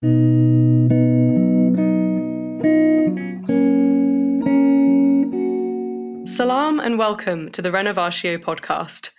Salam 0.00 0.12
and 6.78 6.96
welcome 6.96 7.50
to 7.50 7.60
the 7.60 7.70
Renovatio 7.70 8.38
podcast. 8.38 9.10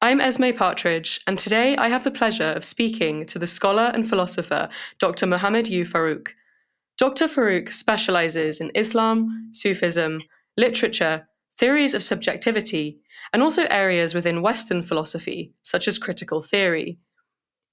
I'm 0.00 0.20
Esme 0.20 0.52
Partridge, 0.56 1.18
and 1.26 1.36
today 1.36 1.74
I 1.74 1.88
have 1.88 2.04
the 2.04 2.12
pleasure 2.12 2.52
of 2.52 2.64
speaking 2.64 3.26
to 3.26 3.40
the 3.40 3.48
scholar 3.48 3.90
and 3.92 4.08
philosopher 4.08 4.68
Dr. 5.00 5.26
Muhammad 5.26 5.66
U. 5.66 5.84
Farooq. 5.84 6.28
Dr. 6.98 7.26
Farooq 7.26 7.72
specializes 7.72 8.60
in 8.60 8.70
Islam, 8.76 9.50
Sufism, 9.50 10.20
literature, 10.56 11.26
theories 11.58 11.94
of 11.94 12.04
subjectivity, 12.04 13.00
and 13.32 13.42
also 13.42 13.64
areas 13.70 14.14
within 14.14 14.40
Western 14.40 14.84
philosophy, 14.84 15.52
such 15.64 15.88
as 15.88 15.98
critical 15.98 16.40
theory. 16.40 17.00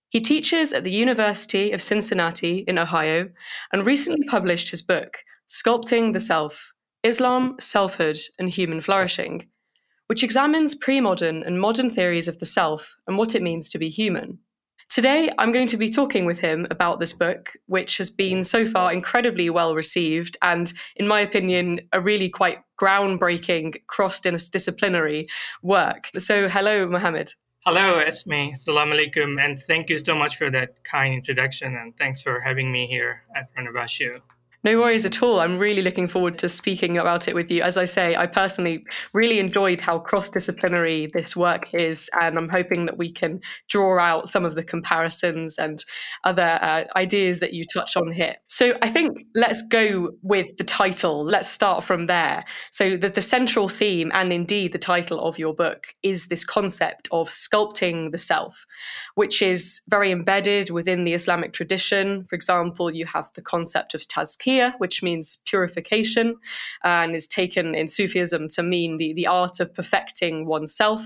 He 0.09 0.19
teaches 0.19 0.73
at 0.73 0.83
the 0.83 0.91
University 0.91 1.71
of 1.71 1.83
Cincinnati 1.83 2.59
in 2.67 2.79
Ohio 2.79 3.29
and 3.71 3.85
recently 3.85 4.25
published 4.27 4.71
his 4.71 4.81
book, 4.81 5.23
Sculpting 5.47 6.13
the 6.13 6.19
Self 6.19 6.73
Islam, 7.03 7.55
Selfhood, 7.59 8.17
and 8.39 8.49
Human 8.49 8.81
Flourishing, 8.81 9.47
which 10.07 10.23
examines 10.23 10.73
pre 10.73 10.99
modern 10.99 11.43
and 11.43 11.61
modern 11.61 11.89
theories 11.89 12.27
of 12.27 12.39
the 12.39 12.45
self 12.45 12.95
and 13.07 13.17
what 13.17 13.35
it 13.35 13.43
means 13.43 13.69
to 13.69 13.77
be 13.77 13.89
human. 13.89 14.39
Today, 14.89 15.29
I'm 15.37 15.51
going 15.51 15.67
to 15.67 15.77
be 15.77 15.87
talking 15.87 16.25
with 16.25 16.39
him 16.39 16.65
about 16.71 16.99
this 16.99 17.13
book, 17.13 17.53
which 17.67 17.97
has 17.97 18.09
been 18.09 18.41
so 18.41 18.65
far 18.65 18.91
incredibly 18.91 19.51
well 19.51 19.75
received 19.75 20.35
and, 20.41 20.73
in 20.95 21.07
my 21.07 21.19
opinion, 21.19 21.81
a 21.93 22.01
really 22.01 22.27
quite 22.27 22.57
groundbreaking 22.81 23.85
cross 23.85 24.19
disciplinary 24.19 25.27
work. 25.61 26.09
So, 26.17 26.49
hello, 26.49 26.87
Muhammad. 26.87 27.31
Hello, 27.65 27.99
Esme. 27.99 28.55
Salam 28.55 28.89
alaikum. 28.91 29.37
And 29.37 29.59
thank 29.59 29.89
you 29.89 29.97
so 29.97 30.15
much 30.15 30.37
for 30.37 30.49
that 30.49 30.81
kind 30.85 31.13
introduction. 31.13 31.75
And 31.75 31.95
thanks 31.97 32.21
for 32.21 32.39
having 32.39 32.71
me 32.71 32.87
here 32.87 33.23
at 33.35 33.53
Renovatio. 33.53 34.21
No 34.61 34.77
worries 34.77 35.05
at 35.05 35.23
all. 35.23 35.39
I'm 35.39 35.57
really 35.57 35.81
looking 35.81 36.09
forward 36.09 36.37
to 36.39 36.49
speaking 36.49 36.97
about 36.97 37.29
it 37.29 37.35
with 37.35 37.49
you. 37.49 37.61
As 37.61 37.77
I 37.77 37.85
say, 37.85 38.17
I 38.17 38.27
personally 38.27 38.83
really 39.13 39.39
enjoyed 39.39 39.79
how 39.79 39.99
cross 39.99 40.29
disciplinary 40.29 41.09
this 41.13 41.33
work 41.33 41.73
is, 41.73 42.09
and 42.19 42.37
I'm 42.37 42.49
hoping 42.49 42.83
that 42.83 42.97
we 42.97 43.09
can 43.09 43.39
draw 43.69 43.97
out 43.97 44.27
some 44.27 44.43
of 44.43 44.55
the 44.55 44.63
comparisons 44.63 45.57
and 45.57 45.81
other 46.25 46.59
uh, 46.61 46.83
ideas 46.97 47.39
that 47.39 47.53
you 47.53 47.63
touch 47.63 47.95
on 47.95 48.11
here. 48.11 48.33
So 48.47 48.73
I 48.81 48.89
think 48.89 49.23
let's 49.33 49.65
go 49.65 50.11
with 50.23 50.57
the 50.57 50.65
title. 50.65 51.23
Let's 51.23 51.47
start 51.47 51.85
from 51.85 52.07
there. 52.07 52.43
So, 52.71 52.97
the, 52.97 53.07
the 53.07 53.21
central 53.21 53.69
theme, 53.69 54.11
and 54.13 54.33
indeed 54.33 54.73
the 54.73 54.77
title 54.77 55.21
of 55.21 55.39
your 55.39 55.53
book, 55.53 55.87
is 56.03 56.27
this 56.27 56.43
concept 56.43 57.07
of 57.13 57.29
sculpting 57.29 58.11
the 58.11 58.17
self, 58.17 58.65
which 59.15 59.41
is 59.41 59.81
very 59.87 60.11
embedded 60.11 60.69
within 60.69 61.05
the 61.05 61.13
Islamic 61.13 61.53
tradition. 61.53 62.25
For 62.25 62.35
example, 62.35 62.93
you 62.93 63.05
have 63.05 63.31
the 63.35 63.41
concept 63.41 63.93
of 63.93 64.01
tazkiyah 64.01 64.48
which 64.77 65.03
means 65.03 65.39
purification, 65.45 66.35
and 66.83 67.15
is 67.15 67.27
taken 67.27 67.75
in 67.75 67.87
Sufism 67.87 68.47
to 68.49 68.63
mean 68.63 68.97
the, 68.97 69.13
the 69.13 69.27
art 69.27 69.59
of 69.59 69.73
perfecting 69.73 70.45
oneself. 70.45 71.01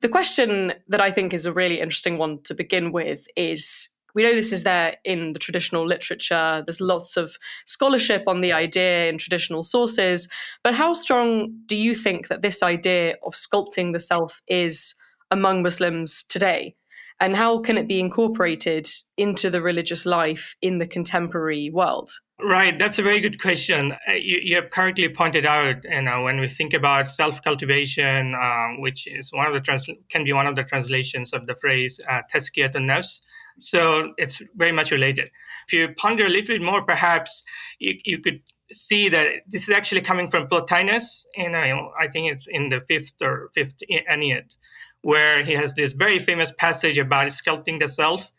The 0.00 0.08
question 0.08 0.72
that 0.88 1.00
I 1.00 1.10
think 1.10 1.34
is 1.34 1.46
a 1.46 1.52
really 1.52 1.80
interesting 1.80 2.18
one 2.18 2.42
to 2.44 2.54
begin 2.54 2.92
with 2.92 3.26
is 3.36 3.88
we 4.14 4.22
know 4.22 4.34
this 4.34 4.52
is 4.52 4.64
there 4.64 4.96
in 5.04 5.34
the 5.34 5.38
traditional 5.38 5.86
literature. 5.86 6.62
There's 6.66 6.80
lots 6.80 7.16
of 7.16 7.36
scholarship 7.64 8.24
on 8.26 8.40
the 8.40 8.52
idea 8.52 9.08
in 9.08 9.18
traditional 9.18 9.62
sources. 9.62 10.28
But 10.64 10.74
how 10.74 10.94
strong 10.94 11.54
do 11.66 11.76
you 11.76 11.94
think 11.94 12.28
that 12.28 12.42
this 12.42 12.62
idea 12.62 13.14
of 13.24 13.34
sculpting 13.34 13.92
the 13.92 14.00
self 14.00 14.42
is 14.48 14.94
among 15.30 15.62
Muslims 15.62 16.24
today? 16.24 16.74
And 17.20 17.36
how 17.36 17.60
can 17.60 17.76
it 17.76 17.86
be 17.86 18.00
incorporated 18.00 18.88
into 19.18 19.50
the 19.50 19.60
religious 19.60 20.06
life 20.06 20.56
in 20.62 20.78
the 20.78 20.86
contemporary 20.86 21.70
world? 21.70 22.10
Right, 22.42 22.78
that's 22.78 22.98
a 22.98 23.02
very 23.02 23.20
good 23.20 23.40
question. 23.40 23.92
Uh, 24.08 24.12
you, 24.12 24.40
you, 24.42 24.54
have 24.56 24.70
correctly 24.70 25.08
pointed 25.10 25.44
out, 25.44 25.84
you 25.84 26.00
know, 26.00 26.22
when 26.22 26.40
we 26.40 26.48
think 26.48 26.72
about 26.72 27.06
self-cultivation, 27.06 28.34
um, 28.34 28.80
which 28.80 29.06
is 29.06 29.30
one 29.32 29.46
of 29.46 29.52
the 29.52 29.60
trans- 29.60 29.90
can 30.08 30.24
be 30.24 30.32
one 30.32 30.46
of 30.46 30.54
the 30.54 30.64
translations 30.64 31.34
of 31.34 31.46
the 31.46 31.54
phrase 31.56 32.00
uh, 32.08 32.22
"tazkiyat 32.32 32.72
nafs," 32.76 33.20
so 33.58 34.14
it's 34.16 34.40
very 34.56 34.72
much 34.72 34.90
related. 34.90 35.30
If 35.68 35.74
you 35.74 35.94
ponder 35.96 36.24
a 36.24 36.30
little 36.30 36.54
bit 36.54 36.62
more, 36.62 36.82
perhaps 36.82 37.44
you, 37.78 37.98
you 38.04 38.18
could 38.20 38.40
see 38.72 39.08
that 39.08 39.42
this 39.48 39.64
is 39.64 39.70
actually 39.70 40.00
coming 40.00 40.30
from 40.30 40.46
Plotinus. 40.46 41.26
Know, 41.36 41.90
I 42.00 42.08
think 42.08 42.32
it's 42.32 42.46
in 42.46 42.70
the 42.70 42.80
fifth 42.80 43.20
or 43.20 43.50
fifth 43.54 43.76
Ennead, 43.90 44.54
where 45.02 45.42
he 45.42 45.52
has 45.52 45.74
this 45.74 45.92
very 45.92 46.18
famous 46.18 46.52
passage 46.52 46.98
about 46.98 47.26
sculpting 47.28 47.78
the 47.80 47.88
self 47.88 48.30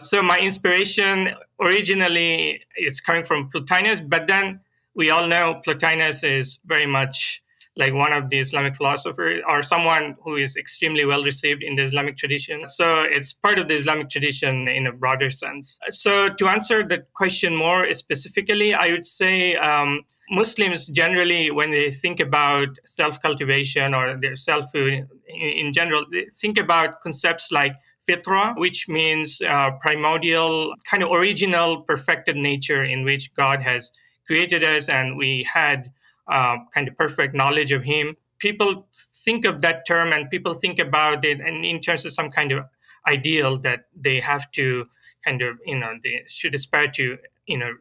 so 0.00 0.22
my 0.22 0.38
inspiration 0.38 1.30
originally 1.60 2.62
is 2.76 3.00
coming 3.00 3.24
from 3.24 3.50
Plotinus, 3.50 4.00
but 4.00 4.28
then 4.28 4.60
we 4.94 5.10
all 5.10 5.26
know 5.26 5.60
Plotinus 5.64 6.22
is 6.22 6.60
very 6.66 6.86
much 6.86 7.42
like 7.76 7.94
one 7.94 8.12
of 8.12 8.28
the 8.28 8.38
Islamic 8.38 8.76
philosophers 8.76 9.42
or 9.48 9.62
someone 9.62 10.16
who 10.22 10.36
is 10.36 10.56
extremely 10.56 11.04
well 11.04 11.22
received 11.22 11.62
in 11.62 11.76
the 11.76 11.82
Islamic 11.82 12.16
tradition. 12.16 12.66
So 12.66 13.02
it's 13.02 13.32
part 13.32 13.58
of 13.58 13.68
the 13.68 13.74
Islamic 13.74 14.08
tradition 14.10 14.68
in 14.68 14.86
a 14.86 14.92
broader 14.92 15.30
sense. 15.30 15.78
So 15.90 16.28
to 16.28 16.48
answer 16.48 16.82
the 16.82 17.04
question 17.14 17.56
more 17.56 17.92
specifically, 17.94 18.74
I 18.74 18.90
would 18.90 19.06
say 19.06 19.54
um, 19.54 20.02
Muslims 20.30 20.88
generally, 20.88 21.50
when 21.50 21.70
they 21.70 21.90
think 21.90 22.20
about 22.20 22.68
self 22.84 23.20
cultivation 23.20 23.94
or 23.94 24.16
their 24.20 24.36
self 24.36 24.66
in, 25.28 25.66
in 25.66 25.72
general, 25.72 26.04
think 26.34 26.58
about 26.58 27.00
concepts 27.00 27.50
like 27.52 27.74
fitra, 28.08 28.58
which 28.58 28.88
means 28.88 29.40
uh, 29.42 29.70
primordial, 29.80 30.74
kind 30.84 31.02
of 31.02 31.10
original, 31.12 31.82
perfected 31.82 32.36
nature 32.36 32.82
in 32.82 33.04
which 33.04 33.32
God 33.34 33.62
has 33.62 33.92
created 34.26 34.64
us 34.64 34.88
and 34.88 35.16
we 35.16 35.44
had 35.52 35.92
uh, 36.28 36.56
kind 36.72 36.88
of 36.88 36.96
perfect 36.96 37.34
knowledge 37.34 37.72
of 37.72 37.84
Him. 37.84 38.16
People 38.38 38.86
think 39.24 39.44
of 39.44 39.62
that 39.62 39.86
term 39.86 40.12
and 40.12 40.30
people 40.30 40.54
think 40.54 40.78
about 40.78 41.24
it 41.24 41.40
and 41.40 41.64
in 41.64 41.80
terms 41.80 42.04
of 42.04 42.12
some 42.12 42.30
kind 42.30 42.52
of 42.52 42.64
ideal 43.06 43.58
that 43.58 43.86
they 43.96 44.20
have 44.20 44.50
to 44.52 44.86
kind 45.24 45.42
of, 45.42 45.58
you 45.66 45.78
know, 45.78 45.94
they 46.02 46.24
should 46.28 46.54
aspire 46.54 46.88
to, 46.88 47.16
you 47.46 47.58
know, 47.58 47.72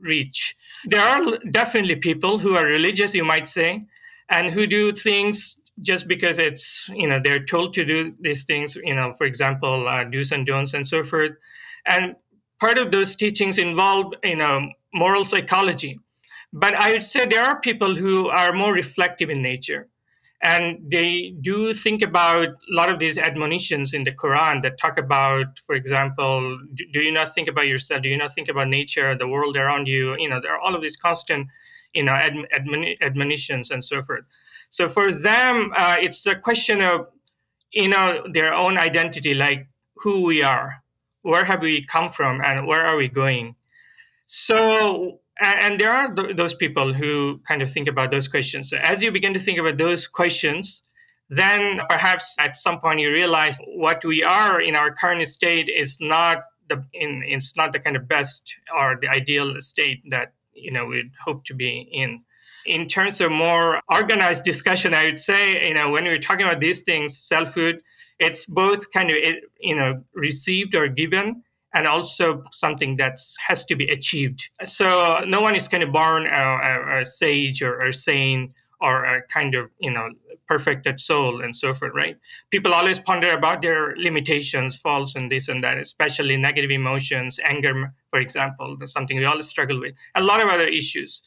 reach. 0.00 0.56
There 0.84 1.00
are 1.00 1.38
definitely 1.50 1.96
people 1.96 2.38
who 2.38 2.56
are 2.56 2.64
religious, 2.64 3.14
you 3.14 3.24
might 3.24 3.48
say, 3.48 3.86
and 4.28 4.50
who 4.50 4.66
do 4.66 4.92
things 4.92 5.59
just 5.80 6.08
because 6.08 6.38
it's 6.38 6.88
you 6.94 7.08
know 7.08 7.20
they're 7.22 7.44
told 7.44 7.74
to 7.74 7.84
do 7.84 8.14
these 8.20 8.44
things 8.44 8.76
you 8.76 8.94
know 8.94 9.12
for 9.12 9.24
example 9.24 9.88
uh, 9.88 10.04
do's 10.04 10.32
and 10.32 10.46
don'ts 10.46 10.74
and 10.74 10.86
so 10.86 11.02
forth. 11.02 11.32
And 11.86 12.14
part 12.60 12.78
of 12.78 12.90
those 12.90 13.16
teachings 13.16 13.58
involve 13.58 14.12
you 14.24 14.36
know 14.36 14.68
moral 14.94 15.24
psychology. 15.24 15.98
But 16.52 16.74
i 16.74 16.92
would 16.92 17.02
say 17.02 17.26
there 17.26 17.44
are 17.44 17.60
people 17.60 17.94
who 17.94 18.28
are 18.28 18.52
more 18.52 18.72
reflective 18.72 19.30
in 19.30 19.42
nature. 19.42 19.88
And 20.42 20.78
they 20.90 21.34
do 21.42 21.74
think 21.74 22.00
about 22.00 22.48
a 22.48 22.54
lot 22.70 22.88
of 22.88 22.98
these 22.98 23.18
admonitions 23.18 23.92
in 23.92 24.04
the 24.04 24.12
quran 24.22 24.62
that 24.62 24.78
talk 24.78 24.96
about 24.98 25.58
for 25.66 25.74
example 25.74 26.58
do 26.92 27.00
you 27.00 27.12
not 27.12 27.34
think 27.34 27.48
about 27.48 27.68
yourself? 27.68 28.02
Do 28.02 28.08
you 28.08 28.16
not 28.16 28.34
think 28.34 28.48
about 28.48 28.68
nature 28.68 29.14
the 29.14 29.28
world 29.28 29.56
around 29.56 29.86
you? 29.86 30.16
You 30.18 30.28
know 30.30 30.40
there 30.40 30.54
are 30.54 30.60
all 30.60 30.74
of 30.74 30.82
these 30.82 30.96
constant 30.96 31.48
you 31.94 32.02
know 32.02 32.12
admon- 32.12 32.96
admonitions 33.00 33.70
and 33.70 33.82
so 33.84 34.02
forth 34.02 34.24
so 34.70 34.88
for 34.88 35.12
them, 35.12 35.72
uh, 35.76 35.96
it's 36.00 36.22
the 36.22 36.36
question 36.36 36.80
of 36.80 37.08
you 37.72 37.88
know 37.88 38.24
their 38.32 38.54
own 38.54 38.78
identity, 38.78 39.34
like 39.34 39.68
who 39.96 40.22
we 40.22 40.42
are, 40.42 40.82
where 41.22 41.44
have 41.44 41.62
we 41.62 41.84
come 41.84 42.10
from, 42.10 42.40
and 42.40 42.66
where 42.66 42.86
are 42.86 42.96
we 42.96 43.08
going. 43.08 43.56
So 44.26 45.20
and 45.40 45.80
there 45.80 45.92
are 45.92 46.14
th- 46.14 46.36
those 46.36 46.54
people 46.54 46.92
who 46.92 47.40
kind 47.48 47.62
of 47.62 47.70
think 47.70 47.88
about 47.88 48.10
those 48.10 48.28
questions. 48.28 48.70
So 48.70 48.76
as 48.82 49.02
you 49.02 49.10
begin 49.10 49.34
to 49.34 49.40
think 49.40 49.58
about 49.58 49.78
those 49.78 50.06
questions, 50.06 50.82
then 51.30 51.80
perhaps 51.88 52.36
at 52.38 52.56
some 52.56 52.80
point 52.80 53.00
you 53.00 53.10
realize 53.10 53.58
what 53.66 54.04
we 54.04 54.22
are 54.22 54.60
in 54.60 54.76
our 54.76 54.92
current 54.92 55.26
state 55.26 55.68
is 55.68 55.98
not 56.00 56.42
the 56.68 56.84
in 56.92 57.24
it's 57.26 57.56
not 57.56 57.72
the 57.72 57.80
kind 57.80 57.96
of 57.96 58.06
best 58.06 58.54
or 58.76 58.98
the 59.00 59.08
ideal 59.08 59.60
state 59.60 60.04
that 60.10 60.32
you 60.52 60.70
know 60.70 60.86
we'd 60.86 61.12
hope 61.24 61.44
to 61.44 61.54
be 61.54 61.88
in 61.92 62.22
in 62.66 62.86
terms 62.86 63.20
of 63.20 63.30
more 63.30 63.80
organized 63.90 64.44
discussion, 64.44 64.94
I 64.94 65.06
would 65.06 65.18
say, 65.18 65.68
you 65.68 65.74
know, 65.74 65.90
when 65.90 66.04
we're 66.04 66.18
talking 66.18 66.46
about 66.46 66.60
these 66.60 66.82
things, 66.82 67.16
selfhood, 67.16 67.82
it's 68.18 68.46
both 68.46 68.90
kind 68.92 69.10
of, 69.10 69.16
you 69.60 69.74
know, 69.74 70.02
received 70.14 70.74
or 70.74 70.88
given 70.88 71.42
and 71.72 71.86
also 71.86 72.42
something 72.52 72.96
that 72.96 73.18
has 73.46 73.64
to 73.64 73.76
be 73.76 73.86
achieved. 73.86 74.50
So 74.64 75.24
no 75.26 75.40
one 75.40 75.54
is 75.54 75.68
kind 75.68 75.82
of 75.82 75.92
born 75.92 76.26
a, 76.26 76.30
a, 76.30 77.00
a 77.00 77.06
sage 77.06 77.62
or, 77.62 77.80
or 77.80 77.92
sane 77.92 78.52
or 78.80 79.04
a 79.04 79.22
kind 79.22 79.54
of, 79.54 79.70
you 79.78 79.90
know, 79.90 80.10
perfected 80.50 80.98
soul 80.98 81.42
and 81.42 81.54
so 81.54 81.72
forth, 81.72 81.92
right? 81.94 82.16
People 82.50 82.74
always 82.74 82.98
ponder 82.98 83.30
about 83.30 83.62
their 83.62 83.94
limitations, 83.96 84.76
faults, 84.76 85.14
and 85.14 85.30
this 85.30 85.46
and 85.48 85.62
that, 85.62 85.78
especially 85.78 86.36
negative 86.36 86.72
emotions, 86.72 87.38
anger, 87.44 87.94
for 88.08 88.18
example. 88.18 88.76
That's 88.76 88.92
something 88.92 89.16
we 89.16 89.24
all 89.24 89.40
struggle 89.42 89.78
with. 89.78 89.94
A 90.16 90.22
lot 90.22 90.42
of 90.42 90.48
other 90.48 90.66
issues. 90.66 91.22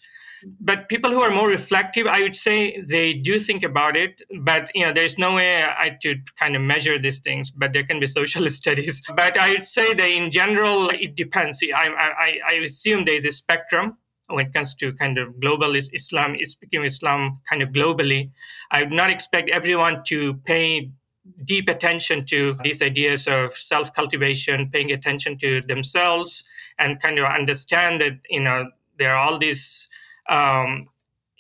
But 0.60 0.90
people 0.90 1.12
who 1.12 1.22
are 1.22 1.32
more 1.32 1.48
reflective, 1.48 2.08
I 2.08 2.22
would 2.22 2.36
say 2.36 2.82
they 2.88 3.14
do 3.14 3.40
think 3.40 3.64
about 3.64 3.96
it. 3.96 4.22
But 4.42 4.70
you 4.76 4.84
know, 4.84 4.92
there's 4.92 5.18
no 5.18 5.36
way 5.36 5.64
I 5.64 5.98
could 6.02 6.24
kind 6.38 6.56
of 6.56 6.62
measure 6.62 7.00
these 7.00 7.20
things. 7.20 7.52
But 7.52 7.74
there 7.74 7.84
can 7.84 8.00
be 8.00 8.08
social 8.08 8.50
studies. 8.62 9.02
But 9.16 9.38
I 9.38 9.52
would 9.52 9.66
say 9.66 9.94
that 9.94 10.10
in 10.10 10.32
general, 10.32 10.90
it 10.90 11.16
depends. 11.16 11.64
I, 11.64 11.90
I, 12.20 12.40
I 12.48 12.54
assume 12.56 13.06
there's 13.06 13.26
a 13.26 13.32
spectrum 13.32 13.98
when 14.28 14.48
it 14.48 14.54
comes 14.54 14.74
to 14.76 14.92
kind 14.94 15.18
of 15.18 15.40
global 15.40 15.76
Islam, 15.76 16.36
speaking 16.44 16.84
Islam 16.84 17.40
kind 17.50 17.62
of 17.62 17.70
globally. 17.70 18.32
I 18.72 18.84
would 18.84 18.94
not 18.94 19.10
expect 19.10 19.50
everyone 19.50 20.04
to 20.08 20.36
pay 20.46 20.92
deep 21.46 21.70
attention 21.70 22.26
to 22.26 22.54
these 22.64 22.82
ideas 22.82 23.28
of 23.28 23.54
self 23.56 23.94
cultivation, 23.94 24.70
paying 24.70 24.92
attention 24.92 25.38
to 25.40 25.62
themselves, 25.62 26.44
and 26.80 27.00
kind 27.02 27.20
of 27.20 27.26
understand 27.26 28.02
that 28.02 28.20
you 28.30 28.42
know 28.42 28.70
there 28.98 29.16
are 29.16 29.18
all 29.18 29.38
these 29.38 29.88
um, 30.30 30.88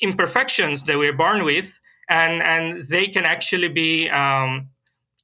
imperfections 0.01 0.83
that 0.83 0.97
we're 0.97 1.13
born 1.13 1.44
with, 1.44 1.80
and 2.09 2.41
and 2.44 2.83
they 2.88 3.07
can 3.07 3.25
actually 3.25 3.69
be 3.69 4.09
um, 4.09 4.68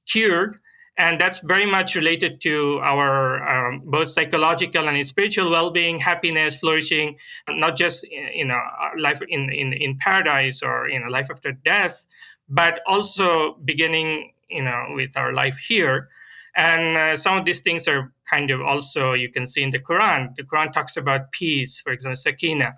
cured. 0.07 0.55
And 0.97 1.19
that's 1.19 1.39
very 1.39 1.65
much 1.65 1.95
related 1.95 2.41
to 2.41 2.79
our 2.81 3.41
um, 3.47 3.83
both 3.85 4.09
psychological 4.09 4.89
and 4.89 5.07
spiritual 5.07 5.49
well-being, 5.49 5.97
happiness, 5.97 6.57
flourishing, 6.57 7.17
not 7.47 7.77
just 7.77 8.03
you 8.11 8.45
know 8.45 8.59
life 8.97 9.21
in, 9.29 9.49
in, 9.49 9.71
in 9.73 9.97
paradise 9.97 10.61
or 10.61 10.89
you 10.89 10.99
know 10.99 11.07
life 11.07 11.27
after 11.31 11.53
death, 11.53 12.05
but 12.49 12.81
also 12.85 13.53
beginning 13.63 14.33
you 14.49 14.63
know 14.63 14.87
with 14.95 15.15
our 15.15 15.31
life 15.31 15.57
here. 15.57 16.09
And 16.55 16.97
uh, 16.97 17.15
some 17.15 17.37
of 17.37 17.45
these 17.45 17.61
things 17.61 17.87
are 17.87 18.11
kind 18.29 18.51
of 18.51 18.59
also 18.61 19.13
you 19.13 19.29
can 19.29 19.47
see 19.47 19.63
in 19.63 19.71
the 19.71 19.79
quran. 19.79 20.35
The 20.35 20.43
quran 20.43 20.73
talks 20.73 20.97
about 20.97 21.31
peace 21.31 21.79
for 21.79 21.93
example 21.93 22.17
sakina 22.17 22.77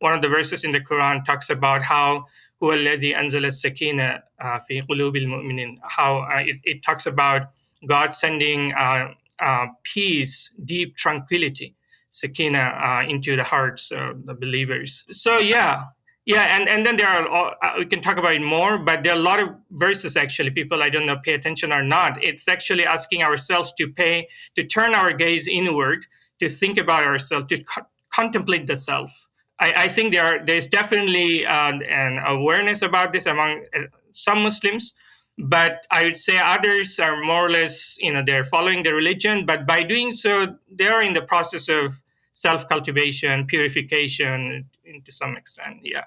one 0.00 0.12
of 0.12 0.22
the 0.22 0.28
verses 0.28 0.64
in 0.64 0.70
the 0.70 0.80
quran 0.80 1.24
talks 1.24 1.50
about 1.50 1.82
how 1.82 2.24
هو 2.62 2.72
الذي 2.72 3.16
أنزل 3.16 3.44
السكينة 3.44 4.22
في 4.68 4.80
قلوب 4.80 5.16
المؤمنين 5.16 5.80
how 5.82 6.20
uh, 6.30 6.42
it, 6.46 6.56
it, 6.64 6.82
talks 6.82 7.06
about 7.06 7.42
God 7.86 8.14
sending 8.14 8.72
uh, 8.72 9.12
uh, 9.40 9.66
peace, 9.82 10.52
deep 10.64 10.96
tranquility, 10.96 11.74
sakina, 12.10 12.58
uh, 12.58 13.08
into 13.08 13.36
the 13.36 13.42
hearts 13.42 13.90
of 13.90 14.24
the 14.26 14.34
believers. 14.34 15.04
So 15.10 15.38
yeah, 15.38 15.84
yeah, 16.26 16.56
and, 16.56 16.68
and 16.68 16.86
then 16.86 16.96
there 16.96 17.06
are, 17.06 17.54
uh, 17.62 17.74
we 17.78 17.86
can 17.86 18.00
talk 18.00 18.16
about 18.16 18.32
it 18.32 18.42
more, 18.42 18.78
but 18.78 19.02
there 19.02 19.12
are 19.12 19.18
a 19.18 19.22
lot 19.22 19.40
of 19.40 19.50
verses 19.72 20.16
actually, 20.16 20.50
people 20.50 20.82
I 20.82 20.88
don't 20.88 21.06
know 21.06 21.16
pay 21.16 21.34
attention 21.34 21.72
or 21.72 21.82
not. 21.82 22.22
It's 22.22 22.48
actually 22.48 22.86
asking 22.86 23.22
ourselves 23.22 23.72
to 23.78 23.88
pay, 23.88 24.28
to 24.56 24.64
turn 24.64 24.94
our 24.94 25.12
gaze 25.12 25.46
inward, 25.46 26.06
to 26.40 26.48
think 26.48 26.78
about 26.78 27.04
ourselves, 27.04 27.46
to 27.48 27.62
co- 27.64 27.86
contemplate 28.10 28.66
the 28.66 28.76
self. 28.76 29.27
I, 29.59 29.73
I, 29.75 29.87
think 29.87 30.13
there 30.13 30.23
are, 30.23 30.39
there's 30.39 30.67
definitely 30.67 31.45
uh, 31.45 31.79
an 31.79 32.19
awareness 32.25 32.81
about 32.81 33.13
this 33.13 33.25
among 33.25 33.65
uh, 33.75 33.81
some 34.11 34.41
Muslims, 34.43 34.93
but 35.37 35.85
I 35.91 36.05
would 36.05 36.17
say 36.17 36.37
others 36.37 36.99
are 36.99 37.21
more 37.21 37.45
or 37.45 37.49
less, 37.49 37.97
you 37.99 38.11
know, 38.11 38.23
they're 38.25 38.43
following 38.43 38.83
the 38.83 38.93
religion, 38.93 39.45
but 39.45 39.65
by 39.65 39.83
doing 39.83 40.13
so, 40.13 40.55
they 40.71 40.87
are 40.87 41.01
in 41.01 41.13
the 41.13 41.21
process 41.21 41.69
of 41.69 42.01
self 42.31 42.67
cultivation, 42.67 43.45
purification 43.47 44.69
to 45.03 45.11
some 45.11 45.35
extent. 45.35 45.79
Yeah. 45.83 46.05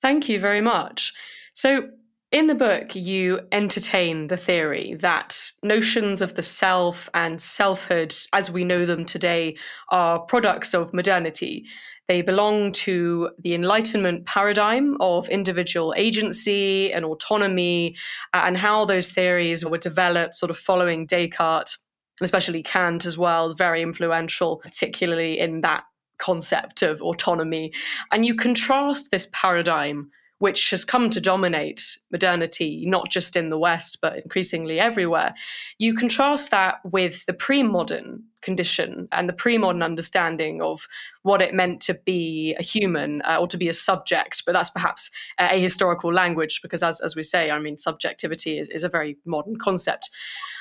Thank 0.00 0.28
you 0.28 0.38
very 0.38 0.60
much. 0.60 1.12
So, 1.54 1.90
in 2.30 2.46
the 2.46 2.54
book, 2.54 2.94
you 2.94 3.40
entertain 3.52 4.26
the 4.26 4.36
theory 4.36 4.94
that 5.00 5.50
notions 5.62 6.20
of 6.20 6.34
the 6.34 6.42
self 6.42 7.08
and 7.14 7.40
selfhood, 7.40 8.14
as 8.34 8.50
we 8.50 8.64
know 8.64 8.84
them 8.84 9.06
today, 9.06 9.56
are 9.90 10.20
products 10.20 10.74
of 10.74 10.92
modernity. 10.92 11.64
They 12.06 12.20
belong 12.20 12.72
to 12.72 13.30
the 13.38 13.54
Enlightenment 13.54 14.26
paradigm 14.26 14.96
of 15.00 15.28
individual 15.28 15.94
agency 15.96 16.92
and 16.92 17.04
autonomy, 17.04 17.96
uh, 18.34 18.42
and 18.44 18.58
how 18.58 18.84
those 18.84 19.10
theories 19.10 19.64
were 19.64 19.78
developed, 19.78 20.36
sort 20.36 20.50
of 20.50 20.58
following 20.58 21.06
Descartes, 21.06 21.78
and 22.20 22.26
especially 22.26 22.62
Kant 22.62 23.06
as 23.06 23.16
well, 23.16 23.54
very 23.54 23.80
influential, 23.80 24.56
particularly 24.56 25.38
in 25.38 25.62
that 25.62 25.84
concept 26.18 26.82
of 26.82 27.00
autonomy. 27.00 27.72
And 28.12 28.26
you 28.26 28.34
contrast 28.34 29.10
this 29.10 29.28
paradigm, 29.32 30.10
which 30.38 30.70
has 30.70 30.84
come 30.84 31.10
to 31.10 31.20
dominate 31.20 31.98
modernity, 32.10 32.84
not 32.86 33.10
just 33.10 33.36
in 33.36 33.48
the 33.48 33.58
West, 33.58 33.98
but 34.00 34.16
increasingly 34.16 34.78
everywhere. 34.78 35.34
You 35.78 35.94
contrast 35.94 36.50
that 36.50 36.76
with 36.84 37.26
the 37.26 37.32
pre 37.32 37.62
modern 37.62 38.24
condition 38.40 39.08
and 39.10 39.28
the 39.28 39.32
pre 39.32 39.58
modern 39.58 39.82
understanding 39.82 40.62
of 40.62 40.86
what 41.22 41.42
it 41.42 41.54
meant 41.54 41.80
to 41.82 41.94
be 42.06 42.54
a 42.58 42.62
human 42.62 43.20
uh, 43.22 43.38
or 43.40 43.48
to 43.48 43.56
be 43.56 43.68
a 43.68 43.72
subject. 43.72 44.44
But 44.46 44.52
that's 44.52 44.70
perhaps 44.70 45.10
a 45.38 45.60
historical 45.60 46.12
language 46.12 46.62
because, 46.62 46.82
as, 46.82 47.00
as 47.00 47.16
we 47.16 47.22
say, 47.22 47.50
I 47.50 47.58
mean, 47.58 47.76
subjectivity 47.76 48.58
is, 48.58 48.68
is 48.68 48.84
a 48.84 48.88
very 48.88 49.16
modern 49.24 49.56
concept. 49.56 50.08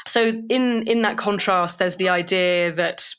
So, 0.07 0.27
in, 0.49 0.87
in 0.87 1.01
that 1.01 1.17
contrast, 1.17 1.79
there's 1.79 1.97
the 1.97 2.09
idea 2.09 2.71
that 2.73 3.13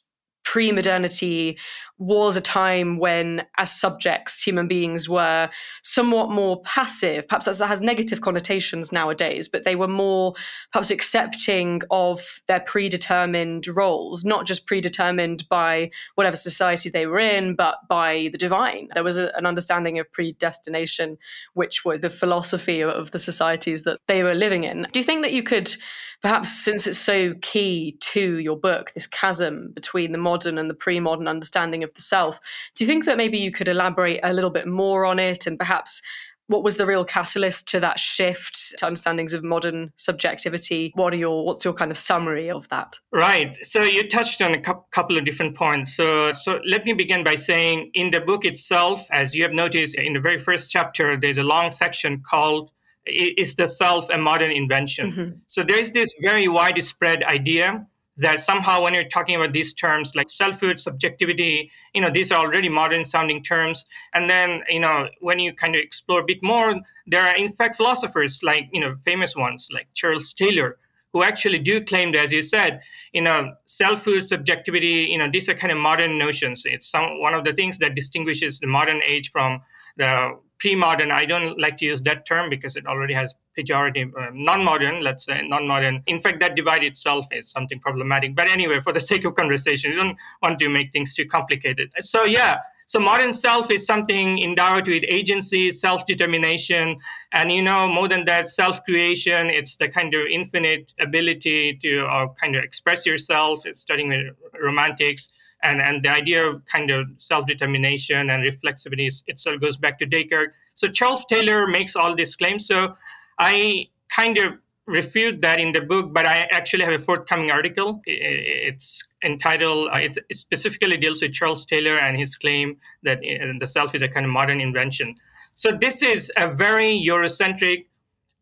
pre 0.49 0.73
modernity 0.73 1.59
was 1.99 2.35
a 2.35 2.41
time 2.41 2.99
when, 2.99 3.45
as 3.59 3.71
subjects, 3.71 4.43
human 4.43 4.67
beings 4.67 5.07
were 5.07 5.51
somewhat 5.83 6.31
more 6.31 6.63
passive. 6.63 7.29
Perhaps 7.29 7.59
that 7.59 7.67
has 7.67 7.83
negative 7.83 8.23
connotations 8.23 8.91
nowadays, 8.91 9.47
but 9.47 9.65
they 9.65 9.77
were 9.77 9.89
more 9.89 10.33
perhaps 10.73 10.91
accepting 10.91 11.83
of 11.91 12.41
their 12.47 12.61
predetermined 12.61 13.69
roles, 13.69 14.25
not 14.25 14.47
just 14.47 14.67
predetermined 14.67 15.47
by 15.51 15.91
whatever 16.15 16.37
society 16.37 16.89
they 16.89 17.07
were 17.07 17.19
in, 17.19 17.55
but 17.55 17.77
by 17.87 18.31
the 18.33 18.39
divine. 18.39 18.89
There 18.95 19.05
was 19.05 19.19
a, 19.19 19.31
an 19.37 19.45
understanding 19.45 19.99
of 19.99 20.11
predestination, 20.11 21.19
which 21.53 21.85
were 21.85 21.99
the 21.99 22.09
philosophy 22.09 22.83
of 22.83 23.11
the 23.11 23.19
societies 23.19 23.85
that 23.85 23.99
they 24.07 24.23
were 24.23 24.35
living 24.35 24.65
in. 24.65 24.87
Do 24.93 24.99
you 24.99 25.05
think 25.05 25.21
that 25.25 25.33
you 25.33 25.43
could? 25.43 25.77
perhaps 26.21 26.51
since 26.65 26.87
it's 26.87 26.99
so 26.99 27.35
key 27.43 27.97
to 28.01 28.39
your 28.39 28.57
book, 28.57 28.91
this 28.95 29.07
chasm 29.07 29.71
between 29.75 30.13
the 30.13 30.19
modern 30.19 30.38
and 30.47 30.71
the 30.71 30.75
pre 30.75 31.01
modern 31.01 31.27
understanding 31.27 31.83
of 31.83 31.89
of 31.89 31.95
the 31.95 32.03
self. 32.03 32.41
Do 32.75 32.85
you 32.85 32.89
think 32.89 33.05
that 33.07 33.17
maybe 33.17 33.39
you 33.39 33.51
could 33.51 33.69
elaborate 33.69 34.21
a 34.23 34.33
little 34.33 34.51
bit 34.51 34.67
more 34.67 35.05
on 35.05 35.19
it 35.19 35.47
and 35.47 35.59
perhaps 35.59 36.03
what 36.47 36.63
was 36.63 36.79
the 36.79 36.87
real 36.87 37.05
catalyst 37.05 37.69
to 37.69 37.81
that 37.81 38.01
shift 38.01 38.79
to 38.79 38.87
understandings 38.87 39.35
of 39.35 39.45
modern 39.45 39.93
subjectivity? 39.97 40.93
What 40.95 41.13
are 41.13 41.17
your 41.17 41.45
what's 41.45 41.63
your 41.63 41.75
kind 41.75 41.91
of 41.91 41.99
summary 41.99 42.51
of 42.51 42.67
that? 42.71 42.99
Right. 43.13 43.55
So 43.63 43.83
you 43.83 44.09
touched 44.09 44.41
on 44.41 44.55
a 44.55 44.61
couple 44.61 45.19
of 45.19 45.27
different 45.27 45.57
points. 45.57 45.95
So 45.95 46.33
so 46.33 46.61
let 46.65 46.87
me 46.87 46.95
begin 46.95 47.23
by 47.23 47.35
saying 47.35 47.91
in 47.93 48.11
the 48.11 48.21
book 48.21 48.47
itself 48.47 49.07
as 49.11 49.35
you 49.35 49.43
have 49.43 49.53
noticed 49.53 49.95
in 49.97 50.15
the 50.15 50.21
very 50.21 50.39
first 50.39 50.71
chapter 50.71 51.19
there's 51.19 51.39
a 51.39 51.45
long 51.45 51.71
section 51.71 52.23
called 52.23 52.71
is 53.05 53.55
the 53.57 53.67
self 53.67 54.09
a 54.09 54.17
modern 54.17 54.51
invention? 54.51 55.13
Mm-hmm. 55.13 55.39
so 55.47 55.63
there's 55.63 55.93
this 55.93 56.13
very 56.23 56.49
widespread 56.49 57.23
idea 57.25 57.87
that 58.19 58.41
somehow 58.41 58.83
when 58.83 58.95
you're 58.95 59.09
talking 59.09 59.37
about 59.37 59.53
these 59.53 59.73
terms 59.73 60.15
like 60.15 60.29
selfhood 60.29 60.79
subjectivity 60.79 61.71
you 61.95 62.01
know 62.01 62.11
these 62.11 62.31
are 62.31 62.45
already 62.45 62.69
modern 62.69 63.05
sounding 63.05 63.43
terms. 63.43 63.87
And 64.15 64.29
then 64.29 64.63
you 64.69 64.81
know 64.81 65.09
when 65.21 65.39
you 65.39 65.53
kind 65.55 65.75
of 65.75 65.81
explore 65.81 66.21
a 66.21 66.25
bit 66.25 66.43
more 66.43 66.75
there 67.07 67.23
are 67.23 67.37
in 67.37 67.49
fact 67.49 67.77
philosophers 67.77 68.41
like 68.43 68.69
you 68.73 68.81
know 68.81 68.97
famous 69.05 69.37
ones 69.37 69.69
like 69.73 69.89
charles 69.95 70.33
taylor 70.33 70.79
who 71.13 71.23
actually 71.23 71.59
do 71.59 71.83
claim 71.83 72.13
that 72.13 72.25
as 72.25 72.33
you 72.33 72.43
said 72.43 72.81
you 73.13 73.23
know 73.23 73.53
selfhood 73.67 74.23
subjectivity 74.23 75.07
you 75.09 75.19
know 75.19 75.29
these 75.31 75.49
are 75.49 75.55
kind 75.55 75.73
of 75.73 75.79
modern 75.79 76.19
notions. 76.19 76.63
It's 76.65 76.89
some 76.89 77.21
one 77.21 77.35
of 77.35 77.45
the 77.45 77.53
things 77.53 77.79
that 77.79 77.95
distinguishes 77.95 78.61
the 78.61 78.67
modern 78.67 79.01
age 79.07 79.31
from 79.31 79.61
the 79.97 80.39
pre-modern. 80.59 81.11
I 81.11 81.25
don't 81.25 81.59
like 81.59 81.77
to 81.79 81.85
use 81.85 82.03
that 82.03 82.27
term 82.27 82.51
because 82.51 82.77
it 82.77 82.87
already 82.87 83.15
has 83.15 83.35
pejorative 83.57 84.11
uh, 84.17 84.31
non-modern 84.33 85.01
let's 85.01 85.25
say 85.25 85.47
non-modern. 85.47 86.03
In 86.07 86.19
fact 86.19 86.41
that 86.41 86.57
divide 86.57 86.85
itself 86.85 87.27
is 87.33 87.51
something 87.51 87.81
problematic. 87.81 88.35
But 88.35 88.49
anyway 88.49 88.81
for 88.81 88.93
the 88.93 89.01
sake 89.13 89.25
of 89.25 89.35
conversation 89.35 89.91
we 89.91 89.97
don't 89.97 90.17
want 90.43 90.59
to 90.59 90.69
make 90.69 90.93
things 90.93 91.15
too 91.15 91.27
complicated. 91.27 91.93
So 92.01 92.25
yeah. 92.25 92.59
So 92.87 92.99
modern 92.99 93.35
self 93.35 93.71
is 93.71 93.85
something 93.85 94.39
endowed 94.43 94.89
with 94.89 95.05
agency 95.09 95.71
self-determination. 95.71 96.97
And 97.33 97.53
you 97.53 97.63
know 97.63 97.87
more 97.87 98.09
than 98.09 98.25
that 98.25 98.49
self-creation 98.49 99.51
it's 99.51 99.77
the 99.77 99.89
kind 99.89 100.15
of 100.15 100.27
infinite 100.27 100.93
ability 101.01 101.79
to 101.83 102.07
uh, 102.07 102.29
kind 102.41 102.57
of 102.57 102.65
express 102.65 103.07
yourself. 103.07 103.67
It's 103.67 103.81
starting 103.81 104.09
with 104.09 104.35
romantics 104.61 105.31
and 105.63 105.81
and 105.81 106.05
the 106.05 106.11
idea 106.11 106.47
of 106.47 106.65
kind 106.67 106.91
of 106.91 107.09
self-determination 107.17 108.31
and 108.31 108.45
reflexivity 108.45 109.11
itself 109.27 109.61
goes 109.61 109.77
back 109.77 109.99
to 109.99 110.07
Descartes. 110.07 110.53
So 110.75 110.89
Charles 110.89 111.25
Taylor 111.25 111.67
makes 111.67 111.97
all 111.97 112.15
these 112.15 112.35
claims. 112.37 112.67
So 112.67 112.95
I 113.39 113.89
kind 114.09 114.39
of 114.39 114.55
refute 114.89 115.43
that 115.43 115.61
in 115.61 115.73
the 115.73 115.83
book, 115.83 116.15
but 116.15 116.25
I 116.25 116.49
actually 116.51 116.85
have 116.85 116.95
a 116.95 116.99
forthcoming 116.99 117.51
article. 117.51 118.01
It's 118.07 119.05
entitled, 119.23 119.91
uh, 119.93 119.99
it 119.99 120.17
specifically 120.33 120.97
deals 120.97 121.21
with 121.21 121.33
Charles 121.33 121.67
Taylor 121.67 121.99
and 121.99 122.17
his 122.17 122.37
claim 122.37 122.79
that 123.03 123.19
uh, 123.19 123.53
the 123.61 123.67
self 123.67 123.95
is 123.95 124.03
a 124.03 124.09
kind 124.09 124.25
of 124.25 124.33
modern 124.33 124.61
invention. 124.61 125.15
So 125.53 125.73
this 125.73 126.03
is 126.03 126.33
a 126.39 126.55
very 126.55 127.03
Eurocentric, 127.07 127.85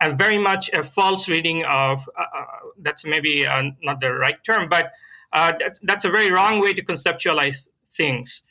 a 0.00 0.14
very 0.14 0.38
much 0.38 0.70
a 0.72 0.84
false 0.84 1.28
reading 1.28 1.64
of, 1.64 2.08
uh, 2.16 2.22
uh 2.22 2.44
that's 2.80 3.04
maybe 3.04 3.46
uh, 3.46 3.64
not 3.82 4.00
the 4.00 4.12
right 4.12 4.42
term, 4.44 4.68
but 4.68 4.92
uh, 5.36 5.52
that, 5.58 5.78
that's 5.82 6.06
a 6.06 6.10
very 6.10 6.30
wrong 6.30 6.60
way 6.60 6.72
to 6.72 6.82
conceptualize 6.82 7.68
things. 7.86 8.42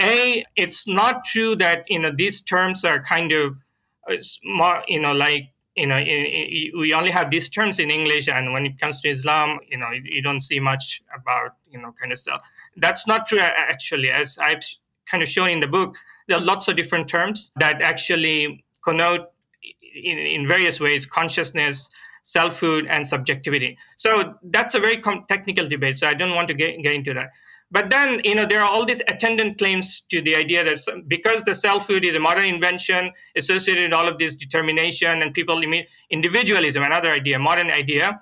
A, 0.00 0.44
it's 0.56 0.88
not 0.88 1.24
true 1.24 1.54
that 1.56 1.84
you 1.88 1.98
know 1.98 2.12
these 2.16 2.40
terms 2.40 2.84
are 2.84 2.98
kind 2.98 3.30
of 3.32 3.56
uh, 4.08 4.16
more, 4.44 4.82
you 4.88 5.00
know, 5.00 5.12
like 5.12 5.52
you 5.76 5.86
know, 5.86 5.98
in, 5.98 6.24
in, 6.26 6.78
we 6.78 6.94
only 6.94 7.10
have 7.10 7.30
these 7.30 7.48
terms 7.48 7.78
in 7.78 7.90
English, 7.90 8.26
and 8.28 8.52
when 8.54 8.64
it 8.64 8.80
comes 8.80 9.00
to 9.02 9.08
Islam, 9.08 9.58
you 9.68 9.76
know, 9.76 9.90
you, 9.90 10.02
you, 10.04 10.22
don't 10.22 10.40
see 10.40 10.60
much 10.60 11.02
about 11.14 11.56
you 11.70 11.78
know 11.80 11.92
kind 12.00 12.10
of 12.10 12.18
stuff. 12.18 12.40
That's 12.76 13.06
not 13.06 13.26
true 13.26 13.40
actually, 13.40 14.10
as 14.10 14.38
I've 14.38 14.64
kind 15.10 15.22
of 15.22 15.28
shown 15.28 15.50
in 15.50 15.60
the 15.60 15.68
book. 15.68 15.96
There 16.26 16.38
are 16.38 16.44
lots 16.44 16.68
of 16.68 16.76
different 16.76 17.08
terms 17.08 17.52
that 17.56 17.82
actually 17.82 18.64
connote 18.84 19.26
in, 19.94 20.18
in 20.18 20.48
various 20.48 20.80
ways 20.80 21.04
consciousness, 21.04 21.90
selfhood, 22.22 22.86
and 22.86 23.06
subjectivity. 23.06 23.76
So 23.96 24.34
that's 24.44 24.74
a 24.74 24.80
very 24.80 24.98
com- 24.98 25.24
technical 25.28 25.66
debate. 25.66 25.96
So 25.96 26.06
I 26.06 26.14
don't 26.14 26.34
want 26.34 26.48
to 26.48 26.54
get, 26.54 26.82
get 26.82 26.92
into 26.92 27.14
that. 27.14 27.30
But 27.72 27.88
then, 27.88 28.20
you 28.24 28.34
know, 28.34 28.46
there 28.46 28.60
are 28.60 28.70
all 28.70 28.84
these 28.84 29.00
attendant 29.06 29.58
claims 29.58 30.00
to 30.10 30.20
the 30.20 30.34
idea 30.34 30.64
that 30.64 31.04
because 31.06 31.44
the 31.44 31.54
selfhood 31.54 32.04
is 32.04 32.16
a 32.16 32.20
modern 32.20 32.46
invention 32.46 33.12
associated 33.36 33.84
with 33.84 33.92
all 33.92 34.08
of 34.08 34.18
this 34.18 34.34
determination 34.34 35.22
and 35.22 35.32
people 35.32 35.62
individualism, 36.10 36.82
another 36.82 37.12
idea, 37.12 37.38
modern 37.38 37.70
idea, 37.70 38.20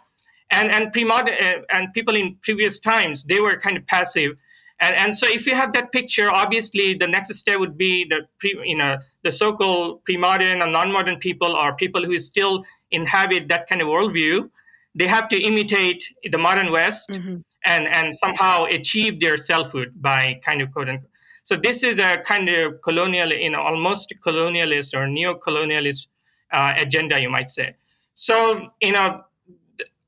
and 0.50 0.71
and 0.71 0.93
pre-modern 0.93 1.35
uh, 1.35 1.61
and 1.71 1.93
people 1.95 2.17
in 2.17 2.37
previous 2.43 2.78
times 2.78 3.25
they 3.25 3.40
were 3.40 3.57
kind 3.57 3.76
of 3.76 3.87
passive, 3.87 4.33
and 4.81 4.95
and 4.97 5.14
so 5.14 5.26
if 5.26 5.47
you 5.47 5.55
have 5.55 5.73
that 5.73 5.93
picture, 5.93 6.31
obviously 6.31 6.95
the 6.95 7.07
next 7.07 7.35
step 7.35 7.59
would 7.59 7.76
be 7.76 8.05
the 8.05 8.21
pre, 8.38 8.59
you 8.64 8.76
know 8.76 8.99
the 9.25 9.33
so-called 9.33 10.05
pre-modern 10.05 10.62
and 10.62 10.73
non-modern 10.73 11.19
people 11.19 11.49
or 11.49 11.75
people 11.76 12.05
who 12.05 12.17
still 12.19 12.64
inhabit 12.90 13.49
that 13.49 13.68
kind 13.68 13.80
of 13.83 13.88
worldview. 13.88 14.50
They 14.95 15.07
have 15.07 15.28
to 15.28 15.40
imitate 15.40 16.02
the 16.25 16.38
modern 16.38 16.73
West. 16.73 17.11
Mm-hmm 17.11 17.38
and 17.64 17.87
and 17.88 18.14
somehow 18.14 18.64
achieve 18.64 19.21
their 19.21 19.37
selfhood 19.37 19.92
by 19.97 20.40
kind 20.45 20.61
of 20.62 20.73
quote 20.73 20.88
unquote. 20.88 21.11
So 21.45 21.57
this 21.57 21.83
is 21.83 21.99
a 21.99 22.18
kind 22.18 22.49
of 22.49 22.83
colonial, 22.83 23.33
you 23.33 23.50
know, 23.50 23.62
almost 23.62 24.12
colonialist 24.25 24.95
or 24.95 25.07
neo-colonialist 25.07 26.09
uh, 26.52 26.75
agenda, 26.76 27.21
you 27.21 27.30
might 27.30 27.49
say. 27.49 27.75
So 28.14 28.71
you 28.83 28.92
know, 28.92 29.23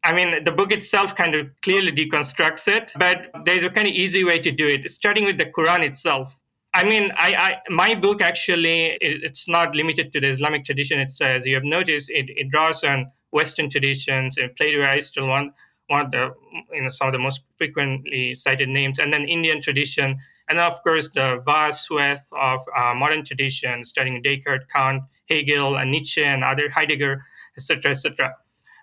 I 0.04 0.12
mean, 0.12 0.44
the 0.44 0.52
book 0.52 0.72
itself 0.72 1.14
kind 1.16 1.34
of 1.34 1.48
clearly 1.62 1.92
deconstructs 1.92 2.68
it, 2.68 2.92
but 2.96 3.30
there's 3.44 3.64
a 3.64 3.70
kind 3.70 3.88
of 3.88 3.94
easy 3.94 4.24
way 4.24 4.38
to 4.38 4.50
do 4.50 4.68
it, 4.68 4.90
starting 4.90 5.24
with 5.24 5.38
the 5.38 5.46
Quran 5.46 5.84
itself. 5.84 6.40
I 6.72 6.84
mean, 6.84 7.10
I, 7.16 7.34
I 7.34 7.56
my 7.68 7.94
book 7.94 8.22
actually 8.22 8.92
it, 9.00 9.24
it's 9.24 9.48
not 9.48 9.74
limited 9.74 10.12
to 10.12 10.20
the 10.20 10.28
Islamic 10.28 10.64
tradition. 10.64 11.00
It 11.00 11.10
says 11.10 11.44
you 11.46 11.54
have 11.54 11.64
noticed 11.64 12.10
it, 12.10 12.30
it 12.30 12.50
draws 12.50 12.84
on 12.84 13.10
Western 13.32 13.68
traditions 13.68 14.38
and 14.38 14.54
Plato, 14.56 14.80
Aristotle, 14.80 15.28
one 15.28 15.52
one 15.88 16.06
of 16.06 16.10
the 16.12 16.32
you 16.72 16.82
know 16.82 16.88
some 16.88 17.08
of 17.08 17.12
the 17.12 17.18
most 17.18 17.42
frequently 17.58 18.34
cited 18.34 18.68
names, 18.68 18.98
and 18.98 19.12
then 19.12 19.28
Indian 19.28 19.60
tradition, 19.60 20.18
and 20.48 20.58
of 20.60 20.80
course 20.84 21.08
the 21.08 21.42
vast 21.44 21.86
swath 21.86 22.26
of 22.32 22.60
uh, 22.76 22.94
modern 22.94 23.24
tradition, 23.24 23.82
studying 23.82 24.22
Descartes, 24.22 24.66
Kant, 24.72 25.02
Hegel, 25.28 25.76
and 25.76 25.90
Nietzsche, 25.90 26.22
and 26.22 26.44
other 26.44 26.70
Heidegger, 26.70 27.24
etc., 27.56 27.90
etc. 27.90 28.34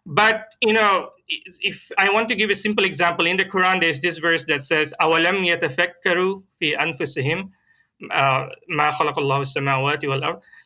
But 0.06 0.56
you 0.62 0.74
know, 0.74 1.12
if 1.30 1.90
I 1.98 2.10
want 2.10 2.28
to 2.30 2.36
give 2.36 2.50
a 2.50 2.56
simple 2.56 2.84
example, 2.84 3.26
in 3.26 3.38
the 3.38 3.46
Quran 3.46 3.80
there's 3.80 4.02
this 4.02 4.18
verse 4.18 4.44
that 4.46 4.66
says, 4.66 4.94
"Awalam 5.00 5.48
yatafakkaru 5.48 6.44
fi 6.60 6.76
anfusihim." 6.76 7.52
Uh, 8.12 8.48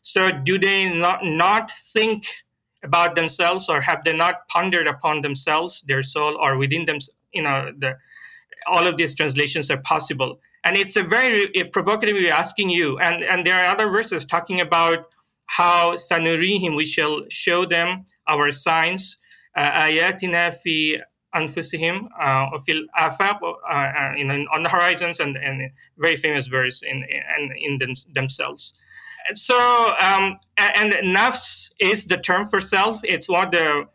so 0.01 0.31
do 0.43 0.57
they 0.59 0.99
not, 0.99 1.19
not 1.23 1.71
think 1.93 2.25
about 2.83 3.15
themselves 3.15 3.69
or 3.69 3.79
have 3.79 4.03
they 4.03 4.15
not 4.15 4.47
pondered 4.49 4.87
upon 4.87 5.21
themselves 5.21 5.81
their 5.87 6.03
soul 6.03 6.37
or 6.41 6.57
within 6.57 6.85
them 6.85 6.97
you 7.33 7.41
know 7.41 7.71
the 7.77 7.95
all 8.67 8.85
of 8.85 8.97
these 8.97 9.15
translations 9.15 9.71
are 9.71 9.77
possible? 9.77 10.39
And 10.63 10.75
it's 10.75 10.95
a 10.95 11.03
very 11.03 11.47
provocative 11.71 12.17
asking 12.27 12.69
you 12.69 12.99
and 12.99 13.23
and 13.23 13.45
there 13.45 13.57
are 13.57 13.71
other 13.71 13.89
verses 13.89 14.25
talking 14.25 14.59
about 14.59 15.05
how 15.45 15.95
sanurihim 15.95 16.75
we 16.75 16.85
shall 16.85 17.23
show 17.29 17.65
them 17.65 18.03
our 18.27 18.51
signs 18.51 19.17
uh, 19.55 19.71
ayatina 19.71 20.53
fi 20.63 21.01
anfusihim 21.35 22.07
uh, 22.19 22.57
fil 22.65 22.83
afaq 22.97 23.39
uh, 23.41 24.13
in, 24.17 24.29
on 24.31 24.63
the 24.63 24.69
horizons 24.69 25.19
and, 25.19 25.37
and 25.37 25.71
very 25.97 26.15
famous 26.15 26.47
verse 26.47 26.81
in 26.81 26.97
in, 27.37 27.51
in 27.57 27.77
them, 27.79 27.93
themselves. 28.13 28.77
So 29.33 29.57
um, 30.01 30.39
and 30.57 30.93
nafs 31.15 31.71
is 31.79 32.05
the 32.05 32.17
term 32.17 32.47
for 32.47 32.59
self. 32.59 32.99
It's 33.03 33.29
one 33.29 33.45
of 33.45 33.51
the 33.51 33.87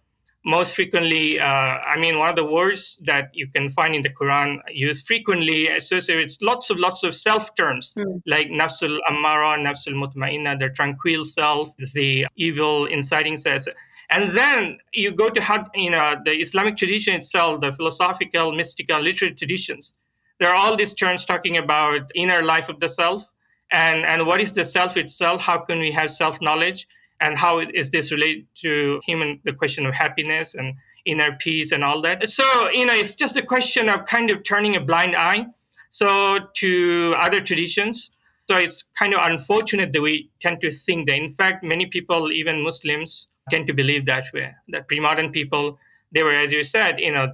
most 0.47 0.77
frequently 0.77 1.41
uh, 1.41 1.75
i 1.93 1.99
mean 1.99 2.19
one 2.19 2.31
of 2.31 2.37
the 2.37 2.45
words 2.45 2.99
that 3.03 3.31
you 3.35 3.49
can 3.49 3.69
find 3.69 3.95
in 3.97 4.03
the 4.03 4.09
quran 4.09 4.59
used 4.71 5.05
frequently 5.05 5.67
associated 5.67 6.25
with 6.25 6.39
lots 6.41 6.71
of 6.71 6.79
lots 6.79 7.03
of 7.03 7.15
self 7.15 7.55
terms. 7.57 7.93
Mm. 7.99 8.23
like 8.27 8.49
nafsul 8.49 8.97
amara 9.11 9.59
nafsul 9.59 9.95
mutmainna 10.03 10.57
the 10.59 10.69
tranquil 10.71 11.25
self 11.25 11.77
the 11.95 12.27
evil 12.37 12.87
inciting 12.87 13.37
self 13.37 13.65
and 14.11 14.31
then 14.33 14.79
you 14.93 15.11
go 15.11 15.29
to 15.29 15.69
you 15.75 15.91
know 15.91 16.17
the 16.25 16.33
islamic 16.33 16.77
tradition 16.77 17.15
itself 17.15 17.61
the 17.61 17.73
philosophical 17.73 18.53
mystical 18.53 19.01
literary 19.01 19.35
traditions 19.35 19.95
there 20.39 20.51
are 20.51 20.57
all 20.57 20.77
these 20.77 20.95
terms 20.95 21.25
talking 21.25 21.57
about 21.57 22.11
inner 22.15 22.43
life 22.43 22.69
of 22.69 22.79
the 22.81 22.89
self 22.89 23.33
and 23.71 24.05
and 24.05 24.27
what 24.27 24.41
is 24.41 24.53
the 24.53 24.65
self 24.65 24.97
itself? 24.97 25.43
How 25.43 25.59
can 25.59 25.79
we 25.81 25.91
have 25.93 26.11
self 26.11 26.41
knowledge 26.41 26.87
and 27.21 27.37
how 27.37 27.59
is 27.61 27.91
this 27.91 28.13
related 28.13 28.47
to 28.57 29.01
human 29.05 29.41
the 29.45 29.53
question 29.53 29.87
of 29.87 29.95
happiness 29.95 30.55
and 30.55 30.75
inner 31.05 31.33
peace 31.39 31.73
and 31.73 31.83
all 31.83 32.01
that? 32.03 32.29
So 32.29 32.45
you 32.71 32.87
know 32.87 32.95
it's 32.95 33.15
just 33.15 33.37
a 33.37 33.43
question 33.43 33.89
of 33.89 34.07
kind 34.07 34.31
of 34.31 34.43
turning 34.43 34.77
a 34.77 34.81
blind 34.81 35.17
eye 35.17 35.47
so 35.91 36.39
to 36.55 37.15
other 37.19 37.41
traditions. 37.41 38.11
So 38.49 38.57
it's 38.57 38.85
kind 38.97 39.13
of 39.15 39.21
unfortunate 39.25 39.93
that 39.93 40.03
we 40.03 40.31
tend 40.41 40.61
to 40.61 40.71
think 40.71 41.09
that. 41.09 41.17
In 41.17 41.29
fact 41.29 41.65
many 41.65 41.87
people 41.87 42.31
even 42.31 42.63
muslims 42.63 43.29
tend 43.51 43.67
to 43.67 43.73
believe 43.73 44.05
that 44.05 44.25
way 44.35 44.55
that 44.69 44.89
pre-modern 44.89 45.31
people 45.31 45.79
they 46.13 46.23
were 46.23 46.33
as 46.33 46.53
you 46.53 46.63
said 46.63 46.99
you 47.01 47.13
know 47.13 47.29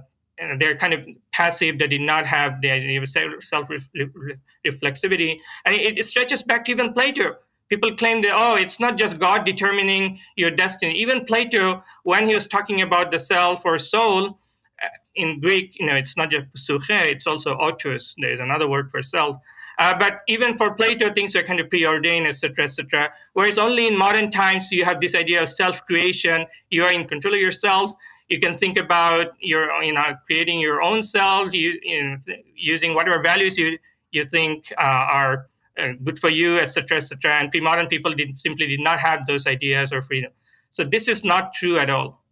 they're 0.57 0.75
kind 0.75 0.93
of 0.93 1.05
passive 1.31 1.79
they 1.79 1.87
did 1.87 2.01
not 2.01 2.25
have 2.25 2.61
the 2.61 2.71
idea 2.71 3.01
of 3.01 3.07
self 3.07 3.69
reflexivity 4.65 5.37
and 5.65 5.75
it, 5.75 6.03
stretches 6.03 6.43
back 6.43 6.65
to 6.65 6.71
even 6.71 6.93
plato. 6.93 7.35
People 7.69 7.95
claim 7.95 8.21
that 8.21 8.33
oh 8.33 8.55
it's 8.55 8.79
not 8.79 8.97
just 8.97 9.19
god 9.19 9.45
determining 9.45 10.19
your 10.35 10.51
destiny. 10.51 10.93
Even 10.99 11.25
plato 11.25 11.81
when 12.03 12.27
he 12.27 12.33
was 12.33 12.47
talking 12.47 12.81
about 12.81 13.11
the 13.11 13.19
self 13.19 13.65
or 13.65 13.77
soul 13.79 14.39
uh, 14.83 14.87
in 15.15 15.39
greek 15.39 15.77
you 15.79 15.85
know 15.85 15.95
it's 15.95 16.17
not 16.17 16.31
just 16.31 16.45
psyche 16.55 17.11
it's 17.11 17.27
also 17.27 17.53
autos 17.53 18.15
there's 18.17 18.39
another 18.39 18.67
word 18.67 18.89
for 18.89 19.01
self 19.01 19.37
uh, 19.79 19.97
but 19.97 20.21
even 20.27 20.57
for 20.57 20.73
Plato, 20.73 21.11
things 21.11 21.35
are 21.35 21.43
kind 21.43 21.59
of 21.59 21.69
preordained, 21.69 22.27
etc., 22.27 22.65
etc. 22.65 23.11
Whereas 23.33 23.57
only 23.57 23.87
in 23.87 23.97
modern 23.97 24.29
times, 24.31 24.71
you 24.71 24.85
have 24.85 24.99
this 24.99 25.15
idea 25.15 25.41
of 25.41 25.49
self-creation. 25.49 26.45
You 26.69 26.83
are 26.85 26.91
in 26.91 27.07
control 27.07 27.33
of 27.33 27.39
yourself 27.39 27.93
you 28.29 28.39
can 28.39 28.57
think 28.57 28.77
about 28.77 29.33
your 29.39 29.81
you 29.83 29.93
know 29.93 30.15
creating 30.25 30.59
your 30.59 30.81
own 30.81 31.03
self 31.03 31.53
you, 31.53 31.79
you 31.83 32.03
know, 32.03 32.17
using 32.55 32.95
whatever 32.95 33.21
values 33.21 33.57
you 33.57 33.77
you 34.11 34.25
think 34.25 34.71
uh, 34.77 35.05
are 35.19 35.47
uh, 35.77 35.91
good 36.03 36.17
for 36.19 36.29
you 36.29 36.57
etc 36.57 36.97
etc 36.97 37.33
and 37.35 37.51
pre-modern 37.51 37.87
people 37.87 38.11
did, 38.11 38.37
simply 38.37 38.67
did 38.67 38.79
not 38.79 38.99
have 38.99 39.25
those 39.27 39.45
ideas 39.47 39.91
or 39.91 40.01
freedom 40.01 40.31
so 40.71 40.83
this 40.83 41.07
is 41.07 41.23
not 41.23 41.53
true 41.53 41.77
at 41.77 41.89
all 41.89 42.22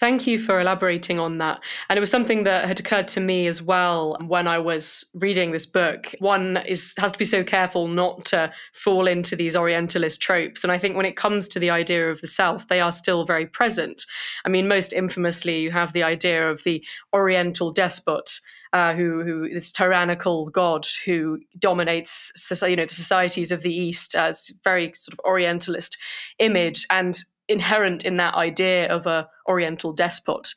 Thank 0.00 0.26
you 0.26 0.40
for 0.40 0.60
elaborating 0.60 1.20
on 1.20 1.38
that. 1.38 1.62
And 1.88 1.96
it 1.96 2.00
was 2.00 2.10
something 2.10 2.42
that 2.44 2.66
had 2.66 2.80
occurred 2.80 3.06
to 3.08 3.20
me 3.20 3.46
as 3.46 3.62
well 3.62 4.16
when 4.26 4.48
I 4.48 4.58
was 4.58 5.04
reading 5.14 5.52
this 5.52 5.66
book. 5.66 6.12
One 6.18 6.56
is 6.66 6.94
has 6.98 7.12
to 7.12 7.18
be 7.18 7.24
so 7.24 7.44
careful 7.44 7.86
not 7.86 8.24
to 8.26 8.52
fall 8.72 9.06
into 9.06 9.36
these 9.36 9.54
orientalist 9.54 10.20
tropes. 10.20 10.64
And 10.64 10.72
I 10.72 10.78
think 10.78 10.96
when 10.96 11.06
it 11.06 11.16
comes 11.16 11.46
to 11.48 11.60
the 11.60 11.70
idea 11.70 12.10
of 12.10 12.20
the 12.20 12.26
self, 12.26 12.66
they 12.66 12.80
are 12.80 12.90
still 12.90 13.24
very 13.24 13.46
present. 13.46 14.04
I 14.44 14.48
mean, 14.48 14.66
most 14.66 14.92
infamously, 14.92 15.60
you 15.60 15.70
have 15.70 15.92
the 15.92 16.02
idea 16.02 16.50
of 16.50 16.64
the 16.64 16.84
oriental 17.14 17.70
despot 17.70 18.40
uh, 18.74 18.92
who, 18.92 19.22
who 19.22 19.48
this 19.48 19.70
tyrannical 19.70 20.50
god 20.50 20.84
who 21.06 21.38
dominates 21.60 22.32
you 22.62 22.74
know 22.74 22.84
the 22.84 22.92
societies 22.92 23.52
of 23.52 23.62
the 23.62 23.72
East 23.72 24.16
as 24.16 24.50
very 24.64 24.92
sort 24.94 25.12
of 25.12 25.20
Orientalist 25.24 25.96
image, 26.40 26.84
and 26.90 27.16
inherent 27.48 28.04
in 28.04 28.16
that 28.16 28.34
idea 28.34 28.92
of 28.92 29.06
a 29.06 29.28
Oriental 29.48 29.92
despot 29.92 30.54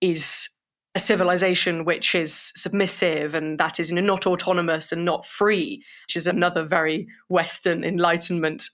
is 0.00 0.48
a 0.94 0.98
civilization 0.98 1.84
which 1.84 2.14
is 2.14 2.52
submissive 2.56 3.34
and 3.34 3.58
that 3.58 3.78
is 3.78 3.92
not 3.92 4.26
autonomous 4.26 4.90
and 4.92 5.04
not 5.04 5.26
free, 5.26 5.82
which 6.06 6.16
is 6.16 6.26
another 6.26 6.64
very 6.64 7.06
Western 7.28 7.84
Enlightenment 7.84 8.70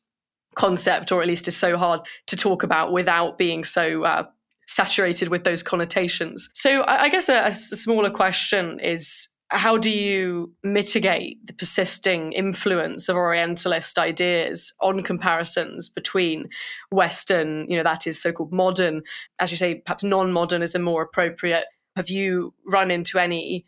concept, 0.55 1.11
or 1.11 1.21
at 1.21 1.29
least 1.29 1.49
is 1.49 1.57
so 1.57 1.77
hard 1.77 2.01
to 2.27 2.37
talk 2.37 2.63
about 2.63 2.93
without 2.93 3.37
being 3.37 3.65
so 3.65 4.05
uh, 4.05 4.25
saturated 4.67 5.29
with 5.29 5.45
those 5.45 5.63
connotations. 5.63 6.49
So 6.55 6.83
I, 6.83 7.05
I 7.05 7.09
guess 7.09 7.29
a, 7.29 7.45
a 7.45 7.53
smaller 7.53 8.11
question 8.11 8.81
is 8.81 9.29
how 9.55 9.79
do 9.79 9.91
you 9.91 10.53
mitigate 10.65 11.47
the 11.47 11.53
persisting 11.53 12.33
influence 12.33 13.09
of 13.09 13.17
Orientalist 13.17 13.99
ideas 13.99 14.75
on 14.83 15.01
comparisons 15.01 15.89
between 15.89 16.49
Western, 16.91 17.67
you 17.69 17.77
know, 17.77 17.85
that 17.85 18.07
is 18.07 18.21
so 18.21 18.33
called 18.33 18.53
modern, 18.53 19.03
as 19.39 19.51
you 19.51 19.57
say, 19.57 19.77
perhaps 19.77 20.03
non 20.03 20.33
modern 20.33 20.61
is 20.61 20.75
a 20.75 20.79
more 20.79 21.03
appropriate. 21.03 21.67
Have 21.95 22.11
you 22.11 22.53
run 22.67 22.91
into 22.91 23.19
any 23.19 23.65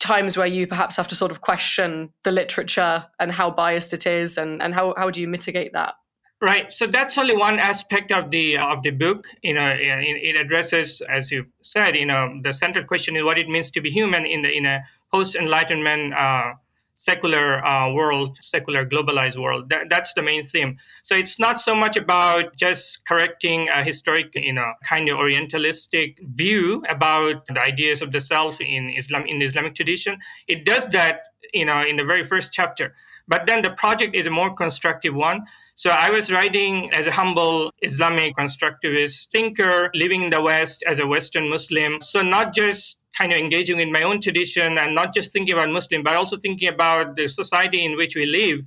times 0.00 0.36
where 0.36 0.46
you 0.46 0.66
perhaps 0.66 0.96
have 0.96 1.06
to 1.06 1.14
sort 1.14 1.30
of 1.30 1.40
question 1.40 2.12
the 2.24 2.32
literature 2.32 3.06
and 3.20 3.30
how 3.30 3.50
biased 3.50 3.92
it 3.92 4.04
is 4.04 4.36
and, 4.36 4.60
and 4.60 4.74
how, 4.74 4.92
how 4.96 5.08
do 5.08 5.20
you 5.20 5.28
mitigate 5.28 5.72
that 5.72 5.94
right 6.42 6.72
so 6.72 6.86
that's 6.86 7.16
only 7.16 7.36
one 7.36 7.58
aspect 7.58 8.12
of 8.12 8.30
the 8.30 8.58
of 8.58 8.82
the 8.82 8.90
book 8.90 9.26
you 9.42 9.54
know 9.54 9.74
it, 9.78 10.36
addresses 10.36 11.00
as 11.02 11.30
you 11.30 11.46
said 11.62 11.96
you 11.96 12.04
know 12.04 12.38
the 12.42 12.52
central 12.52 12.84
question 12.84 13.16
is 13.16 13.24
what 13.24 13.38
it 13.38 13.48
means 13.48 13.70
to 13.70 13.80
be 13.80 13.88
human 13.88 14.26
in 14.26 14.42
the 14.42 14.50
in 14.50 14.66
a 14.66 14.82
post 15.10 15.36
enlightenment 15.36 16.12
uh, 16.14 16.52
secular 16.94 17.64
uh, 17.64 17.92
world, 17.92 18.38
secular 18.40 18.86
globalized 18.86 19.36
world. 19.36 19.68
That, 19.70 19.88
that's 19.88 20.12
the 20.14 20.22
main 20.22 20.44
theme. 20.44 20.76
So 21.02 21.16
it's 21.16 21.38
not 21.38 21.60
so 21.60 21.74
much 21.74 21.96
about 21.96 22.56
just 22.56 23.06
correcting 23.06 23.68
a 23.68 23.82
historic, 23.82 24.30
you 24.34 24.52
know, 24.52 24.72
kind 24.84 25.08
of 25.08 25.18
Orientalistic 25.18 26.18
view 26.34 26.84
about 26.88 27.46
the 27.46 27.60
ideas 27.60 28.02
of 28.02 28.12
the 28.12 28.20
self 28.20 28.60
in 28.60 28.90
Islam 28.90 29.24
in 29.26 29.38
the 29.38 29.46
Islamic 29.46 29.74
tradition. 29.74 30.18
It 30.48 30.64
does 30.64 30.88
that, 30.88 31.22
you 31.52 31.64
know, 31.64 31.84
in 31.84 31.96
the 31.96 32.04
very 32.04 32.24
first 32.24 32.52
chapter. 32.52 32.94
But 33.26 33.46
then 33.46 33.62
the 33.62 33.70
project 33.70 34.14
is 34.14 34.26
a 34.26 34.30
more 34.30 34.52
constructive 34.54 35.14
one. 35.14 35.42
So 35.74 35.90
I 35.90 36.10
was 36.10 36.30
writing 36.30 36.92
as 36.92 37.06
a 37.06 37.10
humble 37.10 37.72
Islamic 37.82 38.36
constructivist 38.36 39.28
thinker 39.28 39.90
living 39.94 40.22
in 40.22 40.30
the 40.30 40.42
West 40.42 40.84
as 40.86 40.98
a 40.98 41.06
Western 41.06 41.48
Muslim. 41.48 42.00
So 42.00 42.20
not 42.22 42.52
just 42.52 43.02
kind 43.16 43.32
of 43.32 43.38
engaging 43.38 43.80
in 43.80 43.90
my 43.90 44.02
own 44.02 44.20
tradition 44.20 44.76
and 44.76 44.94
not 44.94 45.14
just 45.14 45.32
thinking 45.32 45.54
about 45.54 45.70
Muslim, 45.70 46.02
but 46.02 46.16
also 46.16 46.36
thinking 46.36 46.68
about 46.68 47.16
the 47.16 47.26
society 47.26 47.84
in 47.84 47.96
which 47.96 48.14
we 48.14 48.26
live, 48.26 48.60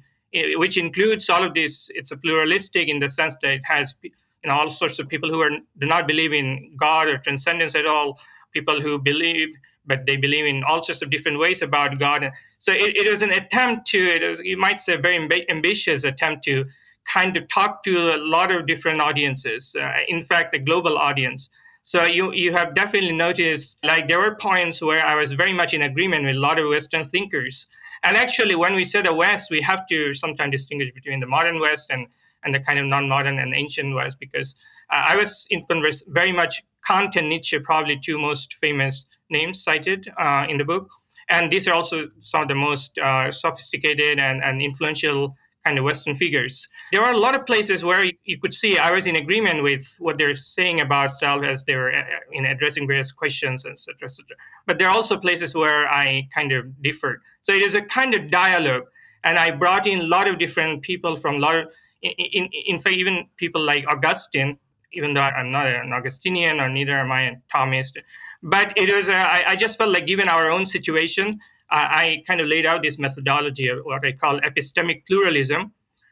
which 0.57 0.77
includes 0.77 1.29
all 1.29 1.43
of 1.43 1.53
this. 1.53 1.91
It's 1.93 2.11
a 2.11 2.17
pluralistic 2.17 2.89
in 2.89 2.99
the 2.99 3.09
sense 3.09 3.35
that 3.41 3.53
it 3.53 3.61
has 3.65 3.95
you 4.03 4.11
know 4.45 4.55
all 4.55 4.69
sorts 4.69 4.97
of 4.97 5.07
people 5.07 5.29
who 5.29 5.41
are 5.41 5.51
do 5.77 5.87
not 5.87 6.07
believe 6.07 6.33
in 6.33 6.71
God 6.75 7.07
or 7.07 7.17
transcendence 7.19 7.75
at 7.75 7.85
all, 7.85 8.19
people 8.51 8.81
who 8.81 8.97
believe 8.99 9.49
but 9.87 10.05
they 10.07 10.17
believe 10.17 10.45
in 10.45 10.63
all 10.63 10.83
sorts 10.83 11.03
of 11.03 11.11
different 11.11 11.39
ways 11.39 11.61
about 11.61 11.99
God. 11.99 12.31
So 12.57 12.73
it, 12.73 12.97
it 12.97 13.07
was 13.07 13.21
an 13.21 13.31
attempt 13.31 13.85
to, 13.87 14.03
it 14.03 14.27
was, 14.27 14.39
you 14.39 14.57
might 14.57 14.81
say, 14.81 14.95
a 14.95 14.97
very 14.97 15.15
amb- 15.15 15.47
ambitious 15.47 16.03
attempt 16.03 16.43
to 16.45 16.65
kind 17.11 17.37
of 17.37 17.47
talk 17.47 17.83
to 17.83 18.15
a 18.15 18.17
lot 18.17 18.51
of 18.51 18.65
different 18.65 19.01
audiences. 19.01 19.75
Uh, 19.79 19.93
in 20.07 20.21
fact, 20.21 20.55
a 20.55 20.59
global 20.59 20.97
audience. 20.97 21.49
So 21.81 22.03
you 22.03 22.31
you 22.33 22.51
have 22.53 22.73
definitely 22.73 23.13
noticed 23.13 23.77
like 23.83 24.07
there 24.07 24.19
were 24.19 24.35
points 24.35 24.81
where 24.81 25.05
I 25.05 25.15
was 25.15 25.33
very 25.33 25.53
much 25.53 25.73
in 25.73 25.83
agreement 25.83 26.25
with 26.25 26.35
a 26.35 26.39
lot 26.39 26.57
of 26.57 26.67
Western 26.67 27.05
thinkers. 27.05 27.67
And 28.03 28.17
actually, 28.17 28.55
when 28.55 28.73
we 28.73 28.85
say 28.85 29.01
the 29.01 29.13
West, 29.13 29.51
we 29.51 29.61
have 29.61 29.85
to 29.87 30.13
sometimes 30.13 30.51
distinguish 30.51 30.91
between 30.91 31.19
the 31.19 31.27
modern 31.27 31.59
West 31.59 31.91
and 31.91 32.07
and 32.43 32.53
the 32.53 32.59
kind 32.59 32.79
of 32.79 32.85
non-modern 32.85 33.39
and 33.39 33.55
ancient 33.55 33.95
West, 33.95 34.17
because 34.19 34.55
uh, 34.91 35.03
I 35.09 35.15
was 35.15 35.47
in 35.49 35.63
converse 35.63 36.03
very 36.07 36.31
much 36.31 36.63
Kant 36.87 37.15
and 37.15 37.29
Nietzsche, 37.29 37.59
probably 37.59 37.99
two 37.99 38.19
most 38.19 38.53
famous 38.55 39.05
names 39.29 39.63
cited 39.63 40.07
uh, 40.17 40.45
in 40.47 40.57
the 40.57 40.65
book. 40.65 40.89
And 41.27 41.51
these 41.51 41.67
are 41.67 41.73
also 41.73 42.09
some 42.19 42.43
of 42.43 42.47
the 42.47 42.55
most 42.55 42.99
uh, 42.99 43.31
sophisticated 43.31 44.19
and, 44.19 44.43
and 44.43 44.61
influential 44.61 45.35
kind 45.65 45.79
of 45.79 45.83
Western 45.83 46.15
figures. 46.15 46.67
There 46.91 47.03
are 47.03 47.11
a 47.11 47.17
lot 47.17 47.33
of 47.35 47.45
places 47.45 47.83
where 47.83 48.05
you 48.23 48.39
could 48.39 48.53
see 48.53 48.77
I 48.77 48.91
was 48.91 49.07
in 49.07 49.15
agreement 49.15 49.63
with 49.63 49.83
what 49.99 50.17
they're 50.17 50.35
saying 50.35 50.79
about 50.79 51.11
self 51.11 51.43
as 51.43 51.63
they're 51.63 51.91
uh, 51.91 52.03
in 52.31 52.45
addressing 52.45 52.87
various 52.87 53.11
questions, 53.11 53.65
etc., 53.65 54.05
etc. 54.05 54.37
But 54.67 54.77
there 54.77 54.87
are 54.87 54.95
also 54.95 55.17
places 55.17 55.55
where 55.55 55.87
I 55.89 56.27
kind 56.33 56.51
of 56.51 56.81
differed. 56.81 57.21
So 57.41 57.51
it 57.51 57.63
is 57.63 57.73
a 57.73 57.81
kind 57.81 58.13
of 58.13 58.29
dialogue, 58.29 58.83
and 59.23 59.39
I 59.39 59.51
brought 59.51 59.87
in 59.87 60.01
a 60.01 60.07
lot 60.07 60.27
of 60.27 60.37
different 60.37 60.83
people 60.83 61.15
from 61.15 61.35
a 61.35 61.39
lot 61.39 61.55
of, 61.55 61.67
in, 62.03 62.11
in, 62.11 62.49
in 62.67 62.79
fact, 62.79 62.95
even 62.95 63.27
people 63.37 63.61
like 63.65 63.87
Augustine, 63.89 64.59
even 64.93 65.13
though 65.15 65.21
I'm 65.21 65.51
not 65.51 65.67
an 65.67 65.91
Augustinian 65.93 66.59
or 66.59 66.69
neither 66.69 66.93
am 66.93 67.11
I 67.11 67.21
a 67.21 67.35
Thomist. 67.53 67.97
But 68.43 68.73
it 68.77 68.93
was, 68.93 69.09
a, 69.09 69.15
I, 69.15 69.43
I 69.47 69.55
just 69.55 69.79
felt 69.79 69.91
like 69.91 70.05
given 70.05 70.29
our 70.29 70.51
own 70.51 70.65
situation, 70.65 71.33
I 71.69 72.23
kind 72.27 72.41
of 72.41 72.47
laid 72.47 72.65
out 72.65 72.83
this 72.83 72.99
methodology 72.99 73.69
of 73.69 73.79
what 73.83 74.05
I 74.05 74.11
call 74.11 74.39
epistemic 74.41 75.05
pluralism, 75.07 75.71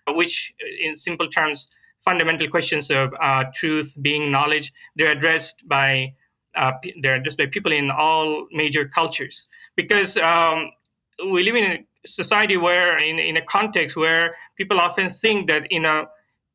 which, 0.10 0.53
in 0.81 0.95
simple 0.95 1.27
terms, 1.27 1.69
fundamental 2.03 2.48
questions 2.48 2.91
of 2.91 3.13
uh, 3.22 3.45
truth, 3.53 3.98
being, 4.01 4.31
knowledge, 4.31 4.74
they're 4.95 5.12
addressed 5.12 5.67
by 5.67 6.13
uh, 6.55 6.72
they're 7.01 7.15
addressed 7.15 7.38
by 7.38 7.48
people 7.48 7.72
in 7.72 7.89
all 7.89 8.48
major 8.51 8.86
cultures. 8.86 9.50
Because 9.75 10.17
um, 10.17 10.69
we 11.31 11.43
live 11.43 11.55
in 11.55 11.72
a 11.72 11.86
society 12.05 12.57
where, 12.57 12.98
in, 13.00 13.17
in 13.17 13.38
a 13.38 13.41
context 13.41 13.98
where 13.98 14.36
people 14.55 14.79
often 14.79 15.10
think 15.10 15.48
that 15.48 15.72
you 15.72 15.79
know, 15.79 16.05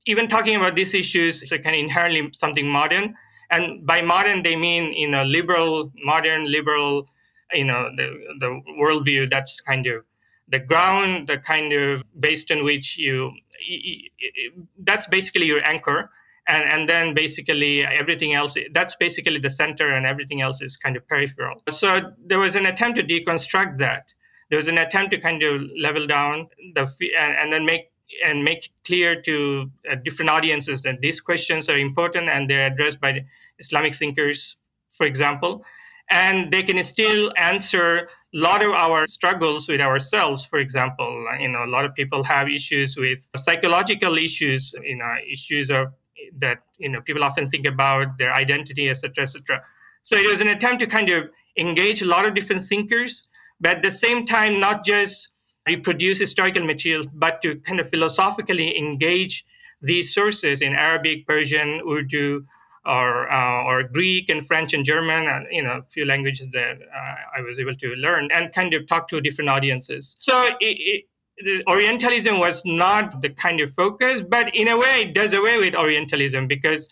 even 0.06 0.28
talking 0.28 0.56
about 0.56 0.76
these 0.76 0.94
issues 0.94 1.42
is 1.42 1.52
a 1.52 1.58
kind 1.58 1.74
of 1.74 1.80
inherently 1.80 2.30
something 2.32 2.68
modern, 2.68 3.14
and 3.50 3.86
by 3.86 4.02
modern 4.02 4.42
they 4.42 4.56
mean 4.56 4.92
you 4.92 5.08
know 5.08 5.24
liberal, 5.24 5.90
modern, 6.04 6.50
liberal 6.50 7.08
you 7.52 7.64
know 7.64 7.90
the 7.96 8.08
the 8.40 8.60
worldview 8.80 9.28
that's 9.30 9.60
kind 9.60 9.86
of 9.86 10.04
the 10.50 10.58
ground 10.58 11.28
the 11.28 11.38
kind 11.38 11.72
of 11.72 12.02
based 12.18 12.50
on 12.50 12.64
which 12.64 12.98
you, 12.98 13.32
that's 14.78 15.06
basically 15.06 15.46
your 15.46 15.64
anchor. 15.64 16.10
And 16.50 16.64
and 16.64 16.88
then 16.88 17.12
basically 17.12 17.84
everything 17.84 18.32
else 18.32 18.56
that's 18.72 18.96
basically 18.96 19.38
the 19.38 19.50
center 19.50 19.92
and 19.92 20.06
everything 20.06 20.40
else 20.40 20.62
is 20.62 20.78
kind 20.78 20.96
of 20.96 21.06
peripheral. 21.06 21.60
So 21.68 22.00
there 22.24 22.38
was 22.38 22.56
an 22.56 22.64
attempt 22.64 22.96
to 22.98 23.04
deconstruct 23.04 23.76
that. 23.78 24.14
There 24.48 24.56
was 24.56 24.66
an 24.66 24.78
attempt 24.78 25.10
to 25.10 25.18
kind 25.18 25.42
of 25.42 25.60
level 25.78 26.06
down 26.06 26.48
the 26.74 26.90
and, 27.18 27.36
and 27.36 27.52
then 27.52 27.66
make 27.66 27.92
and 28.24 28.42
make 28.42 28.70
clear 28.86 29.20
to 29.22 29.70
uh, 29.90 29.96
different 29.96 30.30
audiences 30.30 30.82
that 30.82 31.00
these 31.00 31.20
questions 31.20 31.68
are 31.68 31.76
important 31.76 32.28
and 32.28 32.48
they're 32.48 32.72
addressed 32.72 33.00
by 33.00 33.24
islamic 33.58 33.94
thinkers 33.94 34.56
for 34.96 35.06
example 35.06 35.64
and 36.10 36.50
they 36.52 36.62
can 36.62 36.82
still 36.82 37.32
answer 37.36 38.08
a 38.34 38.38
lot 38.38 38.62
of 38.62 38.70
our 38.72 39.06
struggles 39.06 39.68
with 39.68 39.80
ourselves 39.80 40.44
for 40.44 40.58
example. 40.58 41.26
You 41.38 41.48
know 41.48 41.64
a 41.64 41.70
lot 41.70 41.84
of 41.84 41.94
people 41.94 42.22
have 42.24 42.48
issues 42.48 42.96
with 42.96 43.28
psychological 43.36 44.18
issues 44.18 44.74
you 44.82 44.96
know 44.96 45.14
issues 45.30 45.70
of 45.70 45.88
that 46.38 46.62
you 46.78 46.88
know 46.88 47.00
people 47.00 47.24
often 47.24 47.46
think 47.46 47.66
about 47.66 48.18
their 48.18 48.32
identity 48.32 48.88
etc 48.88 49.22
etc 49.22 49.62
so 50.02 50.16
it 50.16 50.28
was 50.28 50.40
an 50.40 50.48
attempt 50.48 50.80
to 50.80 50.86
kind 50.86 51.10
of 51.10 51.28
engage 51.56 52.02
a 52.02 52.06
lot 52.06 52.24
of 52.24 52.34
different 52.34 52.62
thinkers 52.62 53.28
but 53.60 53.76
at 53.76 53.82
the 53.82 53.90
same 53.90 54.24
time 54.24 54.60
not 54.60 54.84
just 54.84 55.28
reproduce 55.66 56.18
historical 56.18 56.64
materials 56.64 57.06
but 57.06 57.40
to 57.42 57.56
kind 57.60 57.80
of 57.80 57.88
philosophically 57.88 58.76
engage 58.78 59.44
these 59.82 60.12
sources 60.12 60.62
in 60.62 60.72
arabic 60.74 61.26
persian 61.26 61.80
urdu 61.88 62.44
or 62.88 63.30
uh, 63.30 63.62
or 63.64 63.82
Greek 63.82 64.28
and 64.30 64.46
French 64.46 64.72
and 64.72 64.84
German 64.84 65.28
and 65.28 65.46
you 65.50 65.62
know 65.62 65.78
a 65.78 65.82
few 65.90 66.06
languages 66.06 66.48
that 66.52 66.78
uh, 66.80 67.14
I 67.36 67.42
was 67.42 67.60
able 67.60 67.74
to 67.74 67.88
learn 67.96 68.28
and 68.32 68.52
kind 68.52 68.72
of 68.74 68.86
talk 68.86 69.08
to 69.08 69.20
different 69.20 69.50
audiences. 69.50 70.16
So 70.18 70.50
it, 70.60 71.04
it, 71.40 71.64
Orientalism 71.68 72.40
was 72.40 72.64
not 72.64 73.22
the 73.22 73.28
kind 73.28 73.60
of 73.60 73.72
focus, 73.72 74.22
but 74.22 74.52
in 74.56 74.66
a 74.66 74.76
way 74.76 75.02
it 75.02 75.14
does 75.14 75.32
away 75.32 75.58
with 75.58 75.76
Orientalism 75.76 76.48
because 76.48 76.88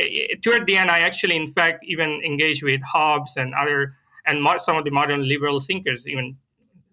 uh, 0.00 0.04
toward 0.42 0.66
the 0.66 0.76
end 0.76 0.90
I 0.90 1.00
actually 1.00 1.36
in 1.36 1.48
fact 1.48 1.84
even 1.84 2.22
engaged 2.24 2.62
with 2.62 2.80
Hobbes 2.82 3.36
and 3.36 3.52
other 3.54 3.92
and 4.26 4.46
some 4.60 4.76
of 4.76 4.84
the 4.84 4.90
modern 4.90 5.28
liberal 5.28 5.60
thinkers 5.60 6.06
even 6.06 6.36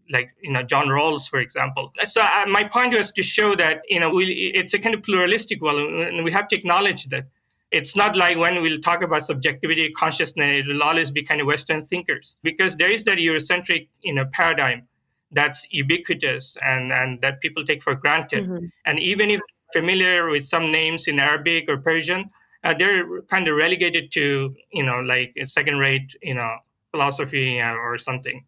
like 0.10 0.32
you 0.41 0.52
know 0.52 0.63
John 0.63 0.88
Rawls, 0.88 1.30
for 1.30 1.39
example. 1.39 1.93
So 2.06 2.22
uh, 2.22 2.46
my 2.48 2.63
point 2.63 2.93
was 2.93 3.12
to 3.12 3.24
show 3.24 3.56
that 3.56 3.82
you 3.89 4.00
know 4.00 4.10
we, 4.10 4.52
it's 4.56 4.74
a 4.74 4.80
kind 4.80 4.96
of 4.96 5.04
pluralistic 5.04 5.62
world, 5.62 5.80
and 5.80 6.24
we 6.24 6.32
have 6.32 6.48
to 6.50 6.56
acknowledge 6.56 7.06
that 7.06 7.26
it's 7.71 7.95
not 7.95 8.15
like 8.15 8.38
when 8.38 8.62
we'll 8.62 8.80
talk 8.80 9.01
about 9.01 9.23
subjectivity 9.23 9.89
consciousness 9.91 10.65
it 10.65 10.67
will 10.67 10.84
always 10.84 11.12
be 11.12 11.21
kind 11.21 11.41
of 11.41 11.47
western 11.47 11.84
thinkers. 11.84 12.38
Because 12.43 12.75
there 12.75 12.91
is 12.91 13.03
that 13.03 13.17
eurocentric 13.17 13.88
you 14.01 14.13
know 14.13 14.25
paradigm 14.32 14.88
that's 15.32 15.67
ubiquitous 15.71 16.58
and 16.62 16.91
and 16.91 17.21
that 17.21 17.41
people 17.41 17.65
take 17.65 17.84
for 17.84 17.95
granted. 17.95 18.45
Mm-hmm. 18.45 18.65
and 18.86 18.99
even 18.99 19.30
if 19.30 19.41
familiar 19.73 20.30
with 20.30 20.45
some 20.45 20.71
names 20.71 21.08
in 21.10 21.19
arabic 21.19 21.65
or 21.67 21.77
persian 21.77 22.30
uh, 22.63 22.73
they're 22.73 23.21
kind 23.23 23.47
of 23.49 23.56
relegated 23.56 24.12
to 24.12 24.56
you 24.71 24.84
know 24.84 24.99
like 25.01 25.34
second 25.43 25.77
rate 25.77 26.15
you 26.23 26.34
know 26.34 26.56
philosophy 26.91 27.60
uh, 27.60 27.73
or 27.73 27.97
something 27.97 28.45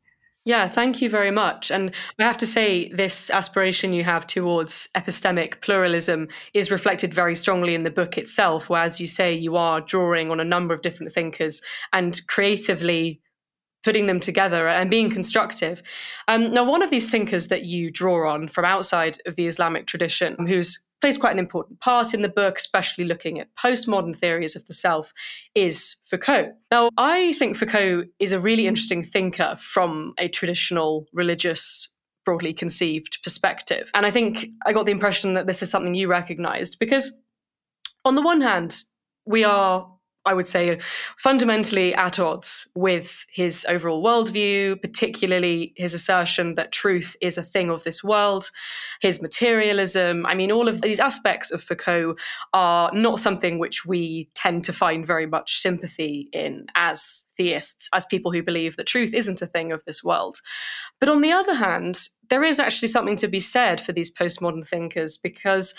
yeah, 0.50 0.68
thank 0.68 1.00
you 1.00 1.12
very 1.12 1.30
much. 1.30 1.70
And 1.70 1.94
I 2.20 2.24
have 2.24 2.38
to 2.38 2.48
say, 2.48 2.90
this 2.90 3.30
aspiration 3.30 3.94
you 3.94 4.04
have 4.04 4.26
towards 4.26 4.90
epistemic 4.96 5.62
pluralism 5.62 6.28
is 6.56 6.72
reflected 6.72 7.14
very 7.14 7.36
strongly 7.36 7.76
in 7.76 7.84
the 7.84 7.92
book 7.92 8.18
itself, 8.18 8.68
where, 8.68 8.82
as 8.82 9.00
you 9.00 9.06
say, 9.06 9.32
you 9.32 9.58
are 9.58 9.80
drawing 9.80 10.32
on 10.32 10.40
a 10.40 10.44
number 10.44 10.74
of 10.74 10.82
different 10.82 11.12
thinkers 11.12 11.62
and 11.94 12.26
creatively 12.26 13.22
putting 13.84 14.08
them 14.08 14.20
together 14.20 14.68
and 14.68 14.90
being 14.90 15.12
constructive. 15.12 15.84
Um, 16.28 16.52
now, 16.52 16.64
one 16.64 16.82
of 16.82 16.90
these 16.90 17.12
thinkers 17.12 17.50
that 17.50 17.66
you 17.66 17.92
draw 17.92 18.34
on 18.34 18.48
from 18.48 18.66
outside 18.66 19.20
of 19.28 19.36
the 19.36 19.46
Islamic 19.46 19.86
tradition, 19.86 20.48
who's 20.48 20.80
plays 21.02 21.18
quite 21.18 21.32
an 21.32 21.40
important 21.40 21.80
part 21.80 22.14
in 22.14 22.22
the 22.22 22.30
book, 22.30 22.58
especially 22.58 23.06
looking 23.06 23.40
at 23.40 23.54
postmodern 23.56 24.16
theories 24.16 24.56
of 24.56 24.66
the 24.68 24.74
self, 24.74 25.14
is 25.56 25.96
Foucault. 26.06 26.52
Now, 26.72 26.90
I 26.98 27.34
think 27.34 27.56
Foucault 27.56 28.06
is 28.20 28.32
a 28.32 28.40
really 28.40 28.68
interesting 28.68 29.04
thinker 29.04 29.56
from 29.58 30.14
a 30.18 30.28
traditional 30.28 31.08
religious 31.14 31.88
broadly 32.26 32.54
conceived 32.54 33.20
perspective. 33.24 33.90
And 33.94 34.06
I 34.06 34.12
think 34.12 34.50
I 34.66 34.74
got 34.74 34.86
the 34.86 34.92
impression 34.92 35.34
that 35.34 35.48
this 35.48 35.62
is 35.62 35.70
something 35.70 35.94
you 35.94 36.08
recognized 36.08 36.78
because, 36.80 37.18
on 38.06 38.16
the 38.16 38.22
one 38.22 38.42
hand, 38.42 38.84
we 39.26 39.44
are 39.44 39.90
I 40.26 40.34
would 40.34 40.46
say, 40.46 40.78
fundamentally 41.18 41.96
at 41.96 42.20
odds 42.20 42.68
with 42.76 43.26
his 43.32 43.66
overall 43.70 44.04
worldview, 44.04 44.82
particularly 44.82 45.74
his 45.78 45.94
assertion 45.94 46.56
that 46.56 46.72
truth 46.72 47.16
is 47.22 47.38
a 47.38 47.44
thing 47.44 47.70
of 47.70 47.84
this 47.84 48.04
world, 48.04 48.52
his 49.02 49.22
materialism. 49.22 50.26
I 50.26 50.36
mean, 50.36 50.52
all 50.52 50.68
of 50.68 50.82
these 50.82 51.00
aspects 51.00 51.52
of 51.52 51.64
Foucault 51.64 52.16
are 52.54 52.92
not 52.94 53.20
something 53.20 53.60
which 53.60 53.86
we 53.86 54.30
tend 54.36 54.66
to 54.66 54.74
find 54.74 55.08
very 55.08 55.26
much 55.26 55.60
sympathy 55.60 56.30
in 56.34 56.68
as 56.76 57.30
theists, 57.38 57.88
as 57.94 58.06
people 58.06 58.32
who 58.32 58.44
believe 58.44 58.76
that 58.76 58.88
truth 58.88 59.14
isn't 59.14 59.42
a 59.42 59.48
thing 59.48 59.72
of 59.72 59.86
this 59.86 60.04
world. 60.04 60.42
But 61.00 61.10
on 61.10 61.22
the 61.22 61.32
other 61.32 61.54
hand, 61.54 62.10
there 62.30 62.44
is 62.44 62.60
actually 62.60 62.90
something 62.90 63.16
to 63.18 63.28
be 63.28 63.40
said 63.40 63.80
for 63.82 63.94
these 63.94 64.14
postmodern 64.14 64.68
thinkers 64.68 65.18
because 65.18 65.74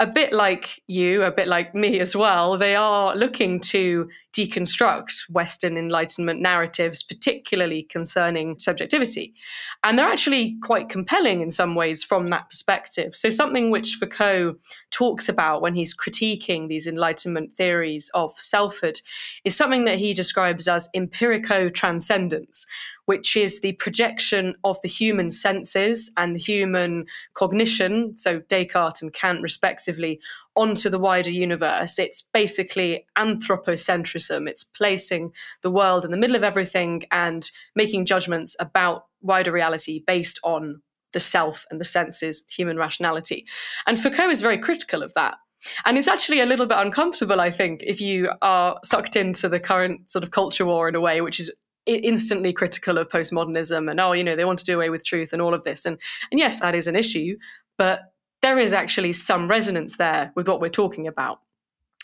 a 0.00 0.06
bit 0.06 0.32
like 0.32 0.82
you, 0.86 1.22
a 1.22 1.30
bit 1.30 1.46
like 1.46 1.74
me 1.74 2.00
as 2.00 2.16
well, 2.16 2.56
they 2.56 2.74
are 2.74 3.14
looking 3.14 3.60
to 3.60 4.08
deconstruct 4.32 5.28
Western 5.28 5.76
Enlightenment 5.76 6.40
narratives, 6.40 7.02
particularly 7.02 7.82
concerning 7.82 8.58
subjectivity. 8.58 9.34
And 9.82 9.98
they're 9.98 10.08
actually 10.08 10.56
quite 10.62 10.88
compelling 10.88 11.40
in 11.40 11.50
some 11.50 11.74
ways 11.74 12.04
from 12.04 12.30
that 12.30 12.48
perspective. 12.50 13.14
So, 13.16 13.30
something 13.30 13.70
which 13.70 13.96
Foucault 13.96 14.56
talks 14.90 15.28
about 15.28 15.62
when 15.62 15.74
he's 15.74 15.96
critiquing 15.96 16.68
these 16.68 16.86
Enlightenment 16.86 17.54
theories 17.54 18.10
of 18.14 18.32
selfhood 18.32 19.00
is 19.44 19.56
something 19.56 19.84
that 19.84 19.98
he 19.98 20.12
describes 20.12 20.68
as 20.68 20.88
empirico 20.94 21.72
transcendence, 21.72 22.66
which 23.06 23.36
is 23.36 23.60
the 23.60 23.72
projection 23.72 24.54
of 24.62 24.80
the 24.82 24.88
human 24.88 25.30
senses 25.30 26.12
and 26.16 26.34
the 26.34 26.40
human 26.40 27.06
cognition, 27.34 28.16
so 28.16 28.40
Descartes 28.48 29.02
and 29.02 29.12
Kant 29.12 29.42
respectively, 29.42 30.20
onto 30.60 30.90
the 30.90 30.98
wider 30.98 31.30
universe. 31.30 31.98
It's 31.98 32.20
basically 32.20 33.06
anthropocentrism. 33.16 34.46
It's 34.46 34.62
placing 34.62 35.32
the 35.62 35.70
world 35.70 36.04
in 36.04 36.10
the 36.10 36.18
middle 36.18 36.36
of 36.36 36.44
everything 36.44 37.04
and 37.10 37.50
making 37.74 38.04
judgments 38.04 38.56
about 38.60 39.06
wider 39.22 39.52
reality 39.52 40.04
based 40.06 40.38
on 40.44 40.82
the 41.14 41.20
self 41.20 41.64
and 41.70 41.80
the 41.80 41.84
senses, 41.84 42.44
human 42.54 42.76
rationality. 42.76 43.46
And 43.86 43.98
Foucault 43.98 44.28
is 44.28 44.42
very 44.42 44.58
critical 44.58 45.02
of 45.02 45.14
that. 45.14 45.38
And 45.86 45.96
it's 45.96 46.08
actually 46.08 46.40
a 46.40 46.46
little 46.46 46.66
bit 46.66 46.78
uncomfortable, 46.78 47.40
I 47.40 47.50
think, 47.50 47.82
if 47.82 48.00
you 48.02 48.30
are 48.42 48.78
sucked 48.84 49.16
into 49.16 49.48
the 49.48 49.60
current 49.60 50.10
sort 50.10 50.24
of 50.24 50.30
culture 50.30 50.66
war 50.66 50.88
in 50.88 50.94
a 50.94 51.00
way, 51.00 51.22
which 51.22 51.40
is 51.40 51.54
instantly 51.86 52.52
critical 52.52 52.98
of 52.98 53.08
postmodernism 53.08 53.90
and 53.90 53.98
oh 53.98 54.12
you 54.12 54.22
know 54.22 54.36
they 54.36 54.44
want 54.44 54.58
to 54.58 54.66
do 54.66 54.76
away 54.76 54.90
with 54.90 55.04
truth 55.04 55.32
and 55.32 55.40
all 55.40 55.54
of 55.54 55.64
this 55.64 55.86
and 55.86 55.98
and 56.30 56.38
yes 56.38 56.60
that 56.60 56.74
is 56.74 56.86
an 56.86 56.94
issue 56.94 57.36
but 57.78 58.12
there 58.42 58.58
is 58.58 58.72
actually 58.72 59.12
some 59.12 59.48
resonance 59.48 59.96
there 59.96 60.32
with 60.34 60.48
what 60.48 60.60
we're 60.60 60.68
talking 60.68 61.06
about 61.06 61.40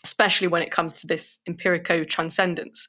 especially 0.05 0.47
when 0.47 0.63
it 0.63 0.71
comes 0.71 0.97
to 1.01 1.07
this 1.07 1.41
empirico 1.49 2.09
transcendence 2.09 2.89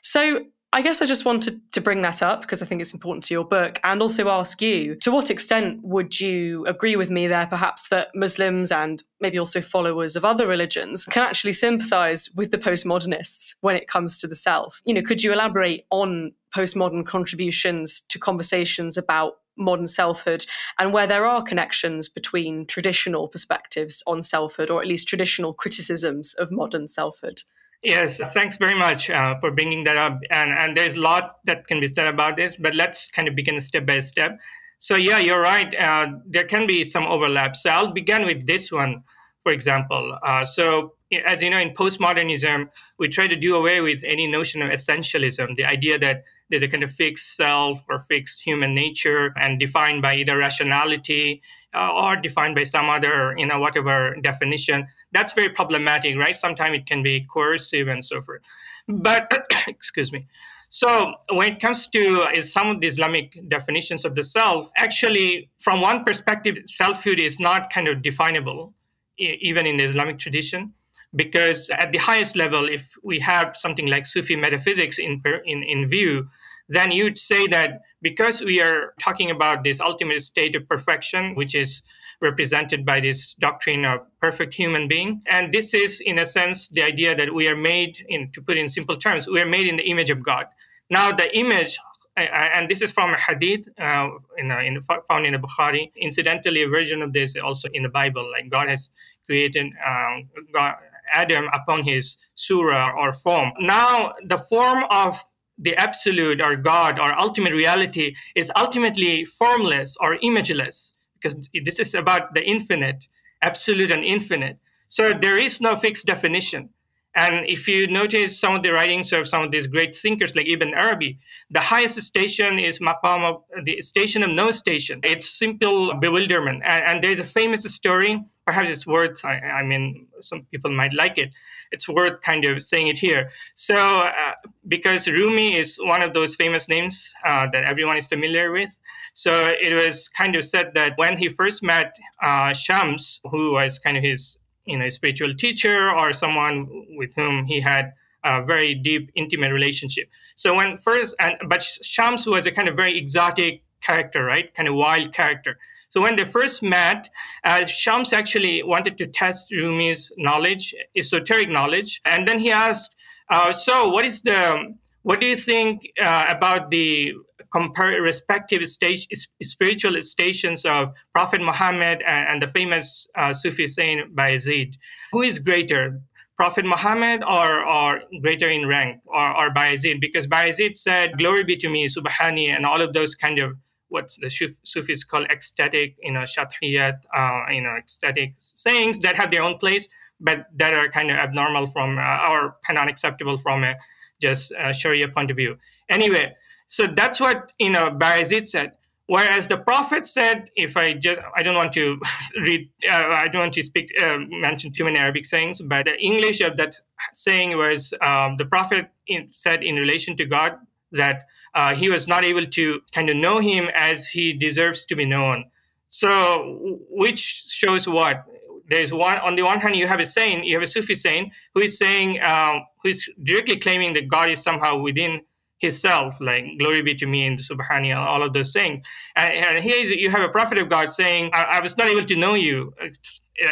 so 0.00 0.40
I 0.74 0.82
guess 0.82 1.00
I 1.00 1.06
just 1.06 1.24
wanted 1.24 1.60
to 1.70 1.80
bring 1.80 2.02
that 2.02 2.20
up 2.20 2.40
because 2.40 2.60
I 2.60 2.66
think 2.66 2.80
it's 2.80 2.92
important 2.92 3.22
to 3.26 3.34
your 3.34 3.44
book 3.44 3.78
and 3.84 4.02
also 4.02 4.28
ask 4.28 4.60
you 4.60 4.96
to 4.96 5.12
what 5.12 5.30
extent 5.30 5.78
would 5.84 6.18
you 6.18 6.66
agree 6.66 6.96
with 6.96 7.12
me 7.12 7.28
there, 7.28 7.46
perhaps, 7.46 7.86
that 7.90 8.08
Muslims 8.12 8.72
and 8.72 9.00
maybe 9.20 9.38
also 9.38 9.60
followers 9.60 10.16
of 10.16 10.24
other 10.24 10.48
religions 10.48 11.04
can 11.04 11.22
actually 11.22 11.52
sympathize 11.52 12.28
with 12.34 12.50
the 12.50 12.58
postmodernists 12.58 13.54
when 13.60 13.76
it 13.76 13.86
comes 13.86 14.18
to 14.18 14.26
the 14.26 14.34
self? 14.34 14.82
You 14.84 14.94
know, 14.94 15.02
could 15.02 15.22
you 15.22 15.32
elaborate 15.32 15.86
on 15.90 16.32
postmodern 16.52 17.06
contributions 17.06 18.00
to 18.08 18.18
conversations 18.18 18.96
about 18.96 19.34
modern 19.56 19.86
selfhood 19.86 20.46
and 20.78 20.92
where 20.92 21.06
there 21.06 21.26
are 21.26 21.42
connections 21.42 22.08
between 22.08 22.66
traditional 22.66 23.28
perspectives 23.28 24.02
on 24.06 24.22
selfhood 24.22 24.70
or 24.70 24.80
at 24.80 24.88
least 24.88 25.08
traditional 25.08 25.52
criticisms 25.52 26.34
of 26.34 26.50
modern 26.50 26.88
selfhood? 26.88 27.42
Yes, 27.82 28.18
thanks 28.32 28.56
very 28.56 28.76
much 28.78 29.10
uh, 29.10 29.38
for 29.40 29.50
bringing 29.50 29.84
that 29.84 29.96
up. 29.96 30.18
And, 30.30 30.50
and 30.50 30.76
there's 30.76 30.96
a 30.96 31.00
lot 31.00 31.36
that 31.44 31.66
can 31.66 31.80
be 31.80 31.86
said 31.86 32.06
about 32.12 32.36
this, 32.36 32.56
but 32.56 32.74
let's 32.74 33.10
kind 33.10 33.28
of 33.28 33.36
begin 33.36 33.60
step 33.60 33.84
by 33.84 34.00
step. 34.00 34.38
So, 34.78 34.96
yeah, 34.96 35.18
you're 35.18 35.40
right. 35.40 35.72
Uh, 35.74 36.06
there 36.26 36.44
can 36.44 36.66
be 36.66 36.82
some 36.82 37.04
overlap. 37.04 37.54
So, 37.56 37.70
I'll 37.70 37.92
begin 37.92 38.24
with 38.24 38.46
this 38.46 38.72
one, 38.72 39.04
for 39.42 39.52
example. 39.52 40.18
Uh, 40.22 40.46
so, 40.46 40.93
as 41.20 41.42
you 41.42 41.50
know, 41.50 41.58
in 41.58 41.70
postmodernism, 41.70 42.68
we 42.98 43.08
try 43.08 43.26
to 43.26 43.36
do 43.36 43.56
away 43.56 43.80
with 43.80 44.02
any 44.04 44.26
notion 44.26 44.62
of 44.62 44.70
essentialism, 44.70 45.56
the 45.56 45.64
idea 45.64 45.98
that 45.98 46.24
there's 46.50 46.62
a 46.62 46.68
kind 46.68 46.82
of 46.82 46.90
fixed 46.90 47.36
self 47.36 47.80
or 47.88 47.98
fixed 48.00 48.42
human 48.42 48.74
nature 48.74 49.32
and 49.36 49.58
defined 49.58 50.02
by 50.02 50.14
either 50.16 50.36
rationality 50.36 51.42
uh, 51.74 51.90
or 51.92 52.16
defined 52.16 52.54
by 52.54 52.64
some 52.64 52.88
other, 52.88 53.34
you 53.36 53.46
know, 53.46 53.58
whatever 53.58 54.16
definition. 54.22 54.86
That's 55.12 55.32
very 55.32 55.48
problematic, 55.48 56.16
right? 56.16 56.36
Sometimes 56.36 56.76
it 56.76 56.86
can 56.86 57.02
be 57.02 57.26
coercive 57.32 57.88
and 57.88 58.04
so 58.04 58.20
forth. 58.20 58.42
But, 58.88 59.32
excuse 59.66 60.12
me. 60.12 60.26
So 60.68 61.14
when 61.30 61.52
it 61.52 61.60
comes 61.60 61.86
to 61.88 62.22
uh, 62.22 62.40
some 62.40 62.68
of 62.68 62.80
the 62.80 62.86
Islamic 62.86 63.38
definitions 63.48 64.04
of 64.04 64.14
the 64.14 64.24
self, 64.24 64.70
actually, 64.76 65.50
from 65.58 65.80
one 65.80 66.04
perspective, 66.04 66.56
selfhood 66.66 67.18
is 67.18 67.38
not 67.38 67.70
kind 67.70 67.88
of 67.88 68.02
definable, 68.02 68.74
even 69.18 69.66
in 69.66 69.76
the 69.76 69.84
Islamic 69.84 70.18
tradition 70.18 70.72
because 71.16 71.70
at 71.70 71.92
the 71.92 71.98
highest 71.98 72.36
level, 72.36 72.66
if 72.66 72.94
we 73.02 73.18
have 73.20 73.56
something 73.56 73.86
like 73.86 74.06
Sufi 74.06 74.36
metaphysics 74.36 74.98
in, 74.98 75.22
in, 75.44 75.62
in 75.62 75.86
view, 75.86 76.28
then 76.68 76.90
you'd 76.90 77.18
say 77.18 77.46
that 77.48 77.82
because 78.02 78.42
we 78.42 78.60
are 78.60 78.94
talking 79.00 79.30
about 79.30 79.64
this 79.64 79.80
ultimate 79.80 80.20
state 80.22 80.54
of 80.54 80.68
perfection, 80.68 81.34
which 81.34 81.54
is 81.54 81.82
represented 82.20 82.86
by 82.86 83.00
this 83.00 83.34
doctrine 83.34 83.84
of 83.84 84.00
perfect 84.20 84.54
human 84.54 84.88
being, 84.88 85.20
and 85.26 85.52
this 85.52 85.74
is, 85.74 86.00
in 86.00 86.18
a 86.18 86.26
sense, 86.26 86.68
the 86.68 86.82
idea 86.82 87.14
that 87.14 87.34
we 87.34 87.48
are 87.48 87.56
made, 87.56 88.04
in, 88.08 88.30
to 88.32 88.40
put 88.40 88.56
in 88.56 88.68
simple 88.68 88.96
terms, 88.96 89.28
we 89.28 89.40
are 89.40 89.46
made 89.46 89.66
in 89.66 89.76
the 89.76 89.82
image 89.82 90.10
of 90.10 90.22
God. 90.22 90.46
Now, 90.90 91.12
the 91.12 91.36
image 91.36 91.78
and 92.16 92.68
this 92.68 92.80
is 92.80 92.92
from 92.92 93.12
a 93.12 93.16
hadith 93.16 93.68
uh, 93.78 94.08
in, 94.38 94.50
in, 94.52 94.80
found 94.80 95.26
in 95.26 95.32
the 95.32 95.38
Bukhari. 95.38 95.90
Incidentally, 95.96 96.62
a 96.62 96.68
version 96.68 97.02
of 97.02 97.12
this 97.12 97.34
also 97.36 97.68
in 97.72 97.82
the 97.82 97.88
Bible. 97.88 98.30
Like 98.30 98.48
God 98.48 98.68
has 98.68 98.90
created 99.26 99.72
um, 99.84 100.28
God, 100.52 100.76
Adam 101.14 101.48
upon 101.52 101.84
his 101.84 102.18
surah 102.34 102.90
or 102.98 103.12
form. 103.12 103.52
Now, 103.60 104.12
the 104.26 104.38
form 104.38 104.84
of 104.90 105.22
the 105.58 105.76
absolute 105.76 106.40
or 106.40 106.56
God 106.56 106.98
or 106.98 107.18
ultimate 107.18 107.52
reality 107.52 108.14
is 108.34 108.50
ultimately 108.56 109.24
formless 109.24 109.96
or 110.00 110.18
imageless 110.18 110.94
because 111.14 111.48
this 111.64 111.78
is 111.78 111.94
about 111.94 112.34
the 112.34 112.44
infinite, 112.44 113.08
absolute 113.40 113.90
and 113.90 114.04
infinite. 114.04 114.58
So 114.88 115.12
there 115.12 115.38
is 115.38 115.60
no 115.60 115.76
fixed 115.76 116.06
definition. 116.06 116.70
And 117.16 117.48
if 117.48 117.68
you 117.68 117.86
notice 117.86 118.38
some 118.38 118.56
of 118.56 118.62
the 118.62 118.72
writings 118.72 119.12
of 119.12 119.28
some 119.28 119.42
of 119.42 119.50
these 119.52 119.68
great 119.68 119.94
thinkers 119.94 120.34
like 120.34 120.48
Ibn 120.48 120.74
Arabi, 120.74 121.18
the 121.50 121.60
highest 121.60 122.00
station 122.02 122.58
is 122.58 122.80
maqam 122.80 123.22
of 123.22 123.64
the 123.64 123.80
station 123.80 124.24
of 124.24 124.30
no 124.30 124.50
station. 124.50 125.00
It's 125.04 125.38
simple 125.38 125.94
bewilderment. 125.94 126.62
And, 126.64 126.84
and 126.84 127.04
there's 127.04 127.20
a 127.20 127.24
famous 127.24 127.62
story, 127.62 128.20
perhaps 128.46 128.68
it's 128.68 128.86
worth, 128.86 129.24
I, 129.24 129.38
I, 129.38 129.62
mean, 129.62 130.08
some 130.20 130.42
people 130.50 130.72
might 130.72 130.92
like 130.92 131.16
it. 131.18 131.34
It's 131.70 131.88
worth 131.88 132.20
kind 132.22 132.44
of 132.44 132.62
saying 132.62 132.88
it 132.88 132.98
here. 132.98 133.30
So, 133.54 133.76
uh, 133.76 134.32
because 134.66 135.06
Rumi 135.06 135.56
is 135.56 135.78
one 135.82 136.02
of 136.02 136.14
those 136.14 136.34
famous 136.34 136.68
names 136.68 137.14
uh, 137.24 137.46
that 137.52 137.62
everyone 137.64 137.96
is 137.96 138.08
familiar 138.08 138.50
with. 138.50 138.70
So 139.14 139.54
it 139.60 139.72
was 139.72 140.08
kind 140.08 140.34
of 140.34 140.44
said 140.44 140.74
that 140.74 140.94
when 140.96 141.16
he 141.16 141.28
first 141.28 141.62
met 141.62 141.96
uh, 142.20 142.52
Shams, 142.52 143.20
who 143.30 143.52
was 143.52 143.78
kind 143.78 143.96
of 143.96 144.02
his 144.02 144.38
you 144.66 144.78
know, 144.78 144.86
a 144.86 144.90
spiritual 144.90 145.34
teacher 145.34 145.90
or 145.90 146.12
someone 146.12 146.68
with 146.96 147.14
whom 147.14 147.44
he 147.44 147.60
had 147.60 147.92
a 148.24 148.42
very 148.42 148.74
deep, 148.74 149.10
intimate 149.14 149.52
relationship. 149.52 150.08
So 150.34 150.54
when 150.54 150.76
first, 150.78 151.14
and 151.20 151.34
but 151.48 151.62
Shams 151.62 152.26
was 152.26 152.46
a 152.46 152.50
kind 152.50 152.68
of 152.68 152.76
very 152.76 152.96
exotic 152.96 153.62
character, 153.82 154.24
right? 154.24 154.52
Kind 154.54 154.68
of 154.68 154.74
wild 154.74 155.12
character. 155.12 155.58
So 155.90 156.00
when 156.00 156.16
they 156.16 156.24
first 156.24 156.62
met, 156.62 157.08
uh, 157.44 157.64
Shams 157.66 158.12
actually 158.12 158.62
wanted 158.62 158.98
to 158.98 159.06
test 159.06 159.52
Rumi's 159.52 160.10
knowledge, 160.16 160.74
esoteric 160.96 161.48
knowledge, 161.48 162.00
and 162.04 162.26
then 162.26 162.38
he 162.38 162.50
asked, 162.50 162.96
uh, 163.30 163.52
"So 163.52 163.90
what 163.90 164.04
is 164.04 164.22
the 164.22 164.74
what 165.02 165.20
do 165.20 165.26
you 165.26 165.36
think 165.36 165.86
uh, 166.00 166.24
about 166.28 166.70
the 166.70 167.12
compare 167.54 168.02
respective 168.02 168.66
stage, 168.66 169.06
spiritual 169.42 170.00
stations 170.02 170.64
of 170.64 170.90
Prophet 171.12 171.40
Muhammad 171.40 172.02
and, 172.04 172.28
and 172.30 172.42
the 172.42 172.48
famous 172.48 173.06
uh, 173.16 173.32
Sufi 173.32 173.68
saint 173.68 174.14
Bayezid. 174.16 174.74
Who 175.12 175.22
is 175.22 175.38
greater, 175.38 176.00
Prophet 176.36 176.64
Muhammad 176.64 177.22
or, 177.22 177.64
or 177.64 178.02
greater 178.20 178.48
in 178.48 178.66
rank 178.66 179.00
or, 179.06 179.28
or 179.38 179.54
Bayezid? 179.54 180.00
Because 180.00 180.26
Bayezid 180.26 180.76
said, 180.76 181.16
Glory 181.16 181.44
be 181.44 181.56
to 181.58 181.68
me, 181.68 181.86
Subhani, 181.86 182.48
and 182.54 182.66
all 182.66 182.82
of 182.82 182.92
those 182.92 183.14
kind 183.14 183.38
of 183.38 183.56
what 183.88 184.12
the 184.20 184.30
Sufis 184.64 185.04
call 185.04 185.22
ecstatic, 185.26 185.94
you 186.02 186.12
know, 186.12 186.24
shatriyat, 186.34 186.96
uh, 187.14 187.42
you 187.52 187.60
know, 187.60 187.76
ecstatic 187.76 188.34
sayings 188.38 188.98
that 188.98 189.14
have 189.14 189.30
their 189.30 189.42
own 189.42 189.56
place, 189.58 189.86
but 190.18 190.46
that 190.56 190.74
are 190.74 190.88
kind 190.88 191.12
of 191.12 191.16
abnormal 191.18 191.68
from 191.68 191.98
uh, 191.98 192.28
or 192.28 192.56
kind 192.66 192.78
of 192.78 192.82
unacceptable 192.82 193.38
from 193.38 193.62
a 193.62 193.76
just 194.20 194.52
uh, 194.52 194.72
Sharia 194.72 195.06
point 195.06 195.30
of 195.30 195.36
view. 195.36 195.56
Anyway, 195.88 196.34
so 196.66 196.86
that's 196.86 197.20
what 197.20 197.52
you 197.58 197.70
know 197.70 197.90
Bayezid 197.90 198.46
said. 198.48 198.72
Whereas 199.06 199.46
the 199.46 199.58
prophet 199.58 200.06
said, 200.06 200.48
if 200.56 200.78
I 200.78 200.94
just, 200.94 201.20
I 201.36 201.42
don't 201.42 201.56
want 201.56 201.74
to 201.74 202.00
read, 202.40 202.70
uh, 202.90 203.04
I 203.08 203.28
don't 203.28 203.42
want 203.42 203.54
to 203.54 203.62
speak, 203.62 203.92
uh, 204.00 204.16
mention 204.30 204.72
too 204.72 204.84
many 204.84 204.98
Arabic 204.98 205.26
sayings, 205.26 205.60
but 205.60 205.84
the 205.84 205.98
English 206.00 206.40
of 206.40 206.56
that 206.56 206.74
saying 207.12 207.56
was 207.58 207.92
um, 208.00 208.38
the 208.38 208.46
prophet 208.46 208.88
in, 209.06 209.28
said 209.28 209.62
in 209.62 209.76
relation 209.76 210.16
to 210.16 210.24
God 210.24 210.54
that 210.92 211.26
uh, 211.54 211.74
he 211.74 211.90
was 211.90 212.08
not 212.08 212.24
able 212.24 212.46
to 212.46 212.80
kind 212.92 213.10
of 213.10 213.16
know 213.16 213.40
him 213.40 213.68
as 213.74 214.08
he 214.08 214.32
deserves 214.32 214.86
to 214.86 214.96
be 214.96 215.04
known. 215.04 215.44
So, 215.90 216.80
which 216.88 217.44
shows 217.46 217.86
what? 217.86 218.26
There's 218.70 218.92
one, 218.92 219.18
on 219.18 219.34
the 219.34 219.42
one 219.42 219.60
hand, 219.60 219.76
you 219.76 219.86
have 219.86 220.00
a 220.00 220.06
saying, 220.06 220.44
you 220.44 220.54
have 220.54 220.62
a 220.62 220.66
Sufi 220.66 220.94
saying, 220.94 221.30
who 221.54 221.60
is 221.60 221.76
saying, 221.76 222.22
um, 222.22 222.62
who 222.82 222.88
is 222.88 223.08
directly 223.22 223.58
claiming 223.58 223.92
that 223.94 224.08
God 224.08 224.30
is 224.30 224.42
somehow 224.42 224.78
within 224.78 225.20
his 225.64 225.80
self, 225.80 226.20
like 226.20 226.44
glory 226.58 226.82
be 226.82 226.94
to 226.94 227.06
me 227.06 227.28
the 227.28 227.42
Subhani, 227.42 227.96
all 227.96 228.22
of 228.22 228.32
those 228.32 228.52
things. 228.52 228.80
And, 229.16 229.34
and 229.34 229.64
here 229.64 229.76
is, 229.76 229.90
you 229.90 230.10
have 230.10 230.22
a 230.22 230.28
prophet 230.28 230.58
of 230.58 230.68
God 230.68 230.90
saying, 230.90 231.30
I, 231.32 231.44
I, 231.56 231.60
was 231.60 231.76
not 231.76 231.88
able 231.88 232.04
to 232.04 232.16
know 232.16 232.34
you, 232.34 232.72
uh, 232.82 232.88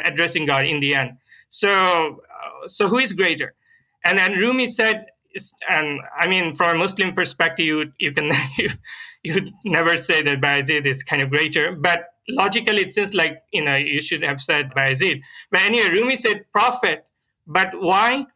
addressing 0.04 0.46
God 0.46 0.64
in 0.66 0.80
the 0.80 0.94
end. 0.94 1.10
So, 1.48 1.70
uh, 1.70 2.68
so 2.68 2.88
who 2.88 2.98
is 2.98 3.12
greater? 3.12 3.54
And 4.04 4.18
then 4.18 4.32
Rumi 4.32 4.66
said, 4.66 5.06
and 5.68 6.00
I 6.18 6.28
mean, 6.28 6.54
from 6.54 6.76
a 6.76 6.78
Muslim 6.78 7.14
perspective, 7.14 7.66
you, 7.66 7.92
you 7.98 8.12
can 8.12 8.30
you, 8.58 8.68
you 9.22 9.46
never 9.64 9.96
say 9.96 10.22
that 10.22 10.40
Bayezid 10.40 10.86
is 10.86 11.02
kind 11.02 11.22
of 11.22 11.30
greater, 11.30 11.74
but 11.74 12.12
logically, 12.28 12.82
it 12.82 12.92
seems 12.92 13.14
like 13.14 13.42
you 13.52 13.64
know 13.64 13.76
you 13.76 14.00
should 14.00 14.22
have 14.22 14.40
said 14.40 14.70
Bayezid. 14.74 15.22
But 15.50 15.62
anyway, 15.62 15.90
Rumi 15.90 16.16
said 16.16 16.44
prophet, 16.52 17.10
but 17.46 17.70
why? 17.80 18.26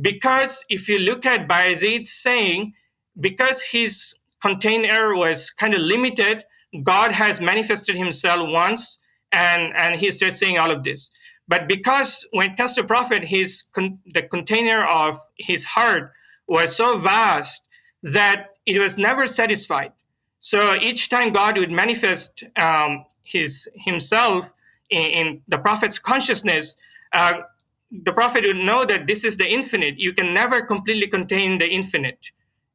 Because 0.00 0.64
if 0.68 0.88
you 0.88 0.98
look 0.98 1.26
at 1.26 1.48
Bayezid 1.48 2.06
saying 2.06 2.74
because 3.18 3.62
his 3.62 4.14
container 4.40 5.14
was 5.14 5.50
kind 5.50 5.74
of 5.74 5.80
limited, 5.80 6.44
God 6.82 7.10
has 7.12 7.40
manifested 7.40 7.96
himself 7.96 8.48
once 8.50 8.98
and, 9.32 9.72
and 9.76 9.94
he's 9.96 10.18
just 10.18 10.38
saying 10.38 10.58
all 10.58 10.70
of 10.70 10.84
this. 10.84 11.10
But 11.48 11.66
because 11.66 12.26
when 12.30 12.52
it 12.52 12.56
comes 12.56 12.74
to 12.74 12.84
prophet, 12.84 13.24
his 13.24 13.64
con- 13.72 13.98
the 14.14 14.22
container 14.22 14.86
of 14.86 15.18
his 15.36 15.64
heart 15.64 16.12
was 16.46 16.76
so 16.76 16.96
vast 16.96 17.66
that 18.02 18.50
it 18.66 18.78
was 18.78 18.96
never 18.96 19.26
satisfied. 19.26 19.92
So 20.38 20.76
each 20.80 21.08
time 21.08 21.32
God 21.32 21.58
would 21.58 21.72
manifest 21.72 22.44
um, 22.56 23.04
his 23.24 23.68
himself 23.74 24.52
in, 24.90 25.10
in, 25.10 25.42
the 25.48 25.58
prophet's 25.58 25.98
consciousness, 25.98 26.76
uh, 27.12 27.40
the 27.90 28.12
prophet 28.12 28.44
would 28.44 28.56
know 28.56 28.84
that 28.84 29.06
this 29.06 29.24
is 29.24 29.36
the 29.36 29.48
infinite. 29.48 29.98
You 29.98 30.12
can 30.12 30.32
never 30.32 30.62
completely 30.62 31.08
contain 31.08 31.58
the 31.58 31.68
infinite 31.68 32.30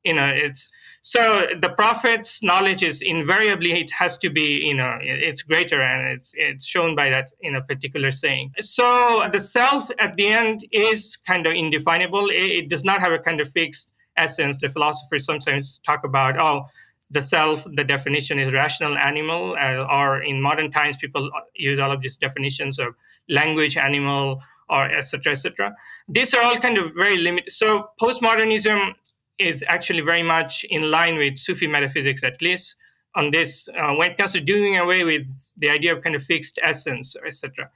you 0.05 0.13
know 0.13 0.27
it's 0.27 0.69
so 1.01 1.47
the 1.61 1.69
prophet's 1.69 2.41
knowledge 2.41 2.81
is 2.81 3.01
invariably 3.01 3.73
it 3.73 3.91
has 3.91 4.17
to 4.19 4.29
be 4.29 4.61
you 4.65 4.73
know 4.73 4.97
it's 5.01 5.41
greater 5.41 5.81
and 5.81 6.07
it's 6.07 6.33
it's 6.35 6.65
shown 6.65 6.95
by 6.95 7.09
that 7.09 7.25
in 7.41 7.55
a 7.55 7.61
particular 7.61 8.11
saying. 8.11 8.51
So 8.61 9.27
the 9.31 9.39
self 9.39 9.89
at 9.99 10.15
the 10.15 10.27
end 10.27 10.65
is 10.71 11.15
kind 11.15 11.45
of 11.45 11.53
indefinable. 11.53 12.29
It, 12.29 12.49
it 12.59 12.69
does 12.69 12.83
not 12.83 13.01
have 13.01 13.11
a 13.11 13.19
kind 13.19 13.39
of 13.39 13.49
fixed 13.49 13.95
essence. 14.17 14.59
The 14.59 14.69
philosophers 14.69 15.25
sometimes 15.25 15.79
talk 15.85 16.03
about 16.03 16.39
oh 16.39 16.65
the 17.11 17.21
self 17.21 17.63
the 17.75 17.83
definition 17.83 18.39
is 18.39 18.51
rational 18.51 18.97
animal 18.97 19.55
uh, 19.59 19.85
or 19.91 20.23
in 20.23 20.41
modern 20.41 20.71
times 20.71 20.97
people 20.97 21.29
use 21.55 21.77
all 21.79 21.91
of 21.91 22.01
these 22.01 22.17
definitions 22.17 22.79
of 22.79 22.95
language 23.29 23.77
animal 23.77 24.41
or 24.69 24.85
etc 24.85 25.33
etc 25.33 25.75
these 26.07 26.33
are 26.33 26.41
all 26.41 26.57
kind 26.57 26.77
of 26.77 26.93
very 26.95 27.17
limited. 27.17 27.51
So 27.51 27.89
postmodernism 28.01 28.93
is 29.39 29.63
actually 29.67 30.01
very 30.01 30.23
much 30.23 30.65
in 30.69 30.89
line 30.91 31.17
with 31.17 31.37
Sufi 31.37 31.67
metaphysics, 31.67 32.23
at 32.23 32.41
least 32.41 32.77
on 33.15 33.31
this, 33.31 33.69
uh, 33.77 33.93
when 33.95 34.11
it 34.11 34.17
comes 34.17 34.33
to 34.33 34.41
doing 34.41 34.77
away 34.77 35.03
with 35.03 35.25
the 35.57 35.69
idea 35.69 35.95
of 35.95 36.03
kind 36.03 36.15
of 36.15 36.23
fixed 36.23 36.59
essence, 36.61 37.15
etc. 37.25 37.69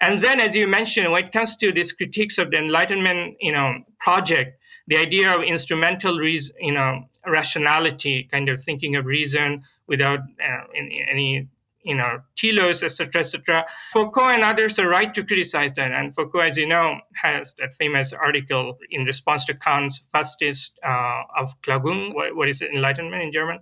And 0.00 0.20
then, 0.20 0.40
as 0.40 0.54
you 0.54 0.66
mentioned, 0.66 1.10
when 1.12 1.24
it 1.24 1.32
comes 1.32 1.56
to 1.56 1.72
these 1.72 1.92
critiques 1.92 2.38
of 2.38 2.50
the 2.50 2.58
Enlightenment, 2.58 3.36
you 3.40 3.52
know, 3.52 3.78
project, 4.00 4.58
the 4.88 4.96
idea 4.96 5.34
of 5.34 5.42
instrumental 5.42 6.18
reason, 6.18 6.54
you 6.60 6.72
know, 6.72 7.08
rationality, 7.26 8.28
kind 8.30 8.48
of 8.48 8.60
thinking 8.62 8.96
of 8.96 9.06
reason 9.06 9.62
without 9.86 10.20
uh, 10.44 10.60
any 10.74 11.48
you 11.82 11.94
know, 11.94 12.20
telos, 12.36 12.82
etc., 12.82 13.20
etc. 13.20 13.66
Foucault 13.92 14.28
and 14.28 14.42
others 14.42 14.78
are 14.78 14.88
right 14.88 15.12
to 15.14 15.24
criticize 15.24 15.72
that. 15.74 15.92
And 15.92 16.14
Foucault, 16.14 16.40
as 16.40 16.56
you 16.56 16.66
know, 16.66 17.00
has 17.16 17.54
that 17.54 17.74
famous 17.74 18.12
article 18.12 18.78
in 18.90 19.04
response 19.04 19.44
to 19.46 19.54
Kant's 19.54 20.02
Was 20.14 20.36
ist 20.40 20.78
uh, 20.84 21.22
Aufklärung. 21.38 22.14
What, 22.14 22.36
what 22.36 22.48
is 22.48 22.62
it, 22.62 22.72
Enlightenment 22.72 23.22
in 23.22 23.32
German? 23.32 23.58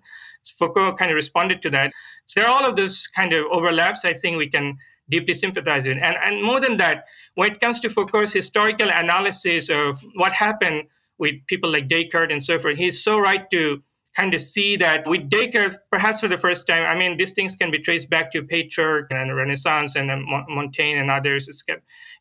Foucault 0.58 0.94
kind 0.94 1.10
of 1.10 1.14
responded 1.14 1.62
to 1.62 1.70
that. 1.70 1.92
So 2.26 2.40
there 2.40 2.48
are 2.48 2.52
all 2.52 2.68
of 2.68 2.76
those 2.76 3.06
kind 3.06 3.32
of 3.32 3.46
overlaps. 3.50 4.04
I 4.04 4.12
think 4.12 4.38
we 4.38 4.48
can 4.48 4.76
deeply 5.08 5.34
sympathize 5.34 5.86
with. 5.86 5.98
And, 5.98 6.16
and 6.22 6.42
more 6.42 6.60
than 6.60 6.76
that, 6.78 7.04
when 7.34 7.52
it 7.52 7.60
comes 7.60 7.80
to 7.80 7.90
Foucault's 7.90 8.32
historical 8.32 8.88
analysis 8.88 9.68
of 9.68 10.00
what 10.14 10.32
happened 10.32 10.84
with 11.18 11.34
people 11.46 11.70
like 11.70 11.88
Descartes 11.88 12.30
and 12.30 12.42
so 12.42 12.58
forth, 12.58 12.76
he's 12.76 13.02
so 13.02 13.18
right 13.18 13.48
to 13.50 13.82
kind 14.16 14.34
of 14.34 14.40
see 14.40 14.76
that 14.76 15.06
with 15.06 15.28
Descartes, 15.30 15.76
perhaps 15.90 16.20
for 16.20 16.28
the 16.28 16.38
first 16.38 16.66
time, 16.66 16.84
I 16.84 16.98
mean, 16.98 17.16
these 17.16 17.32
things 17.32 17.54
can 17.54 17.70
be 17.70 17.78
traced 17.78 18.10
back 18.10 18.32
to 18.32 18.42
Petrarch 18.42 19.08
and 19.10 19.34
Renaissance 19.34 19.96
and 19.96 20.10
Montaigne 20.48 20.98
and 20.98 21.10
others. 21.10 21.62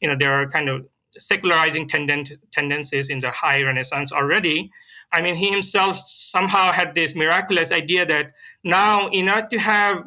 You 0.01 0.09
know, 0.09 0.15
there 0.15 0.33
are 0.33 0.47
kind 0.47 0.69
of 0.69 0.85
secularizing 1.17 1.87
tenden- 1.87 2.37
tendencies 2.51 3.09
in 3.09 3.19
the 3.19 3.31
high 3.31 3.61
Renaissance 3.63 4.11
already. 4.11 4.71
I 5.11 5.21
mean, 5.21 5.35
he 5.35 5.49
himself 5.49 5.97
somehow 6.07 6.71
had 6.71 6.93
this 6.93 7.15
miraculous 7.15 7.71
idea 7.71 8.05
that 8.05 8.33
now, 8.63 9.07
in 9.09 9.27
order 9.27 9.47
to 9.47 9.59
have 9.59 10.03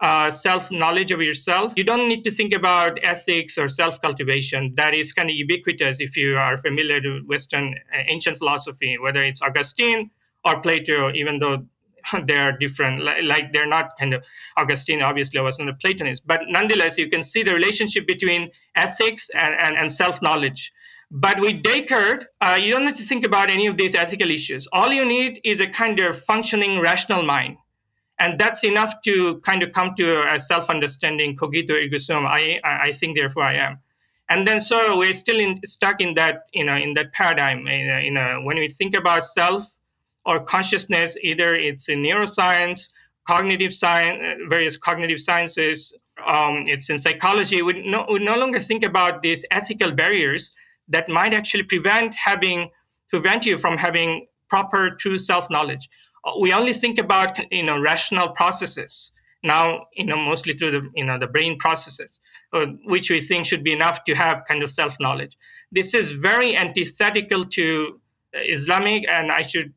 uh, 0.00 0.30
self 0.30 0.72
knowledge 0.72 1.12
of 1.12 1.20
yourself, 1.22 1.74
you 1.76 1.84
don't 1.84 2.08
need 2.08 2.24
to 2.24 2.30
think 2.30 2.52
about 2.52 2.98
ethics 3.04 3.56
or 3.58 3.68
self 3.68 4.00
cultivation. 4.00 4.74
That 4.74 4.94
is 4.94 5.12
kind 5.12 5.30
of 5.30 5.36
ubiquitous 5.36 6.00
if 6.00 6.16
you 6.16 6.36
are 6.36 6.56
familiar 6.56 7.00
with 7.04 7.26
Western 7.26 7.74
uh, 7.94 8.02
ancient 8.08 8.38
philosophy, 8.38 8.98
whether 8.98 9.22
it's 9.22 9.42
Augustine 9.42 10.10
or 10.44 10.60
Plato, 10.60 11.12
even 11.12 11.38
though 11.38 11.64
they 12.24 12.36
are 12.36 12.52
different, 12.52 13.02
like 13.24 13.52
they're 13.52 13.68
not 13.68 13.96
kind 13.98 14.14
of 14.14 14.24
Augustine, 14.56 15.02
obviously, 15.02 15.40
was 15.40 15.58
not 15.58 15.68
a 15.68 15.74
Platonist, 15.74 16.26
but 16.26 16.42
nonetheless, 16.48 16.98
you 16.98 17.08
can 17.08 17.22
see 17.22 17.42
the 17.42 17.52
relationship 17.52 18.06
between 18.06 18.50
ethics 18.74 19.30
and, 19.34 19.54
and, 19.54 19.76
and 19.76 19.92
self 19.92 20.22
knowledge. 20.22 20.72
But 21.10 21.40
with 21.40 21.62
Descartes, 21.62 22.24
uh, 22.40 22.58
you 22.60 22.72
don't 22.72 22.84
have 22.84 22.96
to 22.96 23.02
think 23.02 23.24
about 23.24 23.50
any 23.50 23.66
of 23.66 23.76
these 23.76 23.96
ethical 23.96 24.30
issues. 24.30 24.68
All 24.72 24.92
you 24.92 25.04
need 25.04 25.40
is 25.42 25.60
a 25.60 25.66
kind 25.66 25.98
of 25.98 26.20
functioning 26.20 26.80
rational 26.80 27.24
mind. 27.24 27.56
And 28.20 28.38
that's 28.38 28.62
enough 28.62 28.94
to 29.06 29.40
kind 29.40 29.62
of 29.62 29.72
come 29.72 29.94
to 29.96 30.22
a 30.32 30.38
self 30.38 30.70
understanding, 30.70 31.36
cogito 31.36 31.74
ergo 31.74 31.96
sum. 31.96 32.26
I, 32.26 32.60
I 32.62 32.92
think, 32.92 33.16
therefore, 33.16 33.44
I 33.44 33.54
am. 33.54 33.78
And 34.28 34.46
then, 34.46 34.60
so 34.60 34.98
we're 34.98 35.14
still 35.14 35.40
in, 35.40 35.60
stuck 35.64 36.00
in 36.00 36.14
that, 36.14 36.42
you 36.52 36.64
know, 36.64 36.76
in 36.76 36.94
that 36.94 37.12
paradigm. 37.12 37.66
You 37.66 38.12
know, 38.12 38.42
when 38.44 38.58
we 38.58 38.68
think 38.68 38.94
about 38.94 39.24
self, 39.24 39.64
or 40.26 40.40
consciousness, 40.40 41.16
either 41.22 41.54
it's 41.54 41.88
in 41.88 42.02
neuroscience, 42.02 42.92
cognitive 43.26 43.72
science, 43.72 44.40
various 44.48 44.76
cognitive 44.76 45.20
sciences, 45.20 45.94
um, 46.26 46.64
it's 46.66 46.90
in 46.90 46.98
psychology. 46.98 47.62
We 47.62 47.82
no, 47.88 48.06
we 48.10 48.18
no 48.18 48.38
longer 48.38 48.58
think 48.58 48.84
about 48.84 49.22
these 49.22 49.44
ethical 49.50 49.92
barriers 49.92 50.52
that 50.88 51.08
might 51.08 51.32
actually 51.32 51.62
prevent 51.64 52.14
having 52.14 52.70
prevent 53.08 53.46
you 53.46 53.58
from 53.58 53.76
having 53.76 54.26
proper 54.48 54.90
true 54.90 55.18
self-knowledge. 55.18 55.88
We 56.40 56.52
only 56.52 56.74
think 56.74 56.98
about 56.98 57.38
you 57.52 57.64
know 57.64 57.80
rational 57.80 58.28
processes 58.28 59.12
now 59.42 59.86
you 59.94 60.04
know 60.04 60.16
mostly 60.16 60.52
through 60.52 60.70
the 60.70 60.90
you 60.94 61.04
know 61.04 61.18
the 61.18 61.26
brain 61.26 61.56
processes 61.58 62.20
uh, 62.52 62.66
which 62.84 63.10
we 63.10 63.20
think 63.20 63.46
should 63.46 63.64
be 63.64 63.72
enough 63.72 64.04
to 64.04 64.14
have 64.14 64.42
kind 64.46 64.62
of 64.62 64.70
self-knowledge 64.70 65.36
this 65.72 65.94
is 65.94 66.12
very 66.12 66.56
antithetical 66.56 67.44
to 67.44 67.98
islamic 68.34 69.08
and 69.08 69.32
i 69.32 69.40
should 69.40 69.72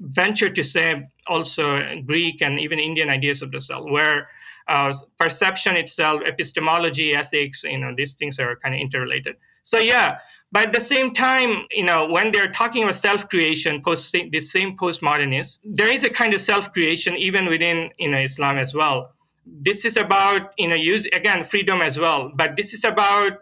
venture 0.00 0.50
to 0.50 0.62
say 0.62 1.04
also 1.26 2.00
Greek 2.06 2.42
and 2.42 2.58
even 2.60 2.78
Indian 2.78 3.10
ideas 3.10 3.42
of 3.42 3.50
the 3.52 3.60
self, 3.60 3.88
where 3.90 4.28
uh, 4.68 4.92
perception 5.18 5.76
itself, 5.76 6.22
epistemology, 6.24 7.14
ethics, 7.14 7.64
you 7.64 7.78
know, 7.78 7.94
these 7.96 8.14
things 8.14 8.38
are 8.38 8.56
kind 8.56 8.74
of 8.74 8.80
interrelated. 8.80 9.36
So 9.62 9.78
yeah, 9.78 10.18
but 10.52 10.68
at 10.68 10.72
the 10.72 10.80
same 10.80 11.12
time, 11.12 11.66
you 11.70 11.84
know, 11.84 12.06
when 12.10 12.30
they're 12.30 12.52
talking 12.52 12.82
about 12.82 12.94
self-creation, 12.96 13.82
post 13.82 14.14
this 14.30 14.52
same 14.52 14.76
postmodernists, 14.76 15.58
there 15.64 15.88
is 15.88 16.04
a 16.04 16.10
kind 16.10 16.34
of 16.34 16.40
self-creation 16.40 17.16
even 17.16 17.46
within 17.46 17.90
you 17.98 18.10
know 18.10 18.18
Islam 18.18 18.58
as 18.58 18.74
well. 18.74 19.12
This 19.46 19.84
is 19.84 19.96
about 19.96 20.52
you 20.58 20.68
know 20.68 20.74
use 20.74 21.06
again 21.06 21.44
freedom 21.44 21.80
as 21.80 21.98
well, 21.98 22.30
but 22.34 22.56
this 22.56 22.72
is 22.72 22.84
about 22.84 23.40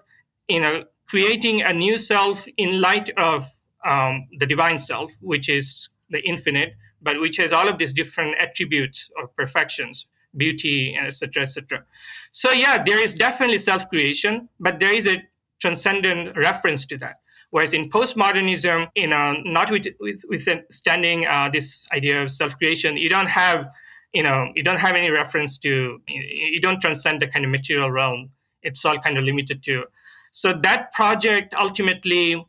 you 0.49 0.61
know 0.61 0.85
creating 1.07 1.63
a 1.63 1.73
new 1.73 1.99
self 1.99 2.47
in 2.57 2.81
light 2.81 3.11
of 3.19 3.47
um, 3.85 4.27
the 4.39 4.47
divine 4.47 4.79
self, 4.79 5.13
which 5.21 5.49
is 5.49 5.89
the 6.13 6.21
infinite, 6.27 6.75
but 7.03 7.21
which 7.21 7.37
has 7.39 7.53
all 7.53 7.69
of 7.69 7.79
these 7.79 7.93
different 7.93 8.37
attributes 8.39 9.11
or 9.17 9.29
perfections, 9.29 10.07
beauty, 10.37 10.97
etc., 10.97 11.43
etc. 11.43 11.85
So 12.31 12.53
yeah, 12.53 12.83
there 12.83 13.03
is 13.03 13.15
definitely 13.15 13.59
self-creation, 13.59 14.49
but 14.61 14.79
there 14.79 14.93
is 14.93 15.09
a 15.09 15.23
transcendent 15.61 16.37
reference 16.37 16.85
to 16.87 16.97
that. 16.99 17.17
Whereas 17.51 17.75
in 17.75 17.91
postmodernism, 17.91 18.89
you 18.95 19.09
know, 19.09 19.35
not 19.45 19.71
with, 19.71 19.87
with, 20.01 20.23
withstanding 20.29 21.27
uh, 21.27 21.51
this 21.53 21.87
idea 21.93 22.23
of 22.23 22.31
self-creation, 22.31 22.97
you 22.97 23.11
don't 23.11 23.29
have 23.29 23.69
you 24.13 24.23
know 24.23 24.53
you 24.55 24.63
don't 24.63 24.79
have 24.79 24.95
any 24.95 25.11
reference 25.11 25.59
to 25.59 26.01
you 26.07 26.61
don't 26.61 26.81
transcend 26.81 27.21
the 27.21 27.27
kind 27.27 27.45
of 27.45 27.51
material 27.51 27.91
realm 27.91 28.31
it's 28.63 28.85
all 28.85 28.99
kind 28.99 29.19
of 29.19 29.25
limited 29.25 29.63
to 29.63 29.85
so 30.31 30.53
that 30.53 30.93
project 30.93 31.55
ultimately 31.55 32.45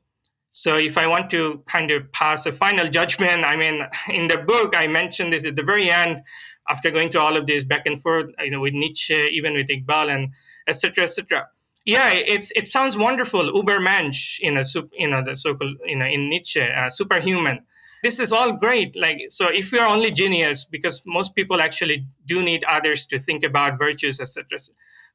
so 0.56 0.76
if 0.78 1.00
i 1.00 1.08
want 1.08 1.32
to 1.32 1.62
kind 1.66 1.90
of 1.90 2.10
pass 2.14 2.46
a 2.46 2.52
final 2.52 2.88
judgment 2.88 3.44
i 3.44 3.56
mean 3.56 3.82
in 4.10 4.28
the 4.28 4.38
book 4.38 4.74
i 4.78 4.88
mentioned 4.88 5.34
this 5.34 5.46
at 5.46 5.56
the 5.56 5.64
very 5.64 5.90
end 5.90 6.22
after 6.70 6.92
going 6.92 7.10
through 7.10 7.22
all 7.22 7.36
of 7.36 7.48
this 7.48 7.64
back 7.64 7.86
and 7.88 8.00
forth 8.02 8.28
you 8.40 8.52
know 8.52 8.60
with 8.60 8.74
nietzsche 8.74 9.16
even 9.32 9.54
with 9.54 9.68
iqbal 9.68 10.14
and 10.14 10.32
etc 10.68 11.06
etc 11.06 11.48
yeah 11.86 12.12
it's 12.14 12.52
it 12.52 12.68
sounds 12.68 12.96
wonderful 12.96 13.52
ubermensch 13.52 14.40
you 14.40 14.52
know 14.52 14.62
you 14.94 15.08
know 15.08 15.24
the 15.24 15.36
so-called 15.36 15.76
you 15.86 15.96
know 15.96 16.06
in 16.06 16.30
nietzsche 16.30 16.62
uh, 16.62 16.90
superhuman. 16.90 17.60
This 18.04 18.20
is 18.20 18.34
all 18.34 18.52
great 18.52 18.98
like 18.98 19.20
so 19.30 19.48
if 19.48 19.72
you're 19.72 19.86
only 19.86 20.12
genius 20.12 20.66
because 20.66 21.02
most 21.06 21.36
people 21.36 21.62
actually 21.62 22.06
do 22.26 22.44
need 22.44 22.66
others 22.66 23.08
to 23.08 23.18
think 23.18 23.46
about 23.46 23.80
virtues 23.80 24.20
etc 24.20 24.60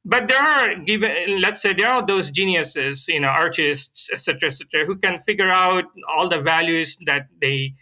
but 0.05 0.27
there 0.27 0.41
are 0.41 0.75
given 0.75 1.41
let's 1.41 1.61
say 1.61 1.73
there 1.73 1.89
are 1.89 2.05
those 2.05 2.29
geniuses 2.29 3.07
you 3.07 3.19
know 3.19 3.27
artists 3.27 4.09
etc 4.11 4.47
etc 4.47 4.85
who 4.85 4.95
can 4.95 5.17
figure 5.17 5.49
out 5.49 5.85
all 6.07 6.29
the 6.29 6.41
values 6.41 6.97
that 7.05 7.27
they 7.41 7.73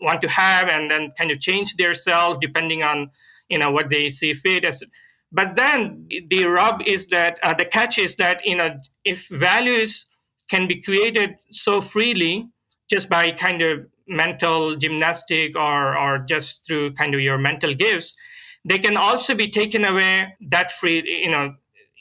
want 0.00 0.20
to 0.20 0.28
have 0.28 0.68
and 0.68 0.90
then 0.90 1.10
kind 1.18 1.30
of 1.30 1.40
change 1.40 1.76
their 1.76 1.94
self 1.94 2.40
depending 2.40 2.82
on 2.82 3.10
you 3.48 3.58
know 3.58 3.70
what 3.70 3.90
they 3.90 4.08
see 4.08 4.32
fit 4.32 4.64
as 4.64 4.82
but 5.32 5.54
then 5.54 6.08
the 6.28 6.44
rub 6.46 6.82
is 6.82 7.06
that 7.08 7.38
uh, 7.42 7.54
the 7.54 7.64
catch 7.64 7.98
is 7.98 8.16
that 8.16 8.44
you 8.46 8.56
know 8.56 8.70
if 9.04 9.28
values 9.28 10.06
can 10.48 10.66
be 10.66 10.80
created 10.80 11.34
so 11.50 11.80
freely 11.80 12.48
just 12.88 13.08
by 13.08 13.30
kind 13.30 13.62
of 13.62 13.86
mental 14.08 14.76
gymnastic 14.76 15.56
or 15.56 15.96
or 15.96 16.18
just 16.18 16.66
through 16.66 16.92
kind 16.92 17.14
of 17.14 17.20
your 17.20 17.38
mental 17.38 17.74
gifts 17.74 18.14
they 18.64 18.78
can 18.78 18.96
also 18.96 19.34
be 19.34 19.48
taken 19.48 19.84
away 19.84 20.34
that 20.40 20.70
free 20.72 21.02
you 21.06 21.30
know 21.30 21.54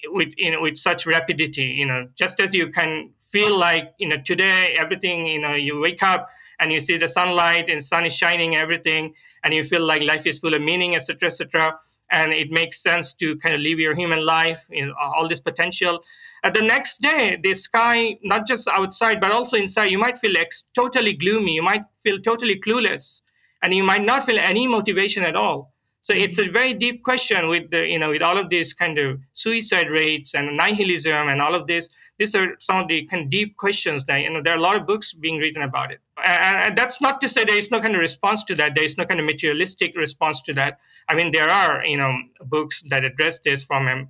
with 0.07 0.33
you 0.37 0.51
know 0.51 0.61
with 0.61 0.77
such 0.77 1.05
rapidity 1.05 1.65
you 1.65 1.85
know 1.85 2.07
just 2.17 2.39
as 2.39 2.53
you 2.53 2.69
can 2.69 3.11
feel 3.19 3.57
like 3.57 3.93
you 3.99 4.07
know 4.07 4.17
today 4.23 4.75
everything 4.77 5.25
you 5.25 5.39
know 5.39 5.53
you 5.53 5.79
wake 5.79 6.01
up 6.01 6.29
and 6.59 6.71
you 6.71 6.79
see 6.79 6.97
the 6.97 7.07
sunlight 7.07 7.69
and 7.69 7.83
sun 7.83 8.05
is 8.05 8.15
shining 8.15 8.55
everything 8.55 9.13
and 9.43 9.53
you 9.53 9.63
feel 9.63 9.85
like 9.85 10.01
life 10.03 10.25
is 10.25 10.39
full 10.39 10.53
of 10.53 10.61
meaning 10.61 10.95
etc 10.95 11.27
etc 11.27 11.77
and 12.11 12.33
it 12.33 12.49
makes 12.49 12.81
sense 12.81 13.13
to 13.13 13.35
kind 13.37 13.53
of 13.55 13.61
live 13.61 13.79
your 13.79 13.95
human 13.95 14.25
life 14.25 14.65
you 14.69 14.85
know 14.85 14.93
all 14.99 15.27
this 15.27 15.41
potential 15.41 16.01
at 16.43 16.53
the 16.53 16.61
next 16.61 16.99
day, 16.99 17.37
the 17.41 17.53
sky, 17.53 18.17
not 18.23 18.47
just 18.47 18.67
outside, 18.69 19.19
but 19.19 19.31
also 19.31 19.57
inside, 19.57 19.85
you 19.85 19.97
might 19.97 20.17
feel 20.17 20.37
ex- 20.37 20.63
totally 20.73 21.13
gloomy. 21.13 21.53
You 21.53 21.63
might 21.63 21.83
feel 22.01 22.19
totally 22.19 22.59
clueless, 22.59 23.21
and 23.61 23.73
you 23.73 23.83
might 23.83 24.03
not 24.03 24.25
feel 24.25 24.39
any 24.39 24.67
motivation 24.67 25.23
at 25.23 25.35
all. 25.35 25.73
So 26.01 26.13
it's 26.13 26.39
a 26.39 26.49
very 26.49 26.73
deep 26.73 27.03
question 27.03 27.49
with 27.49 27.71
the, 27.71 27.85
you 27.85 27.99
know, 27.99 28.11
with 28.11 28.21
all 28.21 28.37
of 28.37 28.49
these 28.49 28.73
kind 28.73 28.97
of 28.97 29.19
suicide 29.33 29.91
rates 29.91 30.33
and 30.33 30.55
nihilism 30.55 31.27
and 31.27 31.41
all 31.41 31.55
of 31.55 31.67
this. 31.67 31.89
These 32.17 32.35
are 32.35 32.55
some 32.59 32.77
of 32.77 32.87
the 32.87 33.05
kind 33.05 33.23
of 33.23 33.29
deep 33.29 33.57
questions 33.57 34.05
that, 34.05 34.21
you 34.21 34.29
know, 34.29 34.41
there 34.41 34.53
are 34.53 34.57
a 34.57 34.61
lot 34.61 34.77
of 34.77 34.87
books 34.87 35.13
being 35.13 35.39
written 35.39 35.61
about 35.61 35.91
it. 35.91 35.99
And, 36.25 36.77
that's 36.77 37.01
not 37.01 37.19
to 37.21 37.27
say 37.27 37.43
there 37.43 37.57
is 37.57 37.69
no 37.69 37.79
kind 37.79 37.95
of 37.95 38.01
response 38.01 38.43
to 38.45 38.55
that. 38.55 38.75
There 38.75 38.83
is 38.83 38.97
no 38.97 39.05
kind 39.05 39.19
of 39.19 39.25
materialistic 39.25 39.95
response 39.97 40.41
to 40.43 40.53
that. 40.53 40.79
I 41.09 41.15
mean, 41.15 41.31
there 41.31 41.49
are, 41.49 41.85
you 41.85 41.97
know, 41.97 42.13
books 42.45 42.83
that 42.89 43.03
address 43.03 43.39
this 43.39 43.63
from 43.63 44.07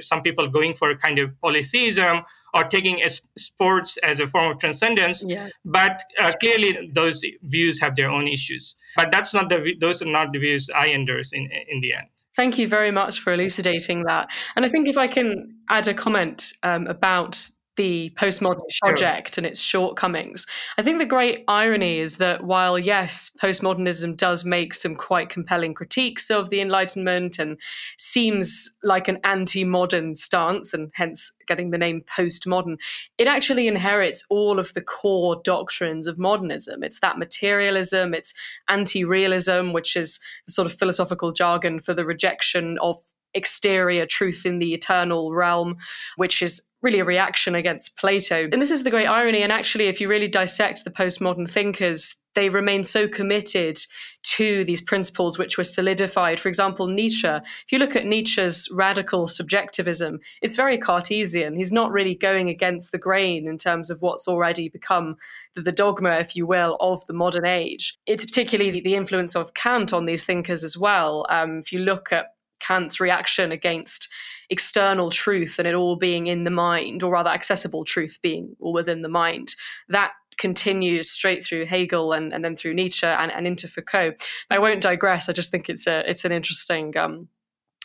some 0.00 0.22
people 0.22 0.48
going 0.48 0.74
for 0.74 0.90
a 0.90 0.96
kind 0.96 1.18
of 1.18 1.38
polytheism 1.40 2.22
or 2.54 2.64
taking 2.64 3.02
sports 3.36 3.96
as 3.98 4.20
a 4.20 4.26
form 4.26 4.52
of 4.52 4.58
transcendence. 4.58 5.24
Yeah. 5.26 5.48
But 5.64 6.02
uh, 6.20 6.32
clearly, 6.40 6.90
those 6.92 7.24
views 7.42 7.80
have 7.80 7.96
their 7.96 8.10
own 8.10 8.28
issues. 8.28 8.76
But 8.96 9.10
that's 9.10 9.34
not 9.34 9.48
the 9.48 9.74
those 9.80 10.02
are 10.02 10.06
not 10.06 10.32
the 10.32 10.38
views 10.38 10.68
I 10.74 10.88
endorse 10.88 11.32
in 11.32 11.48
in 11.68 11.80
the 11.80 11.94
end. 11.94 12.06
Thank 12.36 12.56
you 12.56 12.68
very 12.68 12.92
much 12.92 13.18
for 13.18 13.32
elucidating 13.32 14.04
that. 14.04 14.28
And 14.54 14.64
I 14.64 14.68
think 14.68 14.86
if 14.86 14.96
I 14.96 15.08
can 15.08 15.56
add 15.70 15.88
a 15.88 15.94
comment 15.94 16.52
um, 16.62 16.86
about 16.86 17.44
the 17.78 18.10
postmodern 18.16 18.60
project 18.82 19.38
and 19.38 19.46
its 19.46 19.60
shortcomings. 19.60 20.46
I 20.76 20.82
think 20.82 20.98
the 20.98 21.06
great 21.06 21.44
irony 21.46 22.00
is 22.00 22.16
that 22.16 22.42
while, 22.42 22.76
yes, 22.76 23.30
postmodernism 23.40 24.16
does 24.16 24.44
make 24.44 24.74
some 24.74 24.96
quite 24.96 25.28
compelling 25.28 25.74
critiques 25.74 26.28
of 26.28 26.50
the 26.50 26.60
Enlightenment 26.60 27.38
and 27.38 27.56
seems 27.96 28.76
like 28.82 29.06
an 29.06 29.20
anti 29.22 29.62
modern 29.62 30.16
stance, 30.16 30.74
and 30.74 30.90
hence 30.94 31.32
getting 31.46 31.70
the 31.70 31.78
name 31.78 32.02
postmodern, 32.02 32.78
it 33.16 33.28
actually 33.28 33.68
inherits 33.68 34.24
all 34.28 34.58
of 34.58 34.74
the 34.74 34.82
core 34.82 35.40
doctrines 35.44 36.08
of 36.08 36.18
modernism. 36.18 36.82
It's 36.82 36.98
that 36.98 37.16
materialism, 37.16 38.12
it's 38.12 38.34
anti 38.68 39.04
realism, 39.04 39.70
which 39.72 39.94
is 39.94 40.18
sort 40.48 40.66
of 40.66 40.76
philosophical 40.76 41.30
jargon 41.30 41.78
for 41.78 41.94
the 41.94 42.04
rejection 42.04 42.76
of 42.82 42.98
exterior 43.34 44.06
truth 44.06 44.44
in 44.46 44.58
the 44.58 44.74
eternal 44.74 45.32
realm, 45.32 45.76
which 46.16 46.42
is 46.42 46.62
really 46.82 47.00
a 47.00 47.04
reaction 47.04 47.54
against 47.54 47.96
Plato. 47.98 48.48
And 48.52 48.62
this 48.62 48.70
is 48.70 48.84
the 48.84 48.90
great 48.90 49.06
irony. 49.06 49.42
And 49.42 49.50
actually, 49.52 49.86
if 49.86 50.00
you 50.00 50.08
really 50.08 50.28
dissect 50.28 50.84
the 50.84 50.90
postmodern 50.90 51.50
thinkers, 51.50 52.14
they 52.34 52.48
remain 52.48 52.84
so 52.84 53.08
committed 53.08 53.80
to 54.22 54.62
these 54.64 54.80
principles 54.80 55.38
which 55.38 55.58
were 55.58 55.64
solidified. 55.64 56.38
For 56.38 56.48
example, 56.48 56.86
Nietzsche, 56.86 57.26
if 57.26 57.72
you 57.72 57.80
look 57.80 57.96
at 57.96 58.06
Nietzsche's 58.06 58.68
radical 58.72 59.26
subjectivism, 59.26 60.20
it's 60.40 60.54
very 60.54 60.78
Cartesian. 60.78 61.56
He's 61.56 61.72
not 61.72 61.90
really 61.90 62.14
going 62.14 62.48
against 62.48 62.92
the 62.92 62.98
grain 62.98 63.48
in 63.48 63.58
terms 63.58 63.90
of 63.90 64.00
what's 64.02 64.28
already 64.28 64.68
become 64.68 65.16
the, 65.56 65.62
the 65.62 65.72
dogma, 65.72 66.12
if 66.18 66.36
you 66.36 66.46
will, 66.46 66.76
of 66.78 67.04
the 67.06 67.12
modern 67.12 67.44
age. 67.44 67.98
It's 68.06 68.24
particularly 68.24 68.70
the, 68.70 68.82
the 68.82 68.94
influence 68.94 69.34
of 69.34 69.54
Kant 69.54 69.92
on 69.92 70.06
these 70.06 70.24
thinkers 70.24 70.62
as 70.62 70.78
well. 70.78 71.26
Um, 71.28 71.58
if 71.58 71.72
you 71.72 71.80
look 71.80 72.12
at 72.12 72.26
Kant's 72.60 73.00
reaction 73.00 73.52
against 73.52 74.08
external 74.50 75.10
truth 75.10 75.58
and 75.58 75.68
it 75.68 75.74
all 75.74 75.96
being 75.96 76.26
in 76.26 76.44
the 76.44 76.50
mind, 76.50 77.02
or 77.02 77.12
rather 77.12 77.30
accessible 77.30 77.84
truth 77.84 78.18
being 78.22 78.56
all 78.60 78.72
within 78.72 79.02
the 79.02 79.08
mind. 79.08 79.54
That 79.88 80.12
continues 80.38 81.10
straight 81.10 81.42
through 81.42 81.66
Hegel 81.66 82.12
and, 82.12 82.32
and 82.32 82.44
then 82.44 82.56
through 82.56 82.74
Nietzsche 82.74 83.06
and, 83.06 83.32
and 83.32 83.46
into 83.46 83.68
Foucault. 83.68 84.12
But 84.48 84.56
I 84.56 84.58
won't 84.58 84.80
digress. 84.80 85.28
I 85.28 85.32
just 85.32 85.50
think 85.50 85.68
it's 85.68 85.86
a 85.86 86.08
it's 86.08 86.24
an 86.24 86.32
interesting 86.32 86.96
um, 86.96 87.28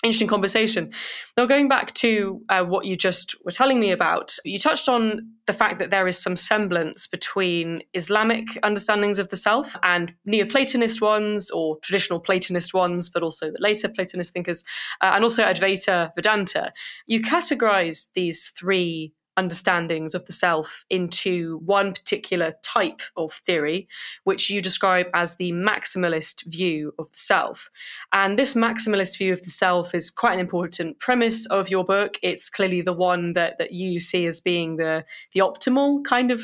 interesting 0.03 0.27
conversation. 0.27 0.91
Now, 1.37 1.45
going 1.45 1.69
back 1.69 1.93
to 1.95 2.41
uh, 2.49 2.63
what 2.63 2.85
you 2.85 2.95
just 2.95 3.35
were 3.45 3.51
telling 3.51 3.79
me 3.79 3.91
about, 3.91 4.35
you 4.43 4.59
touched 4.59 4.89
on 4.89 5.31
the 5.47 5.53
fact 5.53 5.79
that 5.79 5.89
there 5.89 6.07
is 6.07 6.17
some 6.17 6.35
semblance 6.35 7.07
between 7.07 7.81
Islamic 7.93 8.45
understandings 8.63 9.17
of 9.17 9.29
the 9.29 9.37
self 9.37 9.77
and 9.81 10.13
Neoplatonist 10.27 11.01
ones 11.01 11.49
or 11.49 11.77
traditional 11.81 12.19
Platonist 12.19 12.73
ones, 12.73 13.09
but 13.09 13.23
also 13.23 13.51
the 13.51 13.57
later 13.59 13.89
Platonist 13.89 14.33
thinkers, 14.33 14.63
uh, 15.01 15.11
and 15.13 15.23
also 15.23 15.43
Advaita 15.43 16.11
Vedanta. 16.15 16.73
You 17.07 17.21
categorize 17.21 18.09
these 18.13 18.49
three 18.49 19.13
understandings 19.38 20.13
of 20.13 20.26
the 20.26 20.32
self 20.32 20.86
into 20.89 21.58
one 21.65 21.93
particular 21.93 22.54
type 22.63 23.02
of 23.15 23.34
theory, 23.34 23.88
which 24.24 24.50
you 24.50 24.62
describe 24.62 25.08
as 25.13 25.36
the 25.36 25.52
maximalist 25.52 26.46
view 26.46 26.93
of 27.00 27.12
the 27.12 27.17
self. 27.17 27.69
And 28.12 28.38
this 28.38 28.54
maximalist 28.54 29.17
view 29.17 29.34
of 29.34 29.43
the 29.43 29.50
self 29.50 29.96
is 29.96 30.12
quite 30.12 30.34
an 30.34 30.39
important 30.39 31.00
premise 31.00 31.46
of 31.48 31.69
your 31.69 31.84
book. 31.84 32.17
It's 32.22 32.50
clearly 32.50 32.82
the 32.82 32.93
one 32.93 33.34
that, 33.34 33.58
that 33.58 33.72
you 33.72 34.00
see 34.00 34.26
as 34.26 34.41
being 34.41 34.78
the, 34.78 35.06
the 35.34 35.41
optimal 35.41 36.04
kind 36.04 36.32
of 36.32 36.41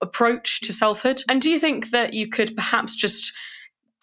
approach 0.00 0.60
to 0.60 0.72
selfhood. 0.72 1.22
And 1.28 1.40
do 1.40 1.50
you 1.50 1.58
think 1.58 1.90
that 1.90 2.14
you 2.14 2.28
could 2.28 2.54
perhaps 2.56 2.94
just 2.94 3.32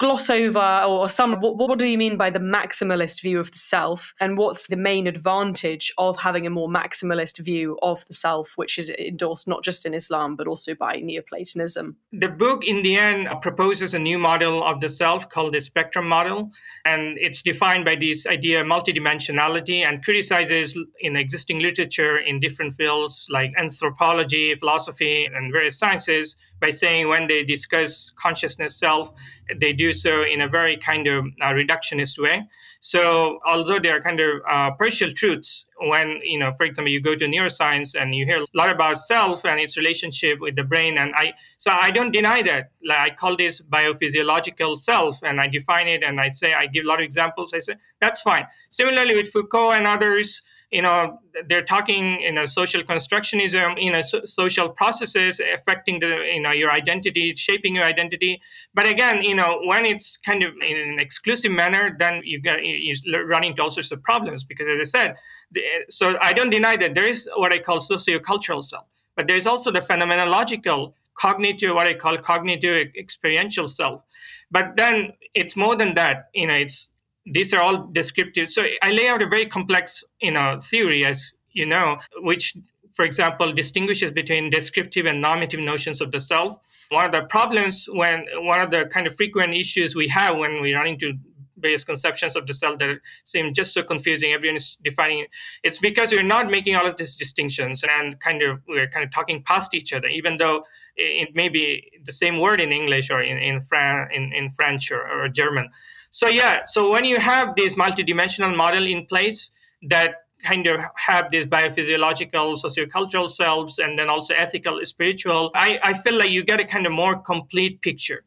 gloss 0.02 0.32
over 0.32 0.84
or 0.88 1.08
some 1.08 1.34
what, 1.42 1.58
what, 1.58 1.78
do 1.78 1.88
you 1.88 1.98
mean 1.98 2.18
by 2.18 2.32
the 2.32 2.40
maximalist 2.40 3.22
view 3.22 3.40
of 3.40 3.52
the 3.52 3.58
self? 3.60 4.16
And 4.20 4.36
what's 4.36 4.66
the 4.66 4.76
main 4.76 5.06
advantage 5.06 5.94
of 6.00 6.18
having 6.18 6.48
a 6.48 6.50
more 6.50 6.68
maximalist 6.68 7.38
view 7.38 7.78
of 7.84 8.04
the 8.08 8.16
self 8.16 8.54
which 8.56 8.80
is 8.80 8.90
endorsed 8.90 9.48
not 9.48 9.64
just 9.64 9.86
in 9.86 9.94
islam 9.94 10.36
but 10.36 10.48
also 10.48 10.74
by 10.74 10.96
neoplatonism? 10.96 11.96
The 12.14 12.30
book 12.30 12.66
in 12.66 12.82
the 12.82 12.96
end 12.96 13.30
proposes 13.44 13.94
a 13.94 14.00
new 14.00 14.18
model 14.18 14.64
of 14.64 14.82
the 14.82 14.90
self 14.90 15.30
called 15.30 15.54
the 15.54 15.62
spectrum 15.62 16.08
model. 16.08 16.50
And 16.84 17.20
it's 17.20 17.44
defined 17.44 17.86
by 17.86 17.94
this 17.94 18.26
idea 18.26 18.62
of 18.62 18.66
multidimensionality 18.66 19.86
and 19.86 20.04
criticizes 20.04 20.76
in 21.02 21.16
existing 21.16 21.60
literature 21.60 22.18
in 22.18 22.40
different 22.40 22.74
fields 22.74 23.28
like 23.30 23.54
anthropology 23.56 24.56
philosophy 24.56 25.26
and 25.26 25.54
various 25.54 25.78
sciences 25.78 26.38
by 26.62 26.70
saying 26.70 27.10
when 27.10 27.28
they 27.28 27.44
discuss 27.44 28.12
consciousness 28.12 28.78
self, 28.78 29.12
they 29.60 29.74
do 29.74 29.92
so 29.92 30.24
in 30.24 30.40
a 30.42 30.48
very 30.48 30.78
kind 30.78 31.08
of 31.08 31.26
uh, 31.42 31.50
reductionist 31.50 32.18
way. 32.18 32.48
So 32.80 33.40
although 33.46 33.80
they 33.80 33.90
are 33.90 34.00
kind 34.00 34.20
of 34.20 34.42
uh, 34.50 34.72
partial 34.72 35.12
truths, 35.12 35.66
when 35.80 36.20
you 36.24 36.40
know, 36.40 36.54
for 36.58 36.66
example, 36.66 36.92
you 36.92 37.02
go 37.02 37.16
to 37.16 37.26
neuroscience 37.26 38.00
and 38.00 38.16
you 38.16 38.26
hear 38.26 38.40
a 38.42 38.46
lot 38.54 38.70
about 38.70 38.98
self 38.98 39.44
and 39.44 39.60
its 39.60 39.76
relationship 39.76 40.40
with 40.40 40.56
the 40.56 40.64
brain, 40.64 40.98
and 40.98 41.14
I 41.16 41.34
so 41.58 41.72
I 41.72 41.92
don't 41.92 42.12
deny 42.12 42.42
that. 42.44 42.72
Like 42.86 43.00
I 43.00 43.10
call 43.10 43.36
this 43.36 43.62
biophysiological 43.62 44.78
self, 44.78 45.22
and 45.24 45.42
I 45.42 45.48
define 45.48 45.88
it, 45.88 46.04
and 46.04 46.22
I 46.22 46.30
say 46.30 46.54
I 46.54 46.68
give 46.68 46.86
a 46.86 46.88
lot 46.88 47.00
of 47.00 47.04
examples. 47.06 47.54
I 47.54 47.60
say 47.60 47.76
that's 48.00 48.22
fine. 48.22 48.48
Similarly 48.70 49.16
with 49.16 49.30
Foucault 49.32 49.72
and 49.72 49.86
others 49.86 50.42
you 50.72 50.82
know 50.82 51.20
they're 51.48 51.64
talking 51.64 52.22
you 52.22 52.32
know 52.32 52.46
social 52.46 52.82
constructionism 52.82 53.82
you 53.82 53.92
know 53.92 54.02
so, 54.02 54.24
social 54.26 54.70
processes 54.70 55.40
affecting 55.54 56.00
the 56.00 56.30
you 56.34 56.42
know 56.42 56.52
your 56.52 56.72
identity 56.72 57.34
shaping 57.36 57.76
your 57.76 57.86
identity. 57.86 58.42
But 58.74 58.88
again 58.88 59.22
you 59.24 59.36
know 59.36 59.62
when 59.66 59.86
it's 59.86 60.18
kind 60.18 60.44
of 60.44 60.54
in 60.66 60.78
an 60.78 61.00
exclusive 61.00 61.52
manner 61.52 61.96
then 61.98 62.22
you 62.24 62.40
get 62.40 62.64
you 62.64 62.94
run 63.26 63.44
into 63.44 63.62
all 63.62 63.72
sorts 63.72 63.92
of 63.92 64.02
problems 64.04 64.44
because 64.44 64.68
as 64.68 64.80
i 64.80 64.84
said 64.84 65.16
the, 65.52 65.62
so 65.90 66.18
i 66.22 66.34
don't 66.34 66.50
deny 66.50 66.78
that 66.78 66.94
there 66.94 67.04
is 67.04 67.30
what 67.36 67.52
i 67.52 67.58
call 67.58 67.80
sociocultural 67.80 68.64
self 68.64 68.86
but 69.16 69.28
there's 69.28 69.46
also 69.46 69.72
the 69.72 69.80
phenomenological 69.80 70.94
cognitive 71.16 71.76
what 71.76 71.88
i 71.88 71.94
call 71.94 72.18
cognitive 72.18 72.88
experiential 72.98 73.68
self. 73.68 74.02
But 74.50 74.76
then 74.76 75.14
it's 75.34 75.56
more 75.56 75.76
than 75.76 75.94
that 75.96 76.30
you 76.34 76.48
know 76.48 76.54
it's 76.54 76.90
these 77.26 77.54
are 77.54 77.62
all 77.62 77.88
descriptive. 77.92 78.50
So 78.50 78.66
I 78.82 78.92
lay 78.92 79.08
out 79.08 79.22
a 79.22 79.28
very 79.28 79.46
complex, 79.46 80.04
you 80.22 80.32
know, 80.32 80.60
theory, 80.60 81.06
as 81.06 81.32
you 81.52 81.66
know, 81.66 81.98
which, 82.18 82.56
for 82.96 83.06
example, 83.06 83.54
distinguishes 83.54 84.12
between 84.12 84.50
descriptive 84.50 85.06
and 85.06 85.22
normative 85.22 85.60
notions 85.60 86.02
of 86.02 86.12
the 86.12 86.20
self. 86.20 86.58
One 86.90 87.06
of 87.06 87.12
the 87.12 87.24
problems 87.24 87.88
when 87.92 88.26
one 88.34 88.62
of 88.62 88.72
the 88.72 88.86
kind 88.86 89.08
of 89.08 89.16
frequent 89.16 89.54
issues 89.54 89.96
we 89.96 90.08
have 90.10 90.38
when 90.38 90.62
we 90.62 90.74
run 90.74 90.88
into 90.88 91.14
various 91.58 91.84
conceptions 91.84 92.36
of 92.36 92.48
the 92.48 92.54
self 92.54 92.80
that 92.80 93.00
seem 93.24 93.54
just 93.54 93.74
so 93.74 93.84
confusing. 93.84 94.32
Everyone 94.34 94.56
is 94.56 94.78
defining 94.84 95.20
it. 95.20 95.30
It's 95.64 95.78
because 95.78 96.12
we're 96.12 96.24
not 96.24 96.50
making 96.50 96.76
all 96.76 96.88
of 96.88 96.98
these 96.98 97.16
distinctions 97.16 97.84
and 97.88 98.20
kind 98.20 98.42
of 98.42 98.60
we're 98.68 98.88
kind 98.88 99.06
of 99.06 99.12
talking 99.12 99.44
past 99.44 99.74
each 99.74 99.94
other, 99.94 100.08
even 100.08 100.38
though 100.38 100.64
it 100.96 101.36
may 101.36 101.50
be 101.50 101.92
the 102.04 102.12
same 102.12 102.40
word 102.40 102.60
in 102.60 102.72
English 102.72 103.10
or 103.10 103.22
in 103.22 103.38
in, 103.38 103.62
Fran- 103.62 104.10
in, 104.12 104.34
in 104.34 104.50
French 104.50 104.92
or, 104.92 105.02
or 105.08 105.30
German. 105.30 105.70
So 106.12 106.28
yeah, 106.28 106.64
so 106.66 106.92
when 106.92 107.06
you 107.06 107.20
have 107.20 107.56
this 107.56 107.74
multidimensional 107.74 108.56
model 108.56 108.86
in 108.86 109.06
place 109.06 109.52
that 109.84 110.16
kind 110.44 110.68
of 110.68 110.82
have 110.98 111.32
these 111.32 111.46
biophysiological, 111.46 112.62
sociocultural 112.62 113.30
selves, 113.30 113.80
and 113.80 113.98
then 113.98 114.10
also 114.10 114.34
ethical, 114.34 114.80
spiritual, 114.84 115.52
I, 115.56 115.80
I 115.82 115.94
feel 115.94 116.18
like 116.18 116.32
you 116.32 116.44
get 116.44 116.60
a 116.60 116.66
kind 116.66 116.86
of 116.86 116.92
more 116.92 117.18
complete 117.18 117.82
picture. 117.82 118.24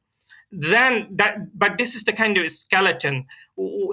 Then 0.51 1.09
that 1.16 1.59
but 1.59 1.76
this 1.76 1.95
is 1.95 2.05
the 2.05 2.12
kind 2.12 2.39
of 2.39 2.51
skeleton 2.51 3.26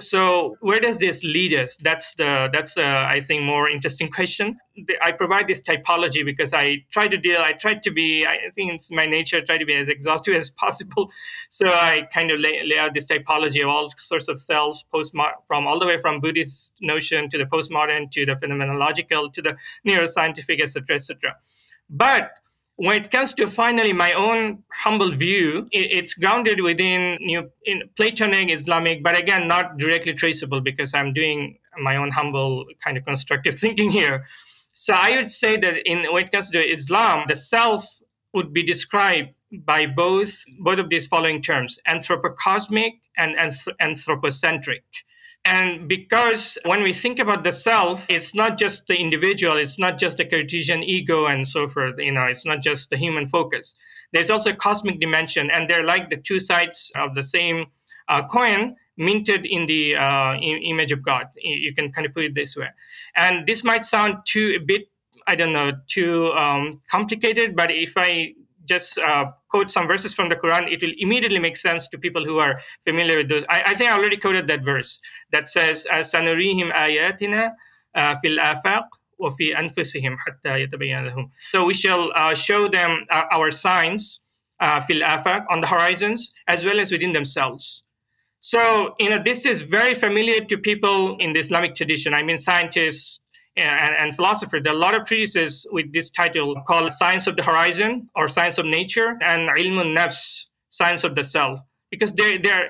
so 0.00 0.56
where 0.60 0.80
does 0.80 0.98
this 0.98 1.22
lead 1.22 1.54
us? 1.54 1.76
That's 1.76 2.14
the 2.14 2.50
that's 2.52 2.74
the 2.74 2.84
i 2.86 3.20
think 3.20 3.44
more 3.44 3.68
interesting 3.68 4.08
question. 4.08 4.58
I 5.00 5.12
provide 5.12 5.46
this 5.46 5.62
typology 5.62 6.24
because 6.24 6.52
i 6.52 6.84
try 6.90 7.06
to 7.06 7.16
deal 7.16 7.40
i 7.40 7.52
try 7.52 7.74
to 7.74 7.90
be 7.90 8.26
i 8.26 8.38
think 8.54 8.72
it's 8.72 8.90
my 8.90 9.06
nature 9.06 9.40
try 9.40 9.58
to 9.58 9.64
be 9.64 9.74
as 9.74 9.88
exhaustive 9.88 10.34
as 10.42 10.50
possible. 10.50 11.12
So 11.48 11.68
i 11.68 12.08
kind 12.12 12.30
of 12.32 12.40
lay, 12.40 12.62
lay 12.64 12.78
out 12.78 12.94
this 12.94 13.06
typology 13.06 13.62
of 13.62 13.68
all 13.68 13.92
sorts 13.96 14.28
of 14.28 14.40
cells 14.40 14.84
post 14.92 15.14
from 15.46 15.66
all 15.66 15.78
the 15.78 15.86
way 15.86 15.98
from 15.98 16.20
buddhist 16.20 16.74
notion 16.80 17.28
to 17.30 17.38
the 17.38 17.44
postmodern 17.44 18.10
to 18.10 18.26
the 18.26 18.34
phenomenological 18.36 19.32
to 19.32 19.42
the 19.42 19.56
neuroscientific 19.86 20.60
etc 20.60 20.96
etc 20.96 21.36
but 21.88 22.32
when 22.82 23.00
it 23.00 23.12
comes 23.12 23.32
to 23.32 23.46
finally 23.46 23.92
my 23.92 24.12
own 24.14 24.60
humble 24.72 25.12
view, 25.12 25.68
it's 25.70 26.14
grounded 26.14 26.60
within 26.60 27.16
you 27.20 27.40
know, 27.40 27.48
in 27.64 27.88
Platonic 27.96 28.50
Islamic, 28.50 29.04
but 29.04 29.16
again, 29.16 29.46
not 29.46 29.78
directly 29.78 30.14
traceable 30.14 30.60
because 30.60 30.92
I'm 30.92 31.12
doing 31.12 31.58
my 31.80 31.94
own 31.94 32.10
humble 32.10 32.64
kind 32.84 32.96
of 32.96 33.04
constructive 33.04 33.56
thinking 33.64 33.88
here. 33.88 34.26
So 34.74 34.94
I 34.96 35.14
would 35.14 35.30
say 35.30 35.56
that 35.58 35.88
in 35.88 36.12
when 36.12 36.24
it 36.24 36.32
comes 36.32 36.50
to 36.50 36.58
Islam, 36.58 37.26
the 37.28 37.36
self 37.36 37.86
would 38.34 38.52
be 38.52 38.64
described 38.64 39.36
by 39.64 39.86
both 39.86 40.42
both 40.58 40.80
of 40.80 40.88
these 40.88 41.06
following 41.06 41.40
terms: 41.40 41.78
anthropocosmic 41.86 42.94
and 43.16 43.36
anthropocentric. 43.78 44.82
And 45.44 45.88
because 45.88 46.56
when 46.64 46.82
we 46.84 46.92
think 46.92 47.18
about 47.18 47.42
the 47.42 47.50
self, 47.50 48.06
it's 48.08 48.32
not 48.34 48.56
just 48.56 48.86
the 48.86 48.96
individual, 48.96 49.56
it's 49.56 49.78
not 49.78 49.98
just 49.98 50.16
the 50.16 50.24
Cartesian 50.24 50.84
ego 50.84 51.26
and 51.26 51.46
so 51.46 51.66
forth, 51.66 51.96
you 51.98 52.12
know, 52.12 52.26
it's 52.26 52.46
not 52.46 52.62
just 52.62 52.90
the 52.90 52.96
human 52.96 53.26
focus. 53.26 53.74
There's 54.12 54.30
also 54.30 54.50
a 54.50 54.54
cosmic 54.54 55.00
dimension, 55.00 55.50
and 55.50 55.68
they're 55.68 55.84
like 55.84 56.10
the 56.10 56.16
two 56.16 56.38
sides 56.38 56.92
of 56.94 57.14
the 57.14 57.24
same 57.24 57.66
uh, 58.08 58.24
coin 58.28 58.76
minted 58.96 59.44
in 59.46 59.66
the 59.66 59.96
uh, 59.96 60.34
image 60.36 60.92
of 60.92 61.02
God. 61.02 61.26
You 61.42 61.74
can 61.74 61.90
kind 61.92 62.06
of 62.06 62.14
put 62.14 62.24
it 62.24 62.34
this 62.34 62.56
way. 62.56 62.68
And 63.16 63.46
this 63.46 63.64
might 63.64 63.84
sound 63.84 64.18
too 64.24 64.54
a 64.56 64.64
bit, 64.64 64.82
I 65.26 65.34
don't 65.34 65.52
know, 65.52 65.72
too 65.88 66.26
um, 66.34 66.80
complicated, 66.88 67.56
but 67.56 67.70
if 67.70 67.94
I 67.96 68.34
just 68.67 68.97
uh, 68.97 69.25
quote 69.49 69.69
some 69.69 69.87
verses 69.87 70.13
from 70.13 70.29
the 70.29 70.35
Quran, 70.35 70.71
it 70.71 70.81
will 70.81 70.93
immediately 70.97 71.39
make 71.39 71.57
sense 71.57 71.87
to 71.87 71.97
people 71.97 72.25
who 72.25 72.39
are 72.39 72.59
familiar 72.85 73.17
with 73.17 73.29
those. 73.29 73.45
I, 73.49 73.63
I 73.67 73.73
think 73.75 73.89
I 73.89 73.93
already 73.93 74.17
quoted 74.17 74.47
that 74.47 74.63
verse 74.63 74.99
that 75.31 75.47
says, 75.49 75.87
"Sanurihim 75.91 76.71
ayatina 76.73 77.51
uh, 77.95 78.15
fil 78.21 78.37
afaq." 78.37 78.83
وفي 79.19 79.59
أنفسهم 79.59 80.17
حتى 80.17 80.61
يتبين 80.61 81.07
لهم. 81.07 81.29
So 81.51 81.65
we 81.65 81.73
shall 81.73 82.11
uh, 82.15 82.33
show 82.33 82.67
them 82.67 83.05
uh, 83.09 83.23
our 83.31 83.51
signs 83.51 84.21
uh, 84.59 84.79
fil 84.81 85.01
afaq 85.01 85.45
on 85.49 85.61
the 85.61 85.67
horizons 85.67 86.33
as 86.47 86.65
well 86.65 86.79
as 86.79 86.91
within 86.91 87.13
themselves. 87.13 87.83
So 88.39 88.93
you 88.99 89.09
know 89.09 89.21
this 89.23 89.45
is 89.45 89.61
very 89.61 89.95
familiar 89.95 90.45
to 90.45 90.57
people 90.57 91.17
in 91.17 91.33
the 91.33 91.39
Islamic 91.39 91.73
tradition. 91.73 92.13
I 92.13 92.21
mean 92.21 92.37
scientists, 92.37 93.19
and, 93.56 93.94
and 93.96 94.16
philosopher. 94.16 94.60
There 94.60 94.72
are 94.72 94.76
a 94.76 94.78
lot 94.78 94.94
of 94.94 95.04
treatises 95.06 95.66
with 95.72 95.92
this 95.92 96.10
title 96.10 96.54
called 96.66 96.90
Science 96.92 97.26
of 97.26 97.36
the 97.36 97.42
Horizon 97.42 98.08
or 98.14 98.28
Science 98.28 98.58
of 98.58 98.66
Nature 98.66 99.18
and 99.22 99.48
Ilmun 99.50 99.96
Nafs, 99.96 100.46
Science 100.68 101.04
of 101.04 101.14
the 101.14 101.24
Self 101.24 101.60
because 101.92 102.12
they're, 102.14 102.38
they're 102.38 102.68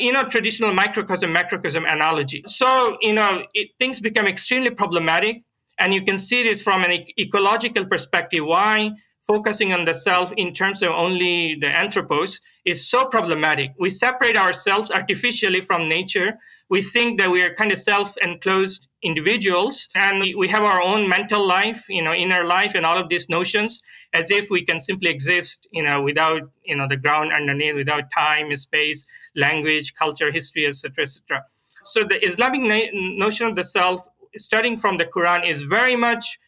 you 0.00 0.12
know 0.12 0.24
traditional 0.24 0.72
microcosm 0.74 1.30
macrocosm 1.32 1.84
analogy 1.84 2.42
so 2.46 2.96
you 3.02 3.12
know 3.12 3.44
it, 3.54 3.68
things 3.78 4.00
become 4.00 4.26
extremely 4.26 4.70
problematic 4.70 5.42
and 5.78 5.94
you 5.94 6.02
can 6.02 6.18
see 6.18 6.42
this 6.42 6.62
from 6.62 6.82
an 6.82 7.04
ecological 7.20 7.84
perspective 7.84 8.44
why 8.44 8.90
focusing 9.26 9.72
on 9.72 9.84
the 9.84 9.94
self 9.94 10.32
in 10.36 10.52
terms 10.52 10.82
of 10.82 10.90
only 10.90 11.56
the 11.60 11.68
anthropos 11.68 12.40
is 12.64 12.88
so 12.88 13.06
problematic. 13.06 13.72
We 13.78 13.90
separate 13.90 14.36
ourselves 14.36 14.90
artificially 14.90 15.60
from 15.60 15.88
nature. 15.88 16.38
We 16.68 16.82
think 16.82 17.20
that 17.20 17.30
we 17.30 17.42
are 17.42 17.54
kind 17.54 17.72
of 17.72 17.78
self-enclosed 17.78 18.88
individuals 19.02 19.88
and 19.94 20.22
we 20.36 20.48
have 20.48 20.62
our 20.62 20.80
own 20.80 21.08
mental 21.08 21.46
life 21.46 21.84
you 21.88 22.02
know 22.02 22.14
inner 22.14 22.44
life 22.44 22.74
and 22.76 22.86
all 22.86 22.96
of 22.96 23.08
these 23.08 23.28
notions 23.28 23.82
as 24.12 24.30
if 24.30 24.48
we 24.48 24.64
can 24.64 24.78
simply 24.78 25.10
exist 25.10 25.66
you 25.72 25.82
know 25.82 26.00
without 26.00 26.42
you 26.64 26.76
know 26.76 26.86
the 26.86 26.96
ground 26.96 27.32
underneath 27.32 27.74
without 27.74 28.04
time 28.12 28.54
space 28.54 29.04
language 29.34 29.92
culture 29.94 30.30
history 30.30 30.66
etc 30.66 31.02
etc 31.02 31.44
so 31.82 32.04
the 32.04 32.24
islamic 32.24 32.62
na- 32.62 32.92
notion 32.92 33.48
of 33.48 33.56
the 33.56 33.64
self 33.64 34.06
starting 34.36 34.76
from 34.76 34.98
the 34.98 35.04
quran 35.04 35.44
is 35.44 35.62
very 35.62 35.96
much 35.96 36.38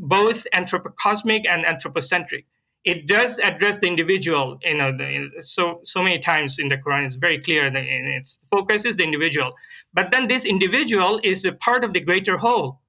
both 0.00 0.46
anthropocosmic 0.54 1.46
and 1.48 1.66
anthropocentric. 1.66 2.46
It 2.84 3.06
does 3.06 3.38
address 3.38 3.76
the 3.78 3.86
individual 3.86 4.58
you 4.64 4.74
know 4.74 4.90
the, 4.96 5.30
so 5.42 5.80
so 5.84 6.02
many 6.02 6.18
times 6.18 6.58
in 6.58 6.68
the 6.68 6.78
quran 6.78 7.04
it's 7.04 7.16
very 7.16 7.38
clear 7.38 7.70
that 7.70 7.84
its 7.84 8.38
focus 8.50 8.86
is 8.86 8.96
the 8.96 9.04
individual. 9.04 9.52
But 9.92 10.10
then 10.10 10.28
this 10.28 10.46
individual 10.46 11.20
is 11.22 11.44
a 11.44 11.52
part 11.52 11.84
of 11.84 11.92
the 11.92 12.00
greater 12.00 12.38
whole 12.38 12.80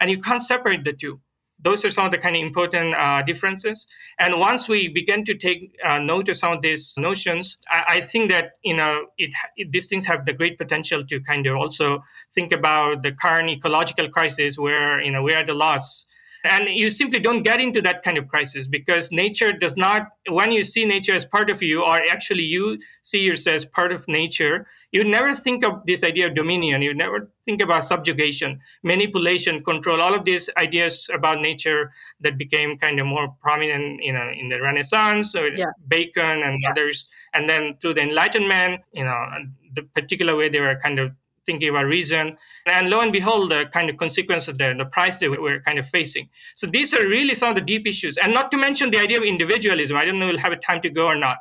and 0.00 0.10
you 0.10 0.20
can't 0.20 0.42
separate 0.42 0.84
the 0.84 0.92
two. 0.92 1.20
Those 1.60 1.84
are 1.84 1.90
some 1.90 2.06
of 2.06 2.12
the 2.12 2.18
kind 2.18 2.34
of 2.34 2.42
important 2.42 2.94
uh, 2.94 3.22
differences. 3.22 3.86
And 4.18 4.40
once 4.40 4.68
we 4.68 4.88
begin 4.88 5.24
to 5.24 5.34
take 5.34 5.76
uh, 5.84 6.00
note 6.00 6.28
of 6.28 6.36
some 6.36 6.52
of 6.52 6.62
these 6.62 6.94
notions 6.96 7.58
i, 7.68 7.84
I 7.96 8.00
think 8.00 8.30
that 8.30 8.52
you 8.62 8.76
know 8.76 9.06
it, 9.18 9.34
it, 9.56 9.72
these 9.72 9.88
things 9.88 10.06
have 10.06 10.24
the 10.24 10.32
great 10.32 10.56
potential 10.56 11.04
to 11.04 11.20
kind 11.20 11.48
of 11.48 11.56
also 11.56 12.04
think 12.32 12.52
about 12.52 13.02
the 13.02 13.10
current 13.10 13.50
ecological 13.50 14.08
crisis 14.08 14.56
where 14.56 15.00
you 15.00 15.10
know 15.10 15.22
we 15.22 15.34
are 15.34 15.44
the 15.44 15.54
loss 15.54 16.06
and 16.44 16.68
you 16.68 16.90
simply 16.90 17.20
don't 17.20 17.42
get 17.42 17.60
into 17.60 17.80
that 17.82 18.02
kind 18.02 18.18
of 18.18 18.28
crisis 18.28 18.66
because 18.66 19.12
nature 19.12 19.52
does 19.52 19.76
not, 19.76 20.08
when 20.28 20.50
you 20.50 20.64
see 20.64 20.84
nature 20.84 21.14
as 21.14 21.24
part 21.24 21.50
of 21.50 21.62
you, 21.62 21.84
or 21.84 22.00
actually 22.10 22.42
you 22.42 22.78
see 23.02 23.20
yourself 23.20 23.56
as 23.56 23.66
part 23.66 23.92
of 23.92 24.06
nature, 24.08 24.66
you 24.90 25.04
never 25.04 25.34
think 25.34 25.64
of 25.64 25.86
this 25.86 26.04
idea 26.04 26.26
of 26.26 26.34
dominion. 26.34 26.82
You 26.82 26.94
never 26.94 27.30
think 27.46 27.62
about 27.62 27.84
subjugation, 27.84 28.60
manipulation, 28.82 29.64
control, 29.64 30.02
all 30.02 30.14
of 30.14 30.24
these 30.24 30.50
ideas 30.58 31.08
about 31.14 31.40
nature 31.40 31.90
that 32.20 32.36
became 32.36 32.76
kind 32.76 33.00
of 33.00 33.06
more 33.06 33.28
prominent, 33.40 34.02
you 34.02 34.12
uh, 34.12 34.18
know, 34.18 34.30
in 34.30 34.50
the 34.50 34.60
Renaissance, 34.60 35.34
or 35.34 35.48
yeah. 35.48 35.64
Bacon 35.88 36.42
and 36.42 36.60
yeah. 36.62 36.70
others. 36.70 37.08
And 37.32 37.48
then 37.48 37.76
through 37.80 37.94
the 37.94 38.02
Enlightenment, 38.02 38.82
you 38.92 39.04
know, 39.04 39.26
the 39.74 39.82
particular 39.82 40.36
way 40.36 40.50
they 40.50 40.60
were 40.60 40.78
kind 40.82 40.98
of 40.98 41.12
thinking 41.46 41.68
about 41.68 41.86
reason. 41.86 42.36
And 42.66 42.90
lo 42.90 43.00
and 43.00 43.12
behold, 43.12 43.50
the 43.50 43.66
kind 43.72 43.90
of 43.90 43.96
consequences 43.96 44.56
there, 44.56 44.76
the 44.76 44.84
price 44.84 45.16
that 45.16 45.30
we're 45.30 45.60
kind 45.60 45.78
of 45.78 45.88
facing. 45.88 46.28
So 46.54 46.66
these 46.66 46.94
are 46.94 47.06
really 47.06 47.34
some 47.34 47.50
of 47.50 47.54
the 47.54 47.60
deep 47.60 47.86
issues. 47.86 48.16
And 48.16 48.32
not 48.32 48.50
to 48.52 48.56
mention 48.56 48.90
the 48.90 48.98
idea 48.98 49.18
of 49.18 49.24
individualism. 49.24 49.96
I 49.96 50.04
don't 50.04 50.18
know 50.18 50.26
we'll 50.26 50.38
have 50.38 50.52
a 50.52 50.56
time 50.56 50.80
to 50.82 50.90
go 50.90 51.06
or 51.06 51.16
not. 51.16 51.38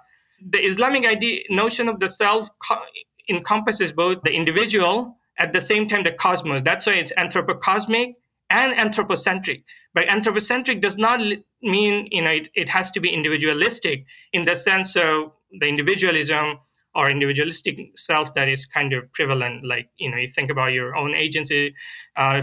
The 0.50 0.60
Islamic 0.60 1.06
idea, 1.06 1.44
notion 1.50 1.88
of 1.88 2.00
the 2.00 2.10
self 2.10 2.50
co- 2.60 2.82
encompasses 3.30 3.92
both 3.92 4.22
the 4.24 4.34
individual 4.34 5.18
at 5.38 5.54
the 5.54 5.62
same 5.62 5.88
time 5.88 6.04
the 6.04 6.12
cosmos. 6.12 6.62
That's 6.62 6.86
why 6.86 6.94
it's 6.94 7.14
anthropocosmic 7.14 8.14
and 8.50 8.78
anthropocentric. 8.78 9.64
But 9.94 10.10
anthropocentric 10.10 10.82
does 10.82 10.98
not 10.98 11.20
mean, 11.62 12.08
you 12.12 12.22
know, 12.22 12.32
it, 12.32 12.50
it 12.56 12.70
has 12.70 12.92
to 12.92 13.00
be 13.00 13.10
individualistic 13.10 14.06
in 14.34 14.46
the 14.46 14.56
sense 14.56 14.96
of 14.96 15.36
the 15.60 15.68
individualism 15.68 16.60
or 16.96 17.10
individualistic 17.10 17.98
self 17.98 18.34
that 18.34 18.50
is 18.50 18.66
kind 18.66 18.94
of 18.94 19.12
prevalent 19.14 19.66
like 19.66 19.90
you 19.98 20.10
know 20.10 20.18
you 20.18 20.28
think 20.28 20.50
about 20.50 20.74
your 20.74 20.96
own 20.96 21.14
agency 21.14 21.74
uh, 22.18 22.42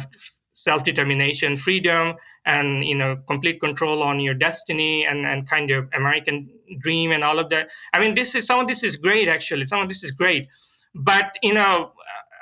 self-determination, 0.59 1.57
freedom, 1.57 2.17
and 2.45 2.85
you 2.85 2.97
know 2.97 3.17
complete 3.29 3.61
control 3.61 4.03
on 4.03 4.19
your 4.21 4.35
destiny 4.35 5.07
and 5.07 5.25
and 5.25 5.49
kind 5.49 5.71
of 5.71 5.89
American 5.95 6.51
dream 6.81 7.13
and 7.13 7.23
all 7.23 7.39
of 7.39 7.49
that. 7.51 7.69
I 7.95 8.01
mean, 8.01 8.15
this 8.15 8.35
is 8.35 8.45
some 8.45 8.61
of 8.61 8.67
this 8.67 8.83
is 8.83 8.97
great 8.97 9.29
actually. 9.29 9.67
Some 9.67 9.81
of 9.81 9.89
this 9.89 10.03
is 10.03 10.11
great, 10.11 10.49
but 10.95 11.37
you 11.43 11.55
know, 11.55 11.93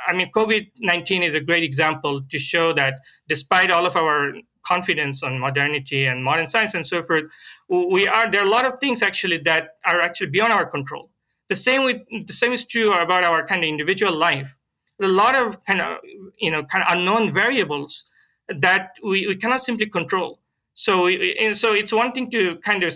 I 0.07 0.14
mean, 0.14 0.30
COVID 0.32 0.66
nineteen 0.80 1.22
is 1.22 1.34
a 1.34 1.40
great 1.40 1.62
example 1.62 2.22
to 2.22 2.38
show 2.38 2.72
that 2.72 3.00
despite 3.28 3.70
all 3.70 3.86
of 3.86 3.96
our 3.96 4.32
confidence 4.66 5.22
on 5.22 5.38
modernity 5.38 6.07
and 6.07 6.24
modern 6.24 6.46
science 6.46 6.74
and 6.74 6.84
so 6.84 7.02
forth, 7.02 7.24
we 7.68 8.09
are 8.09 8.30
there 8.30 8.40
are 8.40 8.46
a 8.46 8.50
lot 8.50 8.64
of 8.64 8.78
things 8.80 9.02
actually 9.02 9.38
that 9.38 9.68
are 9.84 10.00
actually 10.00 10.30
beyond 10.30 10.52
our 10.54 10.64
control. 10.64 11.11
The 11.49 11.57
same 11.57 11.84
with 11.84 12.26
the 12.26 12.32
same 12.32 12.53
is 12.53 12.64
true 12.64 12.92
about 12.92 13.24
our 13.24 13.47
kind 13.47 13.62
of 13.62 13.68
individual 13.68 14.14
life. 14.14 14.57
A 15.01 15.07
lot 15.07 15.34
of 15.34 15.64
kind 15.64 15.80
of 15.80 15.99
you 16.38 16.51
know 16.51 16.64
kind 16.64 16.84
of 16.84 16.97
unknown 16.97 17.32
variables 17.32 18.05
that 18.49 18.97
we, 19.03 19.26
we 19.26 19.36
cannot 19.36 19.62
simply 19.62 19.86
control. 19.86 20.40
So 20.74 21.05
we, 21.05 21.55
so 21.55 21.72
it's 21.72 21.92
one 21.92 22.12
thing 22.12 22.30
to 22.30 22.57
kind 22.59 22.82
of 22.82 22.92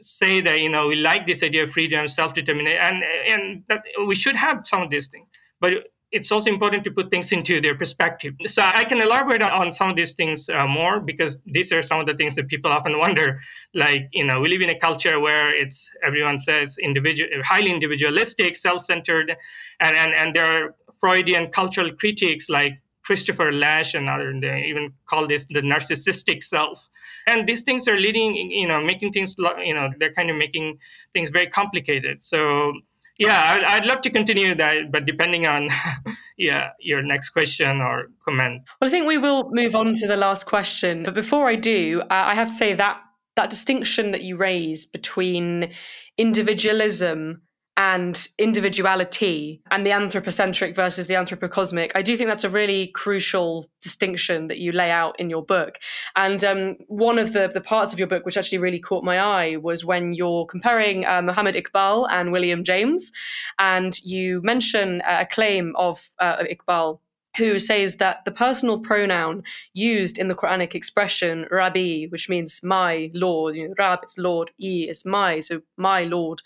say 0.00 0.40
that 0.42 0.60
you 0.60 0.68
know 0.68 0.88
we 0.88 0.96
like 0.96 1.26
this 1.26 1.42
idea 1.42 1.62
of 1.64 1.70
freedom, 1.70 2.06
self 2.08 2.34
determination, 2.34 2.78
and 2.80 3.04
and 3.28 3.64
that 3.68 3.82
we 4.06 4.14
should 4.14 4.36
have 4.36 4.66
some 4.66 4.82
of 4.82 4.90
these 4.90 5.08
things. 5.08 5.26
But 5.60 5.88
it's 6.14 6.30
also 6.30 6.48
important 6.48 6.84
to 6.84 6.90
put 6.90 7.10
things 7.10 7.32
into 7.32 7.60
their 7.60 7.76
perspective. 7.82 8.34
So 8.46 8.62
I 8.62 8.84
can 8.84 9.00
elaborate 9.00 9.42
on 9.42 9.72
some 9.72 9.90
of 9.90 9.96
these 9.96 10.12
things 10.12 10.48
uh, 10.48 10.66
more 10.66 11.00
because 11.00 11.42
these 11.44 11.72
are 11.72 11.82
some 11.82 12.00
of 12.00 12.06
the 12.06 12.14
things 12.14 12.36
that 12.36 12.48
people 12.48 12.70
often 12.70 12.98
wonder. 12.98 13.40
Like, 13.74 14.08
you 14.12 14.24
know, 14.24 14.40
we 14.40 14.48
live 14.48 14.62
in 14.62 14.70
a 14.70 14.78
culture 14.78 15.18
where 15.18 15.54
it's 15.54 15.78
everyone 16.02 16.38
says 16.38 16.78
individual, 16.78 17.28
highly 17.44 17.70
individualistic, 17.70 18.56
self-centered, 18.56 19.36
and 19.80 19.96
and 19.96 20.14
and 20.14 20.34
there 20.36 20.46
are 20.46 20.74
Freudian 21.00 21.48
cultural 21.50 21.90
critics 21.92 22.48
like 22.48 22.74
Christopher 23.04 23.52
Lasch 23.52 23.94
and 23.94 24.08
other, 24.08 24.32
they 24.40 24.64
even 24.64 24.92
call 25.06 25.26
this 25.26 25.44
the 25.46 25.60
narcissistic 25.60 26.42
self. 26.42 26.88
And 27.26 27.46
these 27.46 27.62
things 27.62 27.86
are 27.86 27.96
leading, 27.96 28.34
you 28.34 28.66
know, 28.66 28.82
making 28.82 29.12
things, 29.12 29.34
you 29.62 29.74
know, 29.74 29.90
they're 29.98 30.12
kind 30.12 30.30
of 30.30 30.36
making 30.36 30.78
things 31.12 31.30
very 31.30 31.46
complicated. 31.46 32.22
So 32.22 32.72
yeah 33.18 33.54
I'd, 33.54 33.64
I'd, 33.64 33.86
love 33.86 34.00
to 34.02 34.10
continue 34.10 34.54
that 34.54 34.90
but 34.90 35.06
depending 35.06 35.46
on 35.46 35.68
yeah 36.36 36.70
your 36.80 37.02
next 37.02 37.30
question 37.30 37.80
or 37.80 38.10
comment. 38.24 38.62
Well 38.80 38.88
i 38.88 38.90
think 38.90 39.06
we 39.06 39.18
will 39.18 39.50
move 39.50 39.74
on 39.74 39.92
to 39.94 40.06
the 40.06 40.16
last 40.16 40.46
question 40.46 41.04
but 41.04 41.14
before 41.14 41.48
i 41.48 41.56
do 41.56 42.02
uh, 42.02 42.06
i 42.10 42.34
have 42.34 42.48
to 42.48 42.54
say 42.54 42.74
that 42.74 43.00
that 43.36 43.50
distinction 43.50 44.12
that 44.12 44.22
you 44.22 44.36
raise 44.36 44.86
between 44.86 45.70
individualism 46.16 47.42
and 47.76 48.28
individuality 48.38 49.60
and 49.70 49.84
the 49.84 49.90
anthropocentric 49.90 50.76
versus 50.76 51.06
the 51.08 51.14
anthropocosmic. 51.14 51.90
I 51.94 52.02
do 52.02 52.16
think 52.16 52.28
that's 52.28 52.44
a 52.44 52.50
really 52.50 52.88
crucial 52.88 53.66
distinction 53.82 54.46
that 54.46 54.58
you 54.58 54.70
lay 54.70 54.90
out 54.90 55.18
in 55.18 55.28
your 55.28 55.42
book. 55.42 55.78
And 56.14 56.44
um, 56.44 56.76
one 56.86 57.18
of 57.18 57.32
the, 57.32 57.50
the 57.52 57.60
parts 57.60 57.92
of 57.92 57.98
your 57.98 58.06
book 58.06 58.24
which 58.24 58.36
actually 58.36 58.58
really 58.58 58.78
caught 58.78 59.02
my 59.02 59.18
eye 59.18 59.56
was 59.56 59.84
when 59.84 60.12
you're 60.12 60.46
comparing 60.46 61.04
uh, 61.04 61.22
Muhammad 61.22 61.56
Iqbal 61.56 62.06
and 62.10 62.30
William 62.30 62.62
James. 62.62 63.10
And 63.58 63.98
you 64.04 64.40
mention 64.42 65.02
a 65.06 65.26
claim 65.26 65.74
of 65.76 66.10
uh, 66.20 66.44
Iqbal 66.44 67.00
who 67.36 67.58
says 67.58 67.96
that 67.96 68.24
the 68.24 68.30
personal 68.30 68.78
pronoun 68.78 69.42
used 69.72 70.18
in 70.18 70.28
the 70.28 70.34
Quranic 70.34 70.74
expression 70.74 71.46
Rabbi, 71.50 72.04
which 72.04 72.28
means 72.28 72.62
my 72.62 73.10
Lord, 73.12 73.56
you 73.56 73.68
know, 73.68 73.74
Rab, 73.76 74.00
it's 74.02 74.16
Lord, 74.16 74.52
E 74.60 74.86
is 74.88 75.04
my, 75.04 75.40
so 75.40 75.62
my 75.76 76.04
Lord, 76.04 76.42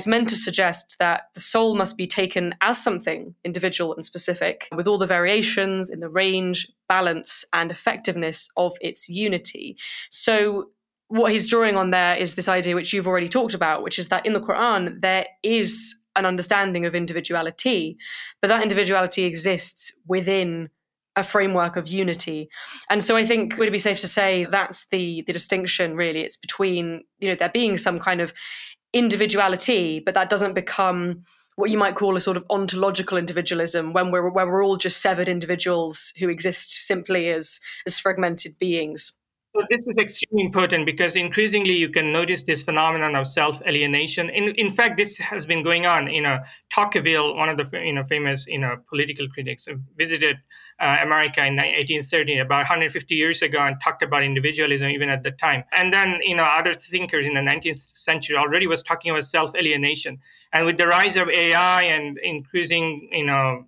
is 0.00 0.06
meant 0.06 0.28
to 0.28 0.36
suggest 0.36 0.96
that 0.98 1.24
the 1.34 1.40
soul 1.40 1.74
must 1.74 1.96
be 1.96 2.06
taken 2.06 2.54
as 2.60 2.82
something 2.82 3.34
individual 3.44 3.94
and 3.94 4.04
specific, 4.04 4.68
with 4.74 4.86
all 4.86 4.98
the 4.98 5.06
variations 5.06 5.90
in 5.90 6.00
the 6.00 6.08
range, 6.08 6.66
balance, 6.88 7.44
and 7.52 7.70
effectiveness 7.70 8.48
of 8.56 8.76
its 8.80 9.08
unity. 9.08 9.76
So 10.10 10.70
what 11.08 11.32
he's 11.32 11.50
drawing 11.50 11.76
on 11.76 11.90
there 11.90 12.14
is 12.14 12.34
this 12.34 12.48
idea 12.48 12.74
which 12.74 12.92
you've 12.92 13.08
already 13.08 13.28
talked 13.28 13.54
about, 13.54 13.82
which 13.82 13.98
is 13.98 14.08
that 14.08 14.24
in 14.24 14.32
the 14.32 14.40
Quran, 14.40 15.00
there 15.00 15.26
is 15.42 15.94
an 16.16 16.24
understanding 16.24 16.84
of 16.86 16.94
individuality, 16.94 17.96
but 18.40 18.48
that 18.48 18.62
individuality 18.62 19.24
exists 19.24 19.92
within 20.06 20.70
a 21.16 21.24
framework 21.24 21.76
of 21.76 21.88
unity. 21.88 22.48
And 22.88 23.02
so 23.02 23.16
I 23.16 23.24
think 23.24 23.56
would 23.58 23.68
it 23.68 23.72
be 23.72 23.78
safe 23.78 24.00
to 24.00 24.08
say 24.08 24.44
that's 24.44 24.86
the 24.88 25.22
the 25.26 25.32
distinction 25.32 25.96
really. 25.96 26.20
It's 26.20 26.36
between, 26.36 27.02
you 27.18 27.28
know, 27.28 27.34
there 27.34 27.48
being 27.48 27.76
some 27.76 27.98
kind 27.98 28.20
of 28.20 28.32
individuality, 28.92 30.00
but 30.00 30.14
that 30.14 30.30
doesn't 30.30 30.54
become 30.54 31.22
what 31.56 31.70
you 31.70 31.78
might 31.78 31.94
call 31.94 32.16
a 32.16 32.20
sort 32.20 32.36
of 32.36 32.44
ontological 32.50 33.18
individualism 33.18 33.92
when 33.92 34.10
we're 34.10 34.28
where 34.30 34.46
we're 34.46 34.64
all 34.64 34.76
just 34.76 35.00
severed 35.00 35.28
individuals 35.28 36.12
who 36.18 36.28
exist 36.28 36.72
simply 36.86 37.28
as 37.28 37.60
as 37.86 37.98
fragmented 37.98 38.58
beings. 38.58 39.12
So 39.52 39.62
this 39.68 39.88
is 39.88 39.98
extremely 39.98 40.44
important 40.44 40.86
because 40.86 41.16
increasingly 41.16 41.76
you 41.76 41.88
can 41.88 42.12
notice 42.12 42.44
this 42.44 42.62
phenomenon 42.62 43.16
of 43.16 43.26
self-alienation. 43.26 44.30
In, 44.30 44.54
in 44.54 44.70
fact, 44.70 44.96
this 44.96 45.18
has 45.18 45.44
been 45.44 45.64
going 45.64 45.86
on. 45.86 46.06
You 46.06 46.22
know, 46.22 46.38
Tocqueville, 46.72 47.34
one 47.34 47.48
of 47.48 47.56
the 47.56 47.84
you 47.84 47.92
know 47.92 48.04
famous 48.04 48.46
you 48.46 48.60
know 48.60 48.76
political 48.88 49.28
critics, 49.28 49.66
visited 49.96 50.36
uh, 50.78 50.98
America 51.02 51.44
in 51.44 51.56
1830, 51.56 52.38
about 52.38 52.58
150 52.58 53.14
years 53.16 53.42
ago, 53.42 53.58
and 53.58 53.76
talked 53.82 54.04
about 54.04 54.22
individualism 54.22 54.88
even 54.88 55.08
at 55.08 55.24
the 55.24 55.32
time. 55.32 55.64
And 55.72 55.92
then 55.92 56.20
you 56.22 56.36
know 56.36 56.44
other 56.44 56.74
thinkers 56.74 57.26
in 57.26 57.34
the 57.34 57.40
19th 57.40 57.80
century 57.80 58.36
already 58.36 58.68
was 58.68 58.84
talking 58.84 59.10
about 59.10 59.24
self-alienation. 59.24 60.16
And 60.52 60.64
with 60.64 60.76
the 60.76 60.86
rise 60.86 61.16
of 61.16 61.28
AI 61.28 61.82
and 61.82 62.18
increasing 62.18 63.08
you 63.10 63.26
know 63.26 63.66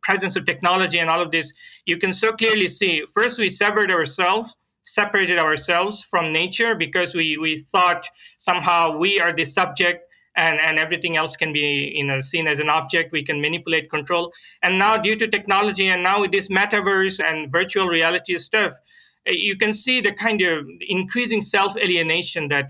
presence 0.00 0.36
of 0.36 0.44
technology 0.44 1.00
and 1.00 1.10
all 1.10 1.20
of 1.20 1.32
this, 1.32 1.52
you 1.86 1.96
can 1.96 2.12
so 2.12 2.32
clearly 2.32 2.68
see. 2.68 3.04
First, 3.12 3.40
we 3.40 3.50
severed 3.50 3.90
ourselves 3.90 4.54
separated 4.84 5.38
ourselves 5.38 6.04
from 6.04 6.32
nature 6.32 6.74
because 6.74 7.14
we, 7.14 7.36
we 7.36 7.58
thought 7.58 8.06
somehow 8.36 8.96
we 8.96 9.18
are 9.20 9.32
the 9.32 9.44
subject 9.44 10.04
and, 10.36 10.60
and 10.60 10.78
everything 10.78 11.16
else 11.16 11.36
can 11.36 11.52
be 11.52 11.92
you 11.94 12.04
know 12.04 12.20
seen 12.20 12.46
as 12.46 12.58
an 12.60 12.68
object. 12.68 13.12
We 13.12 13.22
can 13.22 13.40
manipulate 13.40 13.90
control. 13.90 14.32
And 14.62 14.78
now 14.78 14.96
due 14.96 15.16
to 15.16 15.28
technology 15.28 15.88
and 15.88 16.02
now 16.02 16.20
with 16.20 16.32
this 16.32 16.48
metaverse 16.48 17.22
and 17.22 17.50
virtual 17.50 17.86
reality 17.88 18.36
stuff 18.36 18.74
eh, 19.26 19.32
you 19.32 19.56
can 19.56 19.72
see 19.72 20.00
the 20.00 20.12
kind 20.12 20.42
of 20.42 20.66
increasing 20.88 21.40
self 21.40 21.76
alienation 21.76 22.48
that 22.48 22.68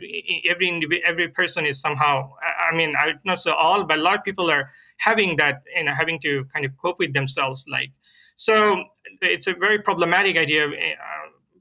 every 0.48 1.02
every 1.04 1.28
person 1.28 1.66
is 1.66 1.80
somehow 1.80 2.30
i 2.70 2.74
mean 2.76 2.94
i 2.96 3.12
not 3.24 3.38
so 3.38 3.54
all 3.54 3.84
but 3.84 3.98
a 3.98 4.02
lot 4.02 4.18
of 4.18 4.24
people 4.24 4.50
are 4.50 4.68
having 4.98 5.36
that 5.36 5.62
you 5.76 5.84
know 5.84 5.92
having 5.92 6.18
to 6.20 6.44
kind 6.52 6.64
of 6.64 6.76
cope 6.76 6.98
with 6.98 7.12
themselves 7.12 7.64
like. 7.68 7.90
So 8.36 8.82
it's 9.22 9.46
a 9.46 9.54
very 9.54 9.78
problematic 9.78 10.36
idea 10.36 10.68
eh, 10.68 10.94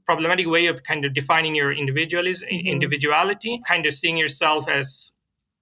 problematic 0.06 0.46
way 0.46 0.66
of 0.66 0.82
kind 0.84 1.04
of 1.04 1.14
defining 1.14 1.54
your 1.54 1.72
individualism, 1.72 2.48
mm-hmm. 2.48 2.66
individuality, 2.66 3.60
kind 3.66 3.86
of 3.86 3.94
seeing 3.94 4.16
yourself 4.16 4.68
as 4.68 5.12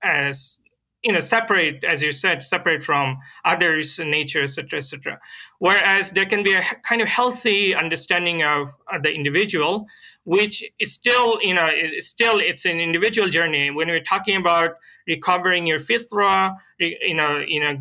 as 0.03 0.61
you 1.03 1.13
know 1.13 1.21
separate 1.21 1.83
as 1.85 2.01
you 2.03 2.13
said 2.13 2.43
separate 2.43 2.83
from 2.83 3.19
others 3.45 3.99
nature 3.99 4.43
etc 4.43 4.79
etc 4.79 5.19
whereas 5.59 6.13
there 6.13 6.27
can 6.27 6.43
be 6.43 6.53
a 6.53 6.63
kind 6.85 7.01
of 7.03 7.09
healthy 7.09 7.75
understanding 7.75 8.45
of 8.45 8.71
the 9.03 9.13
individual 9.13 9.87
which 10.25 10.65
is 10.79 10.93
still 10.93 11.41
you 11.43 11.55
know 11.55 11.69
it's 11.69 12.09
still 12.09 12.39
it's 12.39 12.65
an 12.65 12.79
individual 12.79 13.29
journey 13.29 13.71
when 13.71 13.89
we're 13.89 14.01
talking 14.01 14.37
about 14.37 14.77
recovering 15.07 15.67
your 15.67 15.81
fitra 15.81 16.55
you 16.79 17.15
know 17.15 17.39
you 17.39 17.61
know 17.61 17.75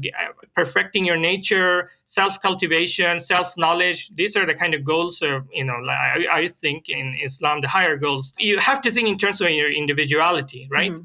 perfecting 0.55 1.05
your 1.05 1.17
nature 1.17 1.89
self 2.03 2.41
cultivation 2.41 3.19
self 3.19 3.57
knowledge 3.57 4.09
these 4.15 4.35
are 4.35 4.45
the 4.45 4.53
kind 4.53 4.73
of 4.73 4.83
goals 4.83 5.21
of 5.21 5.47
you 5.51 5.63
know 5.63 5.75
I, 5.87 6.25
I, 6.31 6.47
think 6.47 6.89
in 6.89 7.17
islam 7.21 7.61
the 7.61 7.67
higher 7.67 7.97
goals. 7.97 8.33
You 8.37 8.57
have 8.59 8.81
to 8.81 8.91
think 8.91 9.07
in 9.07 9.17
terms 9.17 9.41
of 9.41 9.49
your 9.49 9.71
individuality 9.71 10.67
right? 10.71 10.91
Mm-hmm. 10.91 11.03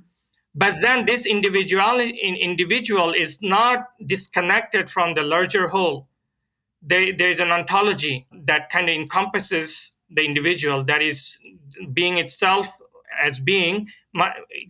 but 0.55 0.75
then 0.81 1.07
this 1.07 1.27
individuality 1.27 2.19
individual 2.19 3.13
is 3.13 3.43
not 3.43 3.89
disconnected 4.05 4.91
from 4.91 5.15
the 5.15 5.23
larger 5.23 5.69
whole. 5.69 6.09
There, 6.83 7.13
there's 7.17 7.41
an 7.41 7.51
ontology 7.51 8.27
that 8.45 8.71
kind 8.71 8.89
of 8.89 8.95
encompasses 8.95 9.93
the 10.11 10.25
individual 10.25 10.85
that 10.85 11.03
is 11.03 11.39
being 11.93 12.19
itself 12.19 12.69
as 13.21 13.39
being 13.39 13.89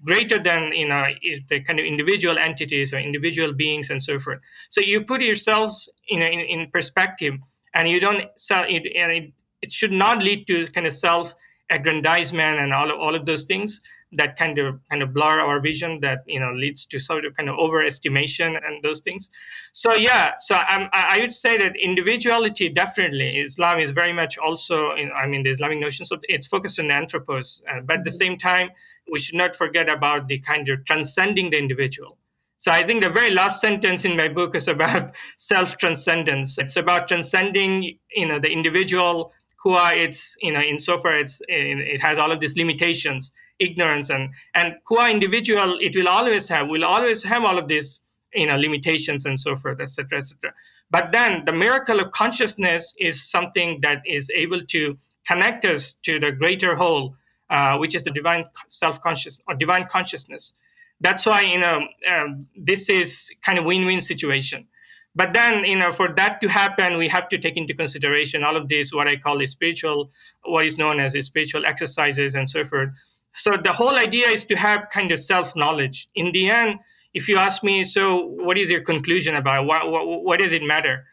greater 0.05 0.39
than 0.39 0.73
you 0.73 0.89
know 0.89 1.07
the 1.49 1.61
kind 1.61 1.79
of 1.79 1.85
individual 1.85 2.39
entities 2.39 2.93
or 2.93 2.99
individual 2.99 3.53
beings 3.53 3.91
and 3.91 4.03
so 4.03 4.19
forth 4.19 4.39
so 4.69 4.81
you 4.81 5.03
put 5.05 5.21
yourselves 5.21 5.89
you 6.09 6.19
know 6.19 6.27
in, 6.27 6.41
in 6.41 6.71
perspective 6.71 7.35
and 7.75 7.89
you 7.89 8.01
don't 8.01 8.27
sell 8.37 8.65
it 8.69 8.83
and 8.97 9.13
it, 9.13 9.33
it 9.63 9.73
should 9.73 9.93
not 9.93 10.23
lead 10.23 10.47
to 10.47 10.67
kind 10.73 10.87
of 10.87 10.93
self 10.93 11.35
aggrandizement 11.71 12.61
and 12.61 12.73
all 12.73 12.91
of, 12.91 12.99
all 12.99 13.15
of 13.15 13.27
those 13.27 13.45
things 13.45 13.83
that 14.13 14.37
kind 14.37 14.59
of 14.59 14.79
kind 14.89 15.03
of 15.03 15.13
blur 15.13 15.41
our 15.41 15.61
vision 15.61 15.99
that 16.01 16.23
you 16.27 16.39
know 16.39 16.53
leads 16.53 16.87
to 16.87 16.99
sort 16.99 17.25
of 17.25 17.37
kind 17.37 17.49
of 17.49 17.57
overestimation 17.57 18.57
and 18.65 18.83
those 18.83 19.01
things 19.01 19.29
so 19.73 19.95
yeah 19.95 20.33
so 20.39 20.55
I'm, 20.55 20.89
i 20.93 21.19
would 21.21 21.35
say 21.35 21.59
that 21.59 21.75
individuality 21.77 22.69
definitely 22.69 23.39
islam 23.39 23.81
is 23.81 23.91
very 23.91 24.13
much 24.13 24.39
also 24.39 24.91
in, 24.93 25.11
i 25.17 25.27
mean 25.27 25.43
the 25.43 25.51
islamic 25.51 25.81
notion 25.81 26.07
so 26.07 26.19
it's 26.29 26.47
focused 26.47 26.79
on 26.79 26.91
anthropos 26.91 27.63
uh, 27.69 27.81
but 27.81 27.99
at 27.99 28.05
the 28.05 28.11
mm-hmm. 28.11 28.17
same 28.17 28.39
time 28.39 28.71
we 29.11 29.19
should 29.19 29.35
not 29.35 29.55
forget 29.55 29.89
about 29.89 30.29
the 30.29 30.39
kind 30.39 30.69
of 30.69 30.85
transcending 30.85 31.51
the 31.51 31.59
individual 31.59 32.19
so 32.59 32.73
I 32.73 32.85
think 32.85 33.03
the 33.03 33.11
very 33.11 33.31
last 33.31 33.61
sentence 33.61 34.05
in 34.05 34.17
my 34.17 34.29
book 34.29 34.57
is 34.57 34.67
about 34.67 35.15
self 35.37 35.77
transcendence. 35.77 36.57
It's 36.59 36.77
about 36.77 37.07
transcending, 37.07 37.99
you 38.15 38.27
know, 38.27 38.39
the 38.39 38.51
individual 38.51 39.33
qua, 39.67 39.91
it's 39.93 40.37
you 40.41 40.53
know 40.53 40.61
in 40.61 40.79
so 40.79 40.99
far 40.99 41.15
it's 41.15 41.41
it 41.49 42.01
has 42.01 42.19
all 42.19 42.33
of 42.33 42.41
these 42.41 42.57
limitations, 42.57 43.33
ignorance, 43.59 44.11
and 44.11 44.31
and 44.55 44.77
qua 44.85 45.11
individual 45.11 45.77
it 45.81 45.97
will 45.97 46.09
always 46.09 46.49
have 46.49 46.69
will 46.69 46.85
always 46.85 47.23
have 47.23 47.45
all 47.45 47.59
of 47.59 47.69
these 47.69 48.01
you 48.35 48.47
know 48.47 48.57
limitations 48.57 49.27
and 49.27 49.39
so 49.39 49.57
forth, 49.57 49.81
etc., 49.81 50.19
etc. 50.19 50.53
But 50.91 51.11
then 51.11 51.45
the 51.45 51.53
miracle 51.53 51.99
of 52.01 52.13
consciousness 52.13 52.95
is 52.99 53.29
something 53.29 53.81
that 53.81 54.03
is 54.07 54.31
able 54.31 54.65
to 54.67 54.97
connect 55.27 55.65
us 55.65 55.95
to 56.05 56.21
the 56.21 56.31
greater 56.31 56.77
whole, 56.77 57.17
uh, 57.51 57.77
which 57.79 57.95
is 57.95 58.05
the 58.05 58.11
divine 58.11 58.45
self-conscious 58.69 59.41
or 59.49 59.55
divine 59.55 59.87
consciousness. 59.87 60.55
That's 61.01 61.27
why 61.27 61.43
you 61.43 61.59
know 61.59 61.87
um, 62.11 62.41
this 62.57 62.89
is 62.89 63.31
kind 63.43 63.59
of 63.59 63.65
win-win 63.65 64.01
situation. 64.01 64.67
But 65.15 65.33
then 65.33 65.65
you 65.65 65.77
know 65.77 65.93
for 65.93 66.09
that 66.15 66.41
to 66.41 66.49
happen, 66.49 66.99
we 66.99 67.09
have 67.09 67.29
to 67.29 67.39
take 67.39 67.57
into 67.57 67.75
consideration 67.75 68.45
all 68.45 68.57
of 68.57 68.69
this 68.69 68.93
what 68.93 69.09
I 69.09 69.17
call 69.17 69.41
a 69.43 69.47
spiritual, 69.47 70.11
what 70.45 70.67
is 70.67 70.79
known 70.79 71.01
as 71.01 71.13
the 71.13 71.23
spiritual 71.23 71.65
exercises 71.67 72.35
and 72.35 72.49
so 72.49 72.65
forth. 72.65 72.91
So 73.35 73.57
the 73.57 73.73
whole 73.73 73.97
idea 73.97 74.29
is 74.29 74.47
to 74.47 74.57
have 74.57 74.89
kind 74.91 75.13
of 75.13 75.19
self-knowledge. 75.19 76.09
In 76.15 76.33
the 76.33 76.49
end, 76.49 76.79
if 77.13 77.29
you 77.29 77.37
ask 77.37 77.63
me, 77.63 77.85
so 77.85 78.25
what 78.25 78.59
is 78.59 78.71
your 78.71 78.81
conclusion 78.81 79.35
about? 79.37 79.67
What, 79.67 79.91
what, 79.91 80.25
what 80.25 80.39
does 80.39 80.53
it 80.53 80.63
matter? 80.63 81.05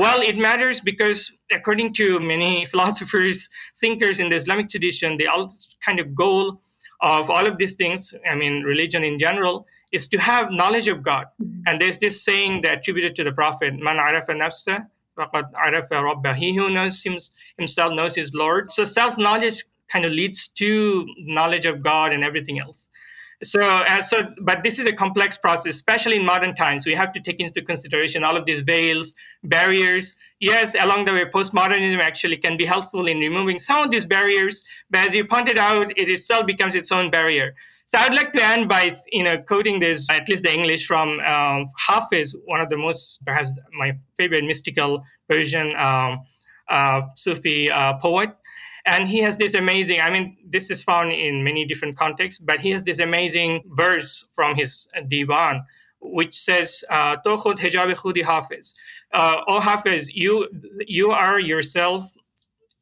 Well, 0.00 0.22
it 0.22 0.38
matters 0.38 0.80
because 0.80 1.36
according 1.52 1.92
to 2.00 2.18
many 2.20 2.64
philosophers, 2.72 3.50
thinkers 3.78 4.18
in 4.18 4.30
the 4.30 4.36
Islamic 4.36 4.70
tradition, 4.70 5.18
the 5.18 5.26
all 5.26 5.52
kind 5.84 6.00
of 6.00 6.14
goal 6.14 6.62
of 7.02 7.28
all 7.28 7.46
of 7.46 7.58
these 7.58 7.74
things, 7.74 8.14
I 8.26 8.34
mean, 8.34 8.62
religion 8.62 9.04
in 9.04 9.18
general, 9.18 9.66
is 9.92 10.08
to 10.08 10.18
have 10.18 10.52
knowledge 10.52 10.88
of 10.88 11.02
God. 11.02 11.26
Mm-hmm. 11.26 11.64
And 11.66 11.78
there's 11.78 11.98
this 11.98 12.24
saying 12.24 12.62
that 12.62 12.78
attributed 12.78 13.14
to 13.16 13.24
the 13.24 13.32
Prophet, 13.32 13.74
Man 13.78 13.98
arafa 13.98 14.32
nafsa, 14.32 14.86
arafa 15.18 16.02
rabba. 16.02 16.34
He 16.34 16.56
who 16.56 16.70
knows 16.70 17.04
himself 17.58 17.92
knows 17.92 18.14
his 18.14 18.32
Lord. 18.32 18.70
So 18.70 18.84
self-knowledge 18.84 19.64
kind 19.88 20.06
of 20.06 20.12
leads 20.12 20.48
to 20.48 21.06
knowledge 21.18 21.66
of 21.66 21.82
God 21.82 22.14
and 22.14 22.24
everything 22.24 22.58
else. 22.58 22.88
So, 23.42 23.60
uh, 23.62 24.02
so, 24.02 24.34
but 24.42 24.62
this 24.62 24.78
is 24.78 24.86
a 24.86 24.92
complex 24.92 25.38
process, 25.38 25.74
especially 25.74 26.16
in 26.16 26.26
modern 26.26 26.54
times. 26.54 26.86
We 26.86 26.94
have 26.94 27.10
to 27.12 27.20
take 27.20 27.40
into 27.40 27.62
consideration 27.62 28.22
all 28.22 28.36
of 28.36 28.44
these 28.44 28.60
veils, 28.60 29.14
barriers. 29.44 30.14
Yes, 30.40 30.76
along 30.78 31.06
the 31.06 31.12
way, 31.12 31.24
postmodernism 31.24 31.98
actually 32.00 32.36
can 32.36 32.58
be 32.58 32.66
helpful 32.66 33.06
in 33.06 33.18
removing 33.18 33.58
some 33.58 33.82
of 33.82 33.90
these 33.90 34.04
barriers. 34.04 34.62
But 34.90 35.06
as 35.06 35.14
you 35.14 35.24
pointed 35.24 35.56
out, 35.56 35.90
it 35.96 36.08
itself 36.10 36.46
becomes 36.46 36.74
its 36.74 36.92
own 36.92 37.08
barrier. 37.10 37.54
So 37.86 37.98
I'd 37.98 38.14
like 38.14 38.32
to 38.34 38.44
end 38.44 38.68
by, 38.68 38.90
you 39.10 39.24
know, 39.24 39.38
quoting 39.38 39.80
this, 39.80 40.08
at 40.10 40.28
least 40.28 40.44
the 40.44 40.52
English 40.52 40.86
from 40.86 41.18
um, 41.20 41.66
Hafiz, 41.78 42.36
one 42.44 42.60
of 42.60 42.68
the 42.68 42.76
most, 42.76 43.24
perhaps 43.24 43.58
my 43.72 43.96
favorite 44.16 44.44
mystical 44.44 45.02
Persian 45.28 45.74
um, 45.76 46.20
uh, 46.68 47.02
Sufi 47.16 47.70
uh, 47.70 47.94
poet 47.94 48.30
and 48.86 49.08
he 49.08 49.18
has 49.18 49.36
this 49.36 49.54
amazing 49.54 50.00
i 50.00 50.10
mean 50.10 50.36
this 50.48 50.70
is 50.70 50.82
found 50.82 51.12
in 51.12 51.44
many 51.44 51.64
different 51.64 51.96
contexts 51.96 52.40
but 52.40 52.60
he 52.60 52.70
has 52.70 52.84
this 52.84 52.98
amazing 52.98 53.62
verse 53.74 54.26
from 54.34 54.54
his 54.54 54.88
divan 55.08 55.62
which 56.00 56.36
says 56.36 56.82
uh, 56.90 57.16
khudi 57.24 58.24
hafiz. 58.24 58.74
Uh, 59.12 59.40
oh 59.48 59.60
hafiz 59.60 60.08
you 60.14 60.48
you 60.86 61.10
are 61.10 61.38
yourself 61.38 62.04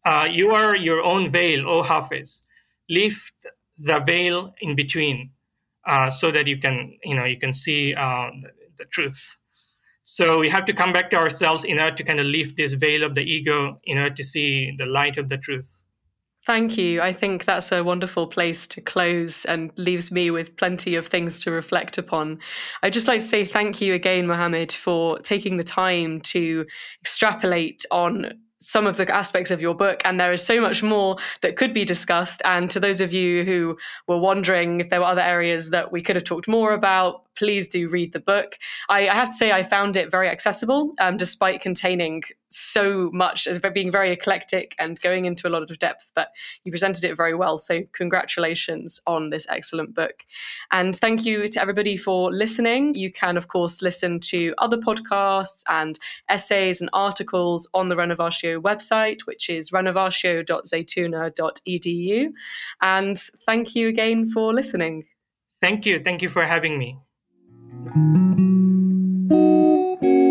uh, 0.05 0.26
you 0.30 0.51
are 0.51 0.76
your 0.76 1.03
own 1.03 1.30
veil 1.30 1.68
oh 1.68 1.82
hafiz. 1.82 2.42
Lift 2.88 3.46
the 3.78 4.01
veil 4.01 4.55
in 4.61 4.74
between 4.74 5.30
uh, 5.86 6.11
so 6.11 6.30
that 6.30 6.46
you 6.46 6.59
can 6.59 6.96
you 7.05 7.14
know 7.14 7.24
you 7.24 7.38
can 7.38 7.53
see 7.53 7.94
uh, 7.94 8.30
the 8.76 8.84
truth. 8.86 9.36
So 10.03 10.38
we 10.38 10.49
have 10.49 10.64
to 10.64 10.72
come 10.72 10.92
back 10.92 11.11
to 11.11 11.16
ourselves 11.16 11.64
in 11.64 11.78
order 11.78 11.94
to 11.94 12.03
kind 12.03 12.18
of 12.18 12.26
lift 12.26 12.57
this 12.57 12.72
veil 12.72 13.03
of 13.03 13.14
the 13.14 13.22
ego 13.22 13.76
in 13.84 13.99
order 13.99 14.14
to 14.14 14.24
see 14.24 14.74
the 14.78 14.86
light 14.86 15.18
of 15.18 15.28
the 15.28 15.36
truth 15.36 15.84
Thank 16.49 16.78
you. 16.78 17.03
I 17.03 17.12
think 17.12 17.44
that's 17.44 17.72
a 17.72 17.84
wonderful 17.84 18.26
place 18.26 18.66
to 18.68 18.80
close 18.80 19.44
and 19.44 19.70
leaves 19.76 20.11
me 20.11 20.30
with 20.30 20.57
plenty 20.57 20.94
of 20.94 21.07
things 21.07 21.40
to 21.40 21.51
reflect 21.51 21.99
upon. 21.99 22.38
I'd 22.82 22.94
just 22.94 23.07
like 23.07 23.20
to 23.20 23.26
say 23.26 23.44
thank 23.44 23.82
you 23.82 23.92
again, 23.92 24.26
Muhammad, 24.26 24.72
for 24.72 25.18
taking 25.18 25.59
the 25.59 25.62
time 25.62 26.22
to 26.22 26.64
extrapolate 27.03 27.84
on 27.90 28.32
some 28.61 28.86
of 28.86 28.96
the 28.96 29.14
aspects 29.14 29.51
of 29.51 29.61
your 29.61 29.74
book, 29.74 30.01
and 30.07 30.18
there 30.18 30.32
is 30.32 30.42
so 30.42 30.59
much 30.59 30.82
more 30.82 31.18
that 31.42 31.57
could 31.57 31.74
be 31.74 31.84
discussed. 31.84 32.40
And 32.46 32.70
to 32.70 32.80
those 32.80 33.03
of 33.03 33.12
you 33.12 33.44
who 33.44 33.76
were 34.07 34.18
wondering 34.18 34.80
if 34.80 34.88
there 34.88 35.01
were 35.01 35.07
other 35.07 35.20
areas 35.20 35.68
that 35.68 35.92
we 35.92 36.01
could 36.01 36.16
have 36.16 36.24
talked 36.24 36.49
more 36.49 36.72
about, 36.72 37.24
please 37.39 37.68
do 37.68 37.89
read 37.89 38.12
the 38.12 38.20
book. 38.20 38.59
I, 38.89 39.09
I 39.09 39.14
have 39.14 39.28
to 39.28 39.34
say, 39.34 39.53
I 39.53 39.62
found 39.62 39.97
it 39.97 40.11
very 40.11 40.28
accessible, 40.28 40.93
um, 41.01 41.16
despite 41.16 41.61
containing 41.61 42.24
so 42.51 43.11
much 43.12 43.47
as 43.47 43.59
being 43.59 43.93
very 43.93 44.11
eclectic 44.11 44.74
and 44.78 44.99
going 45.01 45.26
into 45.26 45.47
a 45.47 45.51
lot 45.51 45.70
of 45.70 45.78
depth. 45.78 46.11
But 46.14 46.28
you 46.64 46.72
presented 46.72 47.05
it 47.05 47.14
very 47.16 47.34
well. 47.34 47.59
So, 47.59 47.82
congratulations 47.93 49.01
on 49.07 49.28
this 49.30 49.47
excellent 49.49 49.95
book. 49.95 50.24
And 50.72 50.97
thank 50.97 51.24
you 51.24 51.49
to 51.49 51.61
everybody 51.61 51.97
for 51.97 52.32
listening. 52.32 52.95
You 52.95 53.12
can, 53.12 53.36
of 53.36 53.47
course, 53.49 53.82
listen 53.82 54.18
to 54.20 54.55
other 54.59 54.78
podcasts 54.78 55.62
and 55.68 55.99
essays 56.28 56.80
and 56.80 56.91
articles 56.93 57.68
on 57.74 57.86
the 57.86 57.95
Renovatio 57.95 58.61
website, 58.61 59.20
which 59.26 59.49
is 59.49 59.70
renovatio.zaytuna.edu. 59.70 62.32
And 62.80 63.18
thank 63.47 63.74
you 63.74 63.89
again 63.89 64.26
for 64.26 64.53
listening. 64.53 65.05
Thank 65.61 65.86
you. 65.86 66.01
Thank 66.01 66.22
you 66.22 66.28
for 66.28 66.45
having 66.45 66.78
me. 66.78 66.99
thank 67.72 67.96
you. 70.02 70.27